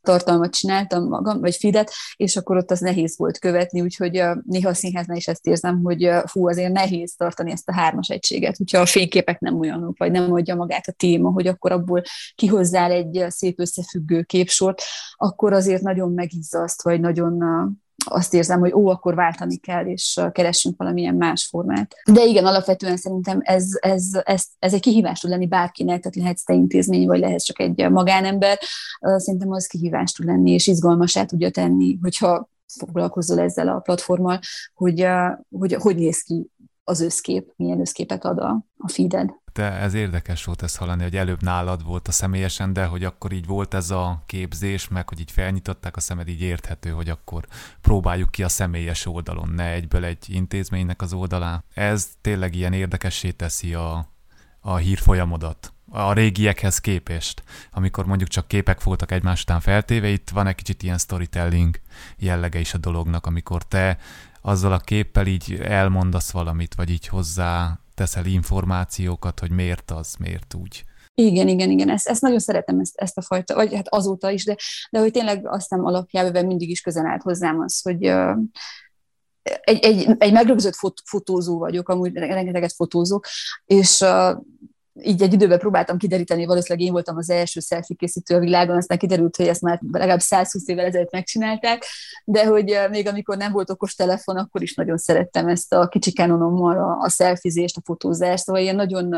tartalmat 0.00 0.52
csináltam 0.52 1.08
magam, 1.08 1.40
vagy 1.40 1.56
feedet, 1.56 1.92
és 2.16 2.36
akkor 2.36 2.56
ott 2.56 2.70
az 2.70 2.80
nehéz 2.80 3.18
volt 3.18 3.38
követni, 3.38 3.80
úgyhogy 3.80 4.22
néha 4.42 4.68
a 4.68 4.74
színháznál 4.74 5.16
is 5.16 5.26
ezt 5.26 5.46
érzem, 5.46 5.80
hogy 5.82 6.10
fú, 6.26 6.48
azért 6.48 6.72
nehéz 6.72 7.14
tartani 7.14 7.50
ezt 7.50 7.68
a 7.68 7.74
hármas 7.74 8.08
egységet, 8.08 8.56
hogyha 8.56 8.80
a 8.80 8.86
fényképek 8.86 9.40
nem 9.40 9.58
olyanok, 9.58 9.98
vagy 9.98 10.10
nem 10.10 10.32
adja 10.32 10.54
magát 10.54 10.86
a 10.86 10.92
téma, 10.92 11.30
hogy 11.30 11.46
akkor 11.46 11.61
abból 11.70 12.02
kihozzál 12.34 12.90
egy 12.90 13.24
szép 13.28 13.60
összefüggő 13.60 14.22
képsort, 14.22 14.82
akkor 15.16 15.52
azért 15.52 15.82
nagyon 15.82 16.12
megizzaszt, 16.12 16.82
vagy 16.82 17.00
nagyon 17.00 17.42
azt 18.04 18.34
érzem, 18.34 18.60
hogy 18.60 18.72
ó, 18.72 18.88
akkor 18.88 19.14
váltani 19.14 19.56
kell, 19.56 19.86
és 19.86 20.20
keressünk 20.32 20.76
valamilyen 20.76 21.14
más 21.14 21.46
formát. 21.46 21.94
De 22.10 22.24
igen, 22.24 22.46
alapvetően 22.46 22.96
szerintem 22.96 23.38
ez, 23.42 23.66
ez, 23.80 24.20
ez, 24.22 24.44
ez 24.58 24.74
egy 24.74 24.80
kihívás 24.80 25.20
tud 25.20 25.30
lenni 25.30 25.46
bárkinek, 25.46 26.00
tehát 26.00 26.16
lehetsz 26.16 26.44
te 26.44 26.54
intézmény, 26.54 27.06
vagy 27.06 27.20
lehet 27.20 27.44
csak 27.44 27.60
egy 27.60 27.90
magánember. 27.90 28.58
Szerintem 29.00 29.50
az 29.50 29.66
kihívás 29.66 30.12
tud 30.12 30.26
lenni, 30.26 30.50
és 30.50 30.66
izgalmasá 30.66 31.24
tudja 31.24 31.50
tenni, 31.50 31.98
hogyha 32.02 32.48
foglalkozol 32.78 33.40
ezzel 33.40 33.68
a 33.68 33.78
platformmal, 33.78 34.38
hogy 34.74 35.06
hogy, 35.50 35.74
hogy 35.74 35.96
néz 35.96 36.22
ki 36.22 36.46
az 36.84 37.00
összkép, 37.00 37.52
milyen 37.56 37.80
összképet 37.80 38.24
ad 38.24 38.38
a, 38.38 38.64
a 38.76 38.88
feeded. 38.88 39.30
De 39.52 39.72
ez 39.72 39.94
érdekes 39.94 40.44
volt 40.44 40.62
ezt 40.62 40.76
hallani, 40.76 41.02
hogy 41.02 41.16
előbb 41.16 41.42
nálad 41.42 41.84
volt 41.84 42.08
a 42.08 42.12
személyesen, 42.12 42.72
de 42.72 42.84
hogy 42.84 43.04
akkor 43.04 43.32
így 43.32 43.46
volt 43.46 43.74
ez 43.74 43.90
a 43.90 44.22
képzés, 44.26 44.88
meg 44.88 45.08
hogy 45.08 45.20
így 45.20 45.30
felnyitották 45.30 45.96
a 45.96 46.00
szemed, 46.00 46.28
így 46.28 46.40
érthető, 46.40 46.90
hogy 46.90 47.08
akkor 47.08 47.46
próbáljuk 47.80 48.30
ki 48.30 48.42
a 48.42 48.48
személyes 48.48 49.06
oldalon, 49.06 49.48
ne 49.48 49.64
egyből 49.64 50.04
egy 50.04 50.24
intézménynek 50.26 51.02
az 51.02 51.12
oldalá. 51.12 51.62
Ez 51.74 52.08
tényleg 52.20 52.54
ilyen 52.54 52.72
érdekessé 52.72 53.30
teszi 53.30 53.74
a, 53.74 54.08
a 54.60 54.76
hírfolyamodat 54.76 55.72
a 55.92 56.12
régiekhez 56.12 56.78
képest, 56.78 57.42
amikor 57.70 58.06
mondjuk 58.06 58.28
csak 58.28 58.48
képek 58.48 58.82
voltak 58.82 59.10
egymás 59.10 59.42
után 59.42 59.60
feltéve, 59.60 60.08
itt 60.08 60.30
van 60.30 60.46
egy 60.46 60.54
kicsit 60.54 60.82
ilyen 60.82 60.98
storytelling 60.98 61.80
jellege 62.16 62.58
is 62.58 62.74
a 62.74 62.78
dolognak, 62.78 63.26
amikor 63.26 63.62
te 63.62 63.98
azzal 64.40 64.72
a 64.72 64.78
képpel 64.78 65.26
így 65.26 65.60
elmondasz 65.62 66.30
valamit, 66.30 66.74
vagy 66.74 66.90
így 66.90 67.06
hozzá 67.06 67.78
teszel 68.02 68.26
információkat, 68.26 69.40
hogy 69.40 69.50
miért 69.50 69.90
az, 69.90 70.14
miért 70.18 70.54
úgy. 70.54 70.84
Igen, 71.14 71.48
igen, 71.48 71.70
igen, 71.70 71.90
ezt, 71.90 72.08
ezt 72.08 72.22
nagyon 72.22 72.38
szeretem, 72.38 72.80
ezt, 72.80 72.96
ezt 72.96 73.18
a 73.18 73.22
fajta, 73.22 73.54
vagy 73.54 73.74
hát 73.74 73.88
azóta 73.88 74.30
is, 74.30 74.44
de, 74.44 74.56
de 74.90 74.98
hogy 74.98 75.12
tényleg 75.12 75.46
aztán 75.46 75.80
alapjában 75.80 76.46
mindig 76.46 76.70
is 76.70 76.80
közel 76.80 77.06
állt 77.06 77.22
hozzám 77.22 77.60
az, 77.60 77.80
hogy 77.82 78.04
egy, 79.42 79.84
egy, 79.84 80.16
egy 80.18 80.32
megrögzött 80.32 80.74
fot, 80.74 81.00
fotózó 81.04 81.58
vagyok, 81.58 81.88
amúgy 81.88 82.14
rengeteget 82.14 82.72
fotózok, 82.72 83.26
és 83.64 84.04
így 85.00 85.22
egy 85.22 85.32
időben 85.32 85.58
próbáltam 85.58 85.96
kideríteni, 85.96 86.46
valószínűleg 86.46 86.86
én 86.86 86.92
voltam 86.92 87.16
az 87.16 87.30
első 87.30 87.60
selfie 87.60 87.96
készítő 87.96 88.34
a 88.34 88.38
világon, 88.38 88.76
aztán 88.76 88.98
kiderült, 88.98 89.36
hogy 89.36 89.46
ezt 89.46 89.60
már 89.60 89.80
legalább 89.92 90.20
120 90.20 90.68
évvel 90.68 90.84
ezelőtt 90.84 91.12
megcsinálták, 91.12 91.84
de 92.24 92.46
hogy 92.46 92.78
még 92.90 93.08
amikor 93.08 93.36
nem 93.36 93.52
volt 93.52 93.70
okos 93.70 93.94
telefon, 93.94 94.36
akkor 94.36 94.62
is 94.62 94.74
nagyon 94.74 94.96
szerettem 94.96 95.48
ezt 95.48 95.72
a 95.72 95.88
kicsi 95.88 96.12
Canonommal 96.12 96.78
a, 96.78 97.04
a 97.04 97.08
selfizést, 97.08 97.76
a 97.76 97.82
fotózást, 97.84 98.44
szóval 98.44 98.62
ilyen 98.62 98.76
nagyon 98.76 99.16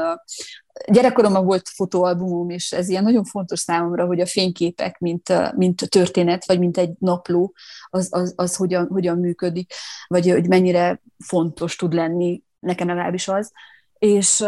gyerekkoromban 0.87 1.45
volt 1.45 1.69
fotóalbumom, 1.69 2.51
és 2.51 2.73
ez 2.73 2.89
ilyen 2.89 3.03
nagyon 3.03 3.25
fontos 3.25 3.61
számomra, 3.61 4.07
hogy 4.07 4.21
a 4.21 4.27
fényképek, 4.27 4.99
mint, 4.99 5.55
mint 5.57 5.89
történet, 5.89 6.47
vagy 6.47 6.59
mint 6.59 6.79
egy 6.79 6.93
napló, 6.99 7.55
az, 7.87 8.09
az, 8.11 8.33
az 8.37 8.57
hogyan, 8.57 8.87
hogyan 8.87 9.19
működik, 9.19 9.73
vagy 10.07 10.31
hogy 10.31 10.49
mennyire 10.49 11.03
fontos 11.25 11.77
tud 11.77 11.93
lenni, 11.93 12.43
nekem 12.59 12.87
legalábbis 12.87 13.29
az. 13.29 13.53
És 13.99 14.45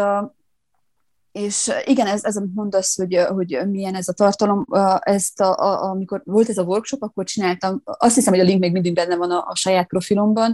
és 1.37 1.71
igen, 1.85 2.07
ez, 2.07 2.23
ez 2.23 2.37
amit 2.37 2.55
mondasz, 2.55 2.97
hogy, 2.97 3.25
hogy 3.29 3.61
milyen 3.69 3.95
ez 3.95 4.07
a 4.07 4.13
tartalom, 4.13 4.65
ezt 4.99 5.41
a, 5.41 5.57
a, 5.57 5.89
amikor 5.89 6.21
volt 6.25 6.49
ez 6.49 6.57
a 6.57 6.63
workshop, 6.63 7.01
akkor 7.01 7.25
csináltam, 7.25 7.81
azt 7.83 8.15
hiszem, 8.15 8.33
hogy 8.33 8.41
a 8.41 8.45
link 8.45 8.59
még 8.59 8.71
mindig 8.71 8.93
benne 8.93 9.15
van 9.15 9.31
a, 9.31 9.45
a 9.47 9.55
saját 9.55 9.87
profilomban, 9.87 10.53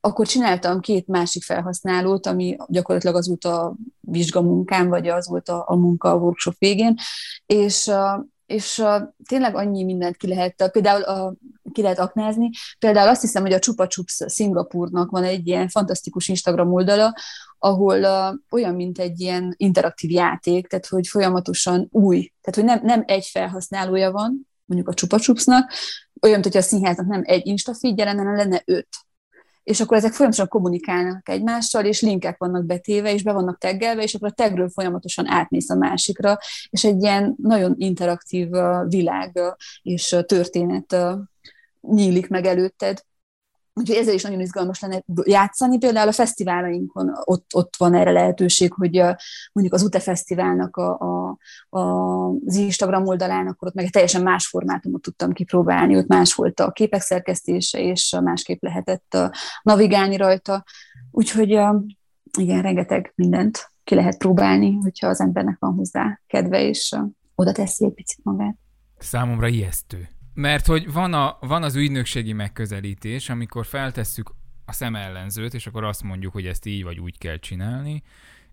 akkor 0.00 0.26
csináltam 0.26 0.80
két 0.80 1.06
másik 1.06 1.42
felhasználót, 1.42 2.26
ami 2.26 2.56
gyakorlatilag 2.66 3.16
az 3.16 3.28
volt 3.28 3.44
a 3.44 3.74
vizsgamunkám, 4.00 4.88
vagy 4.88 5.08
az 5.08 5.28
volt 5.28 5.48
a, 5.48 5.64
a 5.66 5.76
munka 5.76 6.10
a 6.10 6.16
workshop 6.16 6.54
végén, 6.58 6.96
és 7.46 7.90
és 8.46 8.78
uh, 8.78 9.02
tényleg 9.28 9.56
annyi 9.56 9.84
mindent 9.84 10.16
ki 10.16 10.28
lehet, 10.28 10.70
például 10.72 11.02
uh, 11.02 11.32
ki 11.72 11.82
lehet 11.82 11.98
aknázni. 11.98 12.50
Például 12.78 13.08
azt 13.08 13.20
hiszem, 13.20 13.42
hogy 13.42 13.52
a 13.52 13.58
Chupa 13.58 13.86
Chups 13.86 14.20
Szingapurnak 14.26 15.10
van 15.10 15.24
egy 15.24 15.46
ilyen 15.46 15.68
fantasztikus 15.68 16.28
Instagram 16.28 16.72
oldala, 16.72 17.14
ahol 17.58 17.98
uh, 17.98 18.38
olyan, 18.50 18.74
mint 18.74 18.98
egy 18.98 19.20
ilyen 19.20 19.54
interaktív 19.56 20.10
játék, 20.10 20.66
tehát 20.66 20.86
hogy 20.86 21.06
folyamatosan 21.06 21.88
új, 21.90 22.32
tehát 22.40 22.54
hogy 22.54 22.64
nem, 22.64 22.94
nem 22.96 23.02
egy 23.06 23.26
felhasználója 23.26 24.10
van, 24.10 24.48
mondjuk 24.64 24.88
a 24.88 24.94
Chupa 24.94 25.18
Chupsnak, 25.18 25.72
olyan, 26.20 26.40
mint 26.40 26.52
hogy 26.52 26.62
a 26.62 26.66
színháznak 26.66 27.06
nem 27.06 27.22
egy 27.24 27.46
instafeed 27.46 28.00
hanem 28.00 28.36
lenne 28.36 28.62
öt 28.64 28.88
és 29.62 29.80
akkor 29.80 29.96
ezek 29.96 30.12
folyamatosan 30.12 30.48
kommunikálnak 30.48 31.28
egymással, 31.28 31.84
és 31.84 32.00
linkek 32.00 32.38
vannak 32.38 32.64
betéve, 32.64 33.12
és 33.12 33.22
be 33.22 33.32
vannak 33.32 33.58
teggelve, 33.58 34.02
és 34.02 34.14
akkor 34.14 34.28
a 34.28 34.34
tegről 34.34 34.68
folyamatosan 34.68 35.28
átmész 35.28 35.70
a 35.70 35.76
másikra, 35.76 36.38
és 36.70 36.84
egy 36.84 37.02
ilyen 37.02 37.34
nagyon 37.42 37.74
interaktív 37.78 38.48
világ 38.88 39.40
és 39.82 40.16
történet 40.26 40.96
nyílik 41.88 42.28
meg 42.28 42.44
előtted. 42.44 43.02
Úgyhogy 43.74 43.96
ezzel 43.96 44.14
is 44.14 44.22
nagyon 44.22 44.40
izgalmas 44.40 44.80
lenne 44.80 45.02
játszani. 45.24 45.78
Például 45.78 46.08
a 46.08 46.12
fesztiválainkon 46.12 47.12
ott, 47.24 47.50
ott 47.54 47.74
van 47.78 47.94
erre 47.94 48.10
lehetőség, 48.10 48.72
hogy 48.72 48.92
mondjuk 49.52 49.74
az 49.74 49.82
UTE 49.82 50.00
Fesztiválnak 50.00 50.76
a, 50.76 50.98
a, 50.98 51.36
a, 51.68 51.80
az 52.46 52.54
Instagram 52.54 53.06
oldalán, 53.06 53.46
akkor 53.46 53.68
ott 53.68 53.74
meg 53.74 53.84
egy 53.84 53.90
teljesen 53.90 54.22
más 54.22 54.46
formátumot 54.46 55.02
tudtam 55.02 55.32
kipróbálni, 55.32 55.96
ott 55.96 56.06
más 56.06 56.34
volt 56.34 56.60
a 56.60 56.70
képek 56.70 57.00
szerkesztése, 57.00 57.80
és 57.80 58.16
másképp 58.22 58.62
lehetett 58.62 59.16
navigálni 59.62 60.16
rajta. 60.16 60.64
Úgyhogy 61.10 61.48
igen, 62.38 62.62
rengeteg 62.62 63.12
mindent 63.14 63.70
ki 63.84 63.94
lehet 63.94 64.18
próbálni, 64.18 64.78
hogyha 64.82 65.08
az 65.08 65.20
embernek 65.20 65.56
van 65.58 65.74
hozzá 65.74 66.20
kedve, 66.26 66.62
és 66.62 66.96
oda 67.34 67.52
teszi 67.52 67.84
egy 67.84 67.94
picit 67.94 68.24
magát. 68.24 68.56
Számomra 68.98 69.48
ijesztő. 69.48 70.08
Mert 70.34 70.66
hogy 70.66 70.92
van, 70.92 71.14
a, 71.14 71.36
van 71.40 71.62
az 71.62 71.74
ügynökségi 71.74 72.32
megközelítés, 72.32 73.28
amikor 73.28 73.66
feltesszük 73.66 74.34
a 74.64 74.72
szemellenzőt, 74.72 75.54
és 75.54 75.66
akkor 75.66 75.84
azt 75.84 76.02
mondjuk, 76.02 76.32
hogy 76.32 76.46
ezt 76.46 76.66
így 76.66 76.82
vagy 76.82 76.98
úgy 76.98 77.18
kell 77.18 77.38
csinálni, 77.38 78.02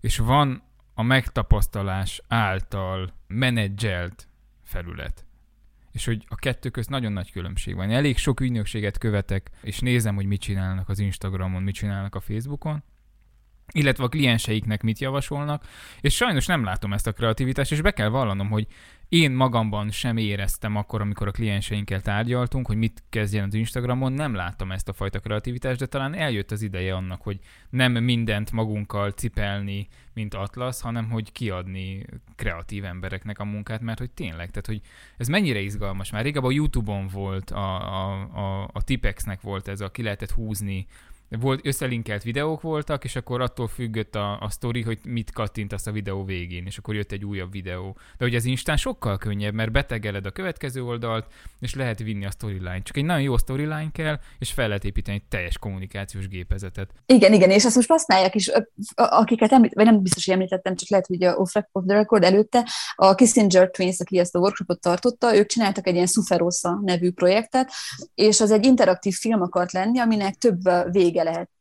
és 0.00 0.18
van 0.18 0.62
a 0.94 1.02
megtapasztalás 1.02 2.22
által 2.28 3.12
menedzselt 3.26 4.28
felület. 4.62 5.24
És 5.92 6.04
hogy 6.04 6.24
a 6.28 6.34
kettő 6.34 6.68
közt 6.68 6.88
nagyon 6.88 7.12
nagy 7.12 7.32
különbség 7.32 7.74
van. 7.74 7.90
Elég 7.90 8.18
sok 8.18 8.40
ügynökséget 8.40 8.98
követek, 8.98 9.50
és 9.62 9.78
nézem, 9.78 10.14
hogy 10.14 10.26
mit 10.26 10.40
csinálnak 10.40 10.88
az 10.88 10.98
Instagramon, 10.98 11.62
mit 11.62 11.74
csinálnak 11.74 12.14
a 12.14 12.20
Facebookon, 12.20 12.82
illetve 13.72 14.04
a 14.04 14.08
klienseiknek 14.08 14.82
mit 14.82 14.98
javasolnak, 14.98 15.64
és 16.00 16.14
sajnos 16.14 16.46
nem 16.46 16.64
látom 16.64 16.92
ezt 16.92 17.06
a 17.06 17.12
kreativitást, 17.12 17.72
és 17.72 17.80
be 17.80 17.90
kell 17.90 18.08
vallanom, 18.08 18.48
hogy 18.48 18.66
én 19.10 19.30
magamban 19.30 19.90
sem 19.90 20.16
éreztem 20.16 20.76
akkor, 20.76 21.00
amikor 21.00 21.28
a 21.28 21.30
klienseinkkel 21.30 22.00
tárgyaltunk, 22.00 22.66
hogy 22.66 22.76
mit 22.76 23.02
kezdjen 23.08 23.44
az 23.44 23.54
Instagramon, 23.54 24.12
nem 24.12 24.34
láttam 24.34 24.72
ezt 24.72 24.88
a 24.88 24.92
fajta 24.92 25.18
kreativitást, 25.18 25.78
de 25.78 25.86
talán 25.86 26.14
eljött 26.14 26.50
az 26.50 26.62
ideje 26.62 26.94
annak, 26.94 27.22
hogy 27.22 27.38
nem 27.70 27.92
mindent 27.92 28.52
magunkkal 28.52 29.10
cipelni, 29.10 29.88
mint 30.14 30.34
Atlas, 30.34 30.80
hanem 30.80 31.10
hogy 31.10 31.32
kiadni 31.32 32.06
kreatív 32.36 32.84
embereknek 32.84 33.38
a 33.38 33.44
munkát, 33.44 33.80
mert 33.80 33.98
hogy 33.98 34.10
tényleg, 34.10 34.50
tehát 34.50 34.66
hogy 34.66 34.80
ez 35.16 35.28
mennyire 35.28 35.60
izgalmas. 35.60 36.10
Már 36.10 36.22
régebben 36.22 36.50
a 36.50 36.54
YouTube-on 36.54 37.06
volt, 37.06 37.50
a, 37.50 37.94
a, 37.94 38.12
a, 38.34 38.70
a 38.72 38.82
Tipexnek 38.82 39.40
volt 39.40 39.68
ez 39.68 39.80
a 39.80 39.90
ki 39.90 40.02
lehetett 40.02 40.30
húzni 40.30 40.86
volt, 41.38 41.66
összelinkelt 41.66 42.22
videók 42.22 42.60
voltak, 42.60 43.04
és 43.04 43.16
akkor 43.16 43.40
attól 43.40 43.68
függött 43.68 44.14
a, 44.14 44.40
a 44.40 44.50
sztori, 44.50 44.82
hogy 44.82 44.98
mit 45.04 45.32
kattintasz 45.32 45.86
a 45.86 45.92
videó 45.92 46.24
végén, 46.24 46.66
és 46.66 46.78
akkor 46.78 46.94
jött 46.94 47.12
egy 47.12 47.24
újabb 47.24 47.52
videó. 47.52 47.96
De 48.18 48.24
hogy 48.24 48.34
az 48.34 48.44
Instán 48.44 48.76
sokkal 48.76 49.18
könnyebb, 49.18 49.54
mert 49.54 49.72
betegeled 49.72 50.26
a 50.26 50.30
következő 50.30 50.82
oldalt, 50.84 51.26
és 51.60 51.74
lehet 51.74 51.98
vinni 51.98 52.26
a 52.26 52.30
storyline. 52.30 52.82
Csak 52.82 52.96
egy 52.96 53.04
nagyon 53.04 53.22
jó 53.22 53.36
storyline 53.36 53.90
kell, 53.92 54.18
és 54.38 54.52
fel 54.52 54.66
lehet 54.66 54.84
építeni 54.84 55.16
egy 55.16 55.28
teljes 55.28 55.58
kommunikációs 55.58 56.28
gépezetet. 56.28 56.90
Igen, 57.06 57.32
igen, 57.32 57.50
és 57.50 57.64
azt 57.64 57.76
most 57.76 57.88
használják 57.88 58.34
is, 58.34 58.50
akiket 58.94 59.52
említ, 59.52 59.74
vagy 59.74 59.84
nem 59.84 60.02
biztos, 60.02 60.24
hogy 60.24 60.34
említettem, 60.34 60.76
csak 60.76 60.88
lehet, 60.88 61.06
hogy 61.06 61.24
a 61.24 61.34
off 61.34 61.50
the 61.50 61.94
record 61.94 62.22
előtte, 62.22 62.68
a 62.94 63.14
Kissinger 63.14 63.70
Twins, 63.70 64.00
aki 64.00 64.18
ezt 64.18 64.34
a 64.34 64.38
workshopot 64.38 64.80
tartotta, 64.80 65.36
ők 65.36 65.46
csináltak 65.46 65.86
egy 65.86 65.94
ilyen 65.94 66.06
Suferosa 66.06 66.80
nevű 66.82 67.10
projektet, 67.12 67.70
és 68.14 68.40
az 68.40 68.50
egy 68.50 68.64
interaktív 68.64 69.14
film 69.14 69.42
akart 69.42 69.72
lenni, 69.72 69.98
aminek 69.98 70.34
több 70.34 70.60
vége 70.90 71.19
vége 71.20 71.30
lehet 71.30 71.59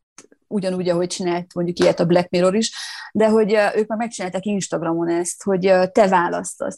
ugyanúgy, 0.49 0.89
ahogy 0.89 1.07
csinált 1.07 1.53
mondjuk 1.53 1.79
ilyet 1.79 1.99
a 1.99 2.05
Black 2.05 2.29
Mirror 2.29 2.55
is, 2.55 2.71
de 3.11 3.27
hogy 3.27 3.57
ők 3.75 3.87
már 3.87 3.97
megcsinálták 3.97 4.45
Instagramon 4.45 5.09
ezt, 5.09 5.43
hogy 5.43 5.73
te 5.91 6.07
választasz. 6.07 6.77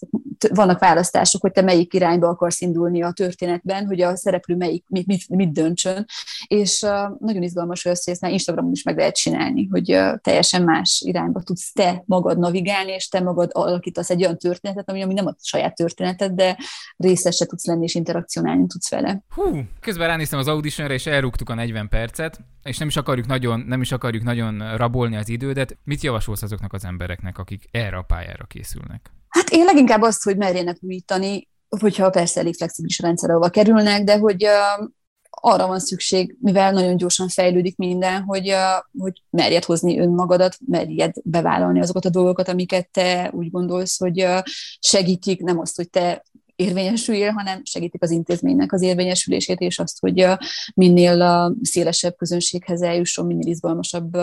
Vannak 0.53 0.79
választások, 0.79 1.41
hogy 1.41 1.51
te 1.51 1.61
melyik 1.61 1.93
irányba 1.93 2.27
akarsz 2.27 2.61
indulni 2.61 3.03
a 3.03 3.11
történetben, 3.11 3.85
hogy 3.85 4.01
a 4.01 4.15
szereplő 4.15 4.55
melyik, 4.55 4.85
mit, 4.87 5.07
mit, 5.07 5.29
mit 5.29 5.51
döntsön, 5.51 6.05
és 6.47 6.79
nagyon 7.19 7.43
izgalmas, 7.43 7.83
hogy 7.83 7.91
ezt 7.91 8.21
már 8.21 8.31
Instagramon 8.31 8.71
is 8.71 8.83
meg 8.83 8.97
lehet 8.97 9.15
csinálni, 9.15 9.67
hogy 9.71 9.99
teljesen 10.21 10.63
más 10.63 11.01
irányba 11.05 11.41
tudsz 11.41 11.71
te 11.73 12.03
magad 12.05 12.39
navigálni, 12.39 12.91
és 12.91 13.07
te 13.07 13.19
magad 13.21 13.49
alakítasz 13.53 14.09
egy 14.09 14.21
olyan 14.23 14.37
történetet, 14.37 14.89
ami, 14.89 15.01
ami 15.01 15.13
nem 15.13 15.25
a 15.25 15.35
saját 15.41 15.75
történeted, 15.75 16.31
de 16.31 16.57
részese 16.97 17.45
tudsz 17.45 17.65
lenni, 17.65 17.83
és 17.83 17.95
interakcionálni 17.95 18.67
tudsz 18.67 18.89
vele. 18.89 19.23
Hú, 19.29 19.61
közben 19.79 20.07
ránéztem 20.07 20.39
az 20.39 20.47
auditionre, 20.47 20.93
és 20.93 21.05
elrúgtuk 21.05 21.49
a 21.49 21.53
40 21.53 21.89
percet, 21.89 22.39
és 22.63 22.77
nem 22.77 22.87
is 22.87 22.95
akarjuk 22.95 23.27
nagyon, 23.27 23.59
nem 23.67 23.81
is 23.81 23.91
akarjuk 23.91 24.23
nagyon 24.23 24.77
rabolni 24.77 25.15
az 25.15 25.29
idődet. 25.29 25.77
Mit 25.83 26.01
javasolsz 26.01 26.41
azoknak 26.41 26.73
az 26.73 26.85
embereknek, 26.85 27.37
akik 27.37 27.67
erre 27.71 27.97
a 27.97 28.01
pályára 28.01 28.45
készülnek? 28.45 29.11
Hát 29.29 29.49
én 29.49 29.65
leginkább 29.65 30.01
azt, 30.01 30.23
hogy 30.23 30.37
merjenek 30.37 30.77
újítani, 30.81 31.49
hogyha 31.79 32.09
persze 32.09 32.39
elég 32.39 32.55
flexibilis 32.55 32.99
rendszer, 32.99 33.29
ahova 33.29 33.49
kerülnek, 33.49 34.03
de 34.03 34.17
hogy 34.17 34.43
uh, 34.43 34.87
arra 35.29 35.67
van 35.67 35.79
szükség, 35.79 36.37
mivel 36.39 36.71
nagyon 36.71 36.97
gyorsan 36.97 37.27
fejlődik 37.27 37.77
minden, 37.77 38.21
hogy, 38.21 38.49
uh, 38.49 39.01
hogy 39.03 39.23
merjed 39.29 39.63
hozni 39.63 39.99
önmagadat, 39.99 40.57
merjed 40.67 41.13
bevállalni 41.23 41.79
azokat 41.79 42.05
a 42.05 42.09
dolgokat, 42.09 42.47
amiket 42.47 42.89
te 42.91 43.31
úgy 43.33 43.51
gondolsz, 43.51 43.99
hogy 43.99 44.23
uh, 44.23 44.39
segítik, 44.79 45.41
nem 45.41 45.59
azt, 45.59 45.75
hogy 45.75 45.89
te 45.89 46.23
érvényesüljél, 46.61 47.31
hanem 47.31 47.61
segítik 47.63 48.03
az 48.03 48.11
intézménynek 48.11 48.73
az 48.73 48.81
érvényesülését, 48.81 49.59
és 49.59 49.79
azt, 49.79 49.99
hogy 49.99 50.27
minél 50.73 51.55
szélesebb 51.61 52.15
közönséghez 52.15 52.81
eljusson, 52.81 53.25
minél 53.25 53.47
izgalmasabb 53.47 54.17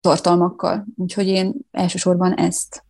tartalmakkal. 0.00 0.86
Úgyhogy 0.96 1.26
én 1.26 1.54
elsősorban 1.70 2.34
ezt 2.34 2.84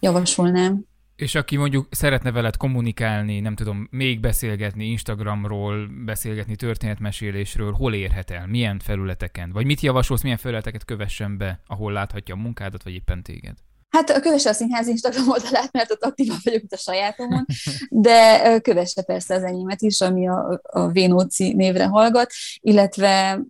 javasolnám. 0.00 0.86
És 1.16 1.34
aki 1.34 1.56
mondjuk 1.56 1.86
szeretne 1.90 2.30
veled 2.30 2.56
kommunikálni, 2.56 3.40
nem 3.40 3.54
tudom, 3.54 3.88
még 3.90 4.20
beszélgetni 4.20 4.84
Instagramról, 4.84 5.88
beszélgetni 6.04 6.56
történetmesélésről, 6.56 7.72
hol 7.72 7.94
érhet 7.94 8.30
el? 8.30 8.46
Milyen 8.46 8.78
felületeken? 8.78 9.52
Vagy 9.52 9.66
mit 9.66 9.80
javasolsz, 9.80 10.22
milyen 10.22 10.36
felületeket 10.36 10.84
kövessen 10.84 11.36
be, 11.38 11.60
ahol 11.66 11.92
láthatja 11.92 12.34
a 12.34 12.38
munkádat, 12.38 12.82
vagy 12.82 12.92
éppen 12.92 13.22
téged? 13.22 13.54
Hát 13.88 14.20
kövesse 14.20 14.50
a 14.50 14.52
színház 14.52 14.86
Instagram 14.86 15.28
oldalát, 15.28 15.72
mert 15.72 15.90
ott 15.90 16.04
aktívan 16.04 16.38
vagyok, 16.44 16.60
mint 16.60 16.72
a 16.72 16.76
sajátomon, 16.76 17.44
de 17.88 18.58
kövesse 18.58 19.02
persze 19.02 19.34
az 19.34 19.42
enyémet 19.42 19.82
is, 19.82 20.00
ami 20.00 20.28
a, 20.28 20.60
a 20.62 20.88
Vénóci 20.88 21.54
névre 21.54 21.84
hallgat, 21.84 22.32
illetve 22.60 23.40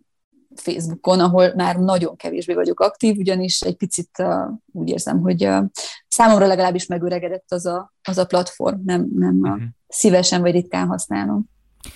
Facebookon, 0.55 1.21
ahol 1.21 1.53
már 1.55 1.77
nagyon 1.77 2.17
kevésbé 2.17 2.55
vagyok 2.55 2.81
aktív, 2.81 3.17
ugyanis 3.17 3.61
egy 3.61 3.77
picit 3.77 4.11
uh, 4.19 4.29
úgy 4.73 4.89
érzem, 4.89 5.21
hogy 5.21 5.45
uh, 5.45 5.65
számomra 6.09 6.47
legalábbis 6.47 6.87
megöregedett 6.87 7.53
az 7.53 7.67
a, 7.67 7.93
az 8.03 8.19
a 8.19 8.27
platform, 8.27 8.81
nem, 8.85 9.09
nem 9.15 9.39
uh-huh. 9.41 9.63
szívesen 9.89 10.41
vagy 10.41 10.53
ritkán 10.53 10.87
használom. 10.87 11.51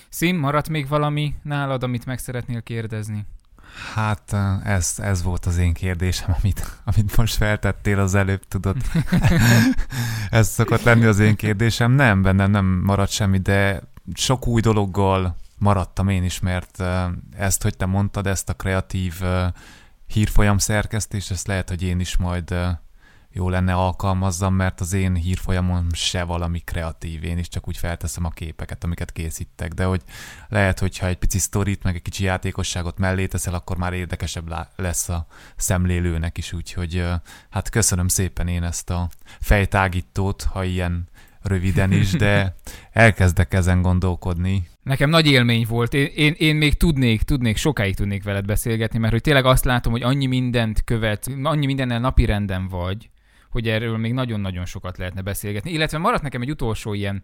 Szín, 0.09 0.35
maradt 0.35 0.69
még 0.69 0.87
valami 0.87 1.33
nálad, 1.43 1.83
amit 1.83 2.05
meg 2.05 2.19
szeretnél 2.19 2.61
kérdezni? 2.61 3.25
Hát 3.93 4.35
ez, 4.63 4.93
ez 4.97 5.23
volt 5.23 5.45
az 5.45 5.57
én 5.57 5.73
kérdésem, 5.73 6.35
amit, 6.41 6.79
amit 6.83 7.17
most 7.17 7.35
feltettél 7.35 7.99
az 7.99 8.15
előbb, 8.15 8.43
tudod. 8.47 8.77
ez 10.29 10.47
szokott 10.47 10.83
lenni 10.83 11.05
az 11.05 11.19
én 11.19 11.35
kérdésem. 11.35 11.91
Nem, 11.91 12.21
bennem 12.21 12.51
nem 12.51 12.65
maradt 12.65 13.11
semmi, 13.11 13.37
de 13.37 13.81
sok 14.13 14.47
új 14.47 14.61
dologgal 14.61 15.35
maradtam 15.57 16.09
én 16.09 16.23
is, 16.23 16.39
mert 16.39 16.83
ezt, 17.37 17.63
hogy 17.63 17.77
te 17.77 17.85
mondtad, 17.85 18.27
ezt 18.27 18.49
a 18.49 18.53
kreatív 18.53 19.21
hírfolyam 20.07 20.57
szerkesztést, 20.57 21.31
ezt 21.31 21.47
lehet, 21.47 21.69
hogy 21.69 21.83
én 21.83 21.99
is 21.99 22.17
majd 22.17 22.55
jó 23.35 23.49
lenne 23.49 23.73
alkalmazzam, 23.73 24.53
mert 24.53 24.79
az 24.79 24.93
én 24.93 25.15
hírfolyamon 25.15 25.87
se 25.91 26.23
valami 26.23 26.59
kreatív, 26.59 27.23
én 27.23 27.37
is 27.37 27.47
csak 27.47 27.67
úgy 27.67 27.77
felteszem 27.77 28.25
a 28.25 28.29
képeket, 28.29 28.83
amiket 28.83 29.11
készítek, 29.11 29.73
de 29.73 29.83
hogy 29.83 30.01
lehet, 30.49 30.79
hogyha 30.79 31.07
egy 31.07 31.17
pici 31.17 31.39
sztorit, 31.39 31.83
meg 31.83 31.95
egy 31.95 32.01
kicsi 32.01 32.23
játékosságot 32.23 32.97
mellé 32.97 33.25
teszel, 33.25 33.53
akkor 33.53 33.77
már 33.77 33.93
érdekesebb 33.93 34.53
lesz 34.75 35.09
a 35.09 35.27
szemlélőnek 35.55 36.37
is, 36.37 36.53
úgyhogy 36.53 37.05
hát 37.49 37.69
köszönöm 37.69 38.07
szépen 38.07 38.47
én 38.47 38.63
ezt 38.63 38.89
a 38.89 39.09
fejtágítót, 39.39 40.43
ha 40.43 40.63
ilyen 40.63 41.07
röviden 41.41 41.91
is, 41.91 42.11
de 42.11 42.55
elkezdek 42.91 43.53
ezen 43.53 43.81
gondolkodni. 43.81 44.67
Nekem 44.83 45.09
nagy 45.09 45.27
élmény 45.27 45.65
volt. 45.69 45.93
Én, 45.93 46.09
én, 46.15 46.35
én 46.37 46.55
még 46.55 46.73
tudnék, 46.73 47.21
tudnék, 47.21 47.57
sokáig 47.57 47.95
tudnék 47.95 48.23
veled 48.23 48.45
beszélgetni, 48.45 48.99
mert 48.99 49.13
hogy 49.13 49.21
tényleg 49.21 49.45
azt 49.45 49.65
látom, 49.65 49.91
hogy 49.91 50.03
annyi 50.03 50.25
mindent 50.25 50.83
követ, 50.83 51.27
annyi 51.43 51.65
mindennel 51.65 51.99
napi 51.99 52.25
renden 52.25 52.67
vagy, 52.67 53.09
hogy 53.53 53.67
erről 53.67 53.97
még 53.97 54.13
nagyon-nagyon 54.13 54.65
sokat 54.65 54.97
lehetne 54.97 55.21
beszélgetni. 55.21 55.71
Illetve 55.71 55.97
maradt 55.97 56.23
nekem 56.23 56.41
egy 56.41 56.49
utolsó 56.49 56.93
ilyen 56.93 57.23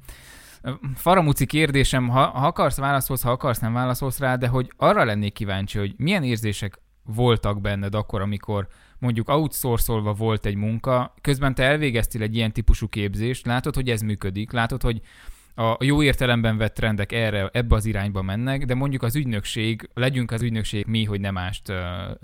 faramuci 0.95 1.45
kérdésem, 1.45 2.07
ha, 2.07 2.25
ha 2.25 2.47
akarsz 2.47 2.77
válaszolsz, 2.77 3.21
ha 3.21 3.31
akarsz 3.31 3.59
nem 3.59 3.73
válaszolsz 3.73 4.19
rá, 4.19 4.35
de 4.35 4.47
hogy 4.47 4.71
arra 4.77 5.03
lennék 5.03 5.33
kíváncsi, 5.33 5.77
hogy 5.77 5.93
milyen 5.97 6.23
érzések 6.23 6.81
voltak 7.03 7.61
benned 7.61 7.95
akkor, 7.95 8.21
amikor 8.21 8.67
mondjuk 8.99 9.29
outsourcolva 9.29 10.13
volt 10.13 10.45
egy 10.45 10.55
munka, 10.55 11.13
közben 11.21 11.55
te 11.55 11.63
elvégeztél 11.63 12.21
egy 12.21 12.35
ilyen 12.35 12.51
típusú 12.51 12.87
képzést, 12.87 13.45
látod, 13.45 13.75
hogy 13.75 13.89
ez 13.89 14.01
működik, 14.01 14.51
látod, 14.51 14.81
hogy 14.81 15.01
a 15.59 15.77
jó 15.79 16.03
értelemben 16.03 16.57
vett 16.57 16.73
trendek 16.73 17.11
erre, 17.11 17.49
ebbe 17.53 17.75
az 17.75 17.85
irányba 17.85 18.21
mennek, 18.21 18.65
de 18.65 18.75
mondjuk 18.75 19.03
az 19.03 19.15
ügynökség, 19.15 19.89
legyünk 19.93 20.31
az 20.31 20.41
ügynökség 20.41 20.85
mi, 20.85 21.03
hogy 21.03 21.19
nem 21.19 21.33
mást, 21.33 21.67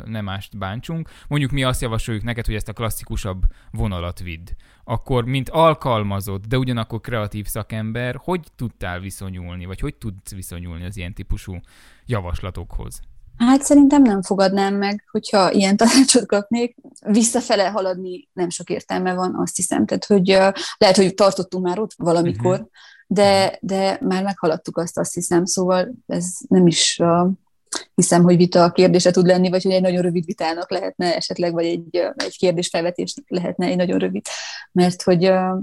nem 0.05 0.23
mást 0.23 0.57
bántsunk, 0.57 1.09
mondjuk 1.27 1.51
mi 1.51 1.63
azt 1.63 1.81
javasoljuk 1.81 2.23
neked, 2.23 2.45
hogy 2.45 2.55
ezt 2.55 2.69
a 2.69 2.73
klasszikusabb 2.73 3.41
vonalat 3.71 4.19
vidd. 4.19 4.47
Akkor, 4.83 5.25
mint 5.25 5.49
alkalmazott, 5.49 6.45
de 6.45 6.57
ugyanakkor 6.57 7.01
kreatív 7.01 7.45
szakember, 7.45 8.19
hogy 8.23 8.41
tudtál 8.55 8.99
viszonyulni, 8.99 9.65
vagy 9.65 9.79
hogy 9.79 9.95
tudsz 9.95 10.31
viszonyulni 10.35 10.85
az 10.85 10.97
ilyen 10.97 11.13
típusú 11.13 11.59
javaslatokhoz? 12.05 12.99
Hát 13.37 13.61
szerintem 13.61 14.01
nem 14.01 14.21
fogadnám 14.21 14.75
meg, 14.75 15.03
hogyha 15.11 15.51
ilyen 15.51 15.77
tanácsot 15.81 16.25
kapnék. 16.25 16.75
Visszafele 17.05 17.69
haladni 17.69 18.27
nem 18.33 18.49
sok 18.49 18.69
értelme 18.69 19.13
van, 19.13 19.35
azt 19.35 19.55
hiszem. 19.55 19.85
Tehát, 19.85 20.05
hogy 20.05 20.27
lehet, 20.77 20.95
hogy 20.95 21.13
tartottunk 21.13 21.65
már 21.65 21.79
ott 21.79 21.93
valamikor, 21.97 22.53
uh-huh 22.53 22.69
de, 23.07 23.57
de 23.61 23.97
már 24.01 24.23
meghaladtuk 24.23 24.77
azt, 24.77 24.97
azt 24.97 25.13
hiszem, 25.13 25.45
szóval 25.45 25.91
ez 26.07 26.27
nem 26.47 26.67
is 26.67 26.99
uh, 27.01 27.27
hiszem, 27.95 28.23
hogy 28.23 28.37
vita 28.37 28.63
a 28.63 28.71
kérdése 28.71 29.11
tud 29.11 29.25
lenni, 29.25 29.49
vagy 29.49 29.63
hogy 29.63 29.71
egy 29.71 29.81
nagyon 29.81 30.01
rövid 30.01 30.25
vitának 30.25 30.71
lehetne 30.71 31.15
esetleg, 31.15 31.53
vagy 31.53 31.65
egy, 31.65 31.97
egy 32.15 32.37
kérdésfelvetésnek 32.37 33.25
lehetne 33.27 33.65
egy 33.65 33.75
nagyon 33.75 33.99
rövid, 33.99 34.25
mert 34.71 35.01
hogy 35.01 35.29
uh, 35.29 35.61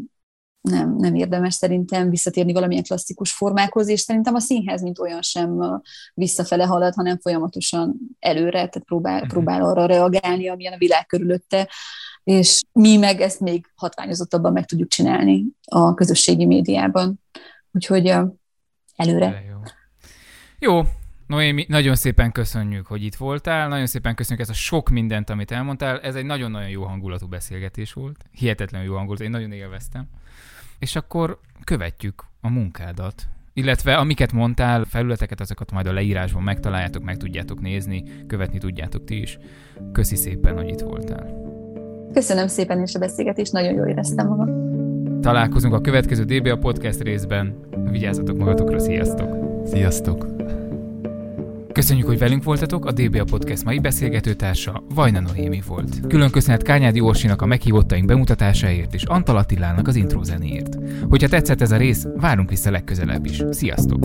nem, 0.62 0.96
nem 0.96 1.14
érdemes 1.14 1.54
szerintem 1.54 2.10
visszatérni 2.10 2.52
valamilyen 2.52 2.82
klasszikus 2.82 3.32
formákhoz, 3.32 3.88
és 3.88 4.00
szerintem 4.00 4.34
a 4.34 4.40
színház, 4.40 4.82
mint 4.82 4.98
olyan 4.98 5.22
sem 5.22 5.80
visszafele 6.14 6.64
halad, 6.64 6.94
hanem 6.94 7.18
folyamatosan 7.18 7.96
előre, 8.18 8.50
tehát 8.50 8.82
próbál, 8.84 9.14
uh-huh. 9.14 9.28
próbál 9.28 9.62
arra 9.62 9.86
reagálni, 9.86 10.48
amilyen 10.48 10.72
a 10.72 10.78
világ 10.78 11.06
körülötte, 11.06 11.68
és 12.24 12.60
mi 12.72 12.96
meg 12.96 13.20
ezt 13.20 13.40
még 13.40 13.66
hatványozottabban 13.74 14.52
meg 14.52 14.64
tudjuk 14.64 14.88
csinálni 14.88 15.46
a 15.64 15.94
közösségi 15.94 16.46
médiában. 16.46 17.20
Úgyhogy 17.72 18.14
előre. 18.96 19.44
Jó. 19.48 19.60
jó, 20.58 20.82
Noémi, 21.26 21.64
nagyon 21.68 21.94
szépen 21.94 22.32
köszönjük, 22.32 22.86
hogy 22.86 23.04
itt 23.04 23.14
voltál, 23.14 23.68
nagyon 23.68 23.86
szépen 23.86 24.14
köszönjük 24.14 24.48
ezt 24.48 24.58
a 24.58 24.62
sok 24.62 24.88
mindent, 24.88 25.30
amit 25.30 25.50
elmondtál. 25.50 26.00
Ez 26.00 26.14
egy 26.14 26.24
nagyon-nagyon 26.24 26.68
jó 26.68 26.82
hangulatú 26.82 27.26
beszélgetés 27.26 27.92
volt. 27.92 28.24
Hihetetlenül 28.30 28.86
jó 28.86 28.96
hangulat, 28.96 29.20
én 29.20 29.30
nagyon 29.30 29.52
élveztem. 29.52 30.08
És 30.82 30.96
akkor 30.96 31.38
követjük 31.64 32.24
a 32.40 32.48
munkádat, 32.48 33.22
illetve 33.52 33.94
amiket 33.94 34.32
mondtál, 34.32 34.84
felületeket, 34.84 35.40
azokat 35.40 35.72
majd 35.72 35.86
a 35.86 35.92
leírásban 35.92 36.42
megtaláljátok, 36.42 37.02
meg 37.02 37.16
tudjátok 37.16 37.60
nézni, 37.60 38.02
követni 38.26 38.58
tudjátok 38.58 39.04
ti 39.04 39.20
is. 39.20 39.38
Köszi 39.92 40.16
szépen, 40.16 40.56
hogy 40.56 40.68
itt 40.68 40.80
voltál. 40.80 41.26
Köszönöm 42.12 42.46
szépen 42.46 42.82
is 42.82 42.94
a 42.94 42.98
beszélgetést, 42.98 43.52
nagyon 43.52 43.74
jól 43.74 43.86
éreztem 43.86 44.28
magam. 44.28 45.20
Találkozunk 45.20 45.74
a 45.74 45.80
következő 45.80 46.24
DBA 46.24 46.56
podcast 46.56 47.00
részben. 47.00 47.56
Vigyázzatok 47.90 48.38
magatokra, 48.38 48.78
sziasztok! 48.78 49.36
Sziasztok! 49.66 50.26
Köszönjük, 51.72 52.06
hogy 52.06 52.18
velünk 52.18 52.44
voltatok, 52.44 52.86
a 52.86 52.92
DBA 52.92 53.24
Podcast 53.24 53.64
mai 53.64 53.78
beszélgetőtársa 53.78 54.84
Vajna 54.94 55.20
Noémi 55.20 55.62
volt. 55.66 56.06
Külön 56.08 56.30
köszönet 56.30 56.62
Kányádi 56.62 57.00
Orsinak 57.00 57.42
a 57.42 57.46
meghívottaink 57.46 58.06
bemutatásáért 58.06 58.94
és 58.94 59.04
Antal 59.04 59.36
Attilának 59.36 59.88
az 59.88 59.96
intro 59.96 60.22
zenéért. 60.22 60.76
Hogyha 61.08 61.28
tetszett 61.28 61.60
ez 61.60 61.72
a 61.72 61.76
rész, 61.76 62.06
várunk 62.16 62.48
vissza 62.48 62.70
legközelebb 62.70 63.24
is. 63.24 63.42
Sziasztok! 63.50 64.00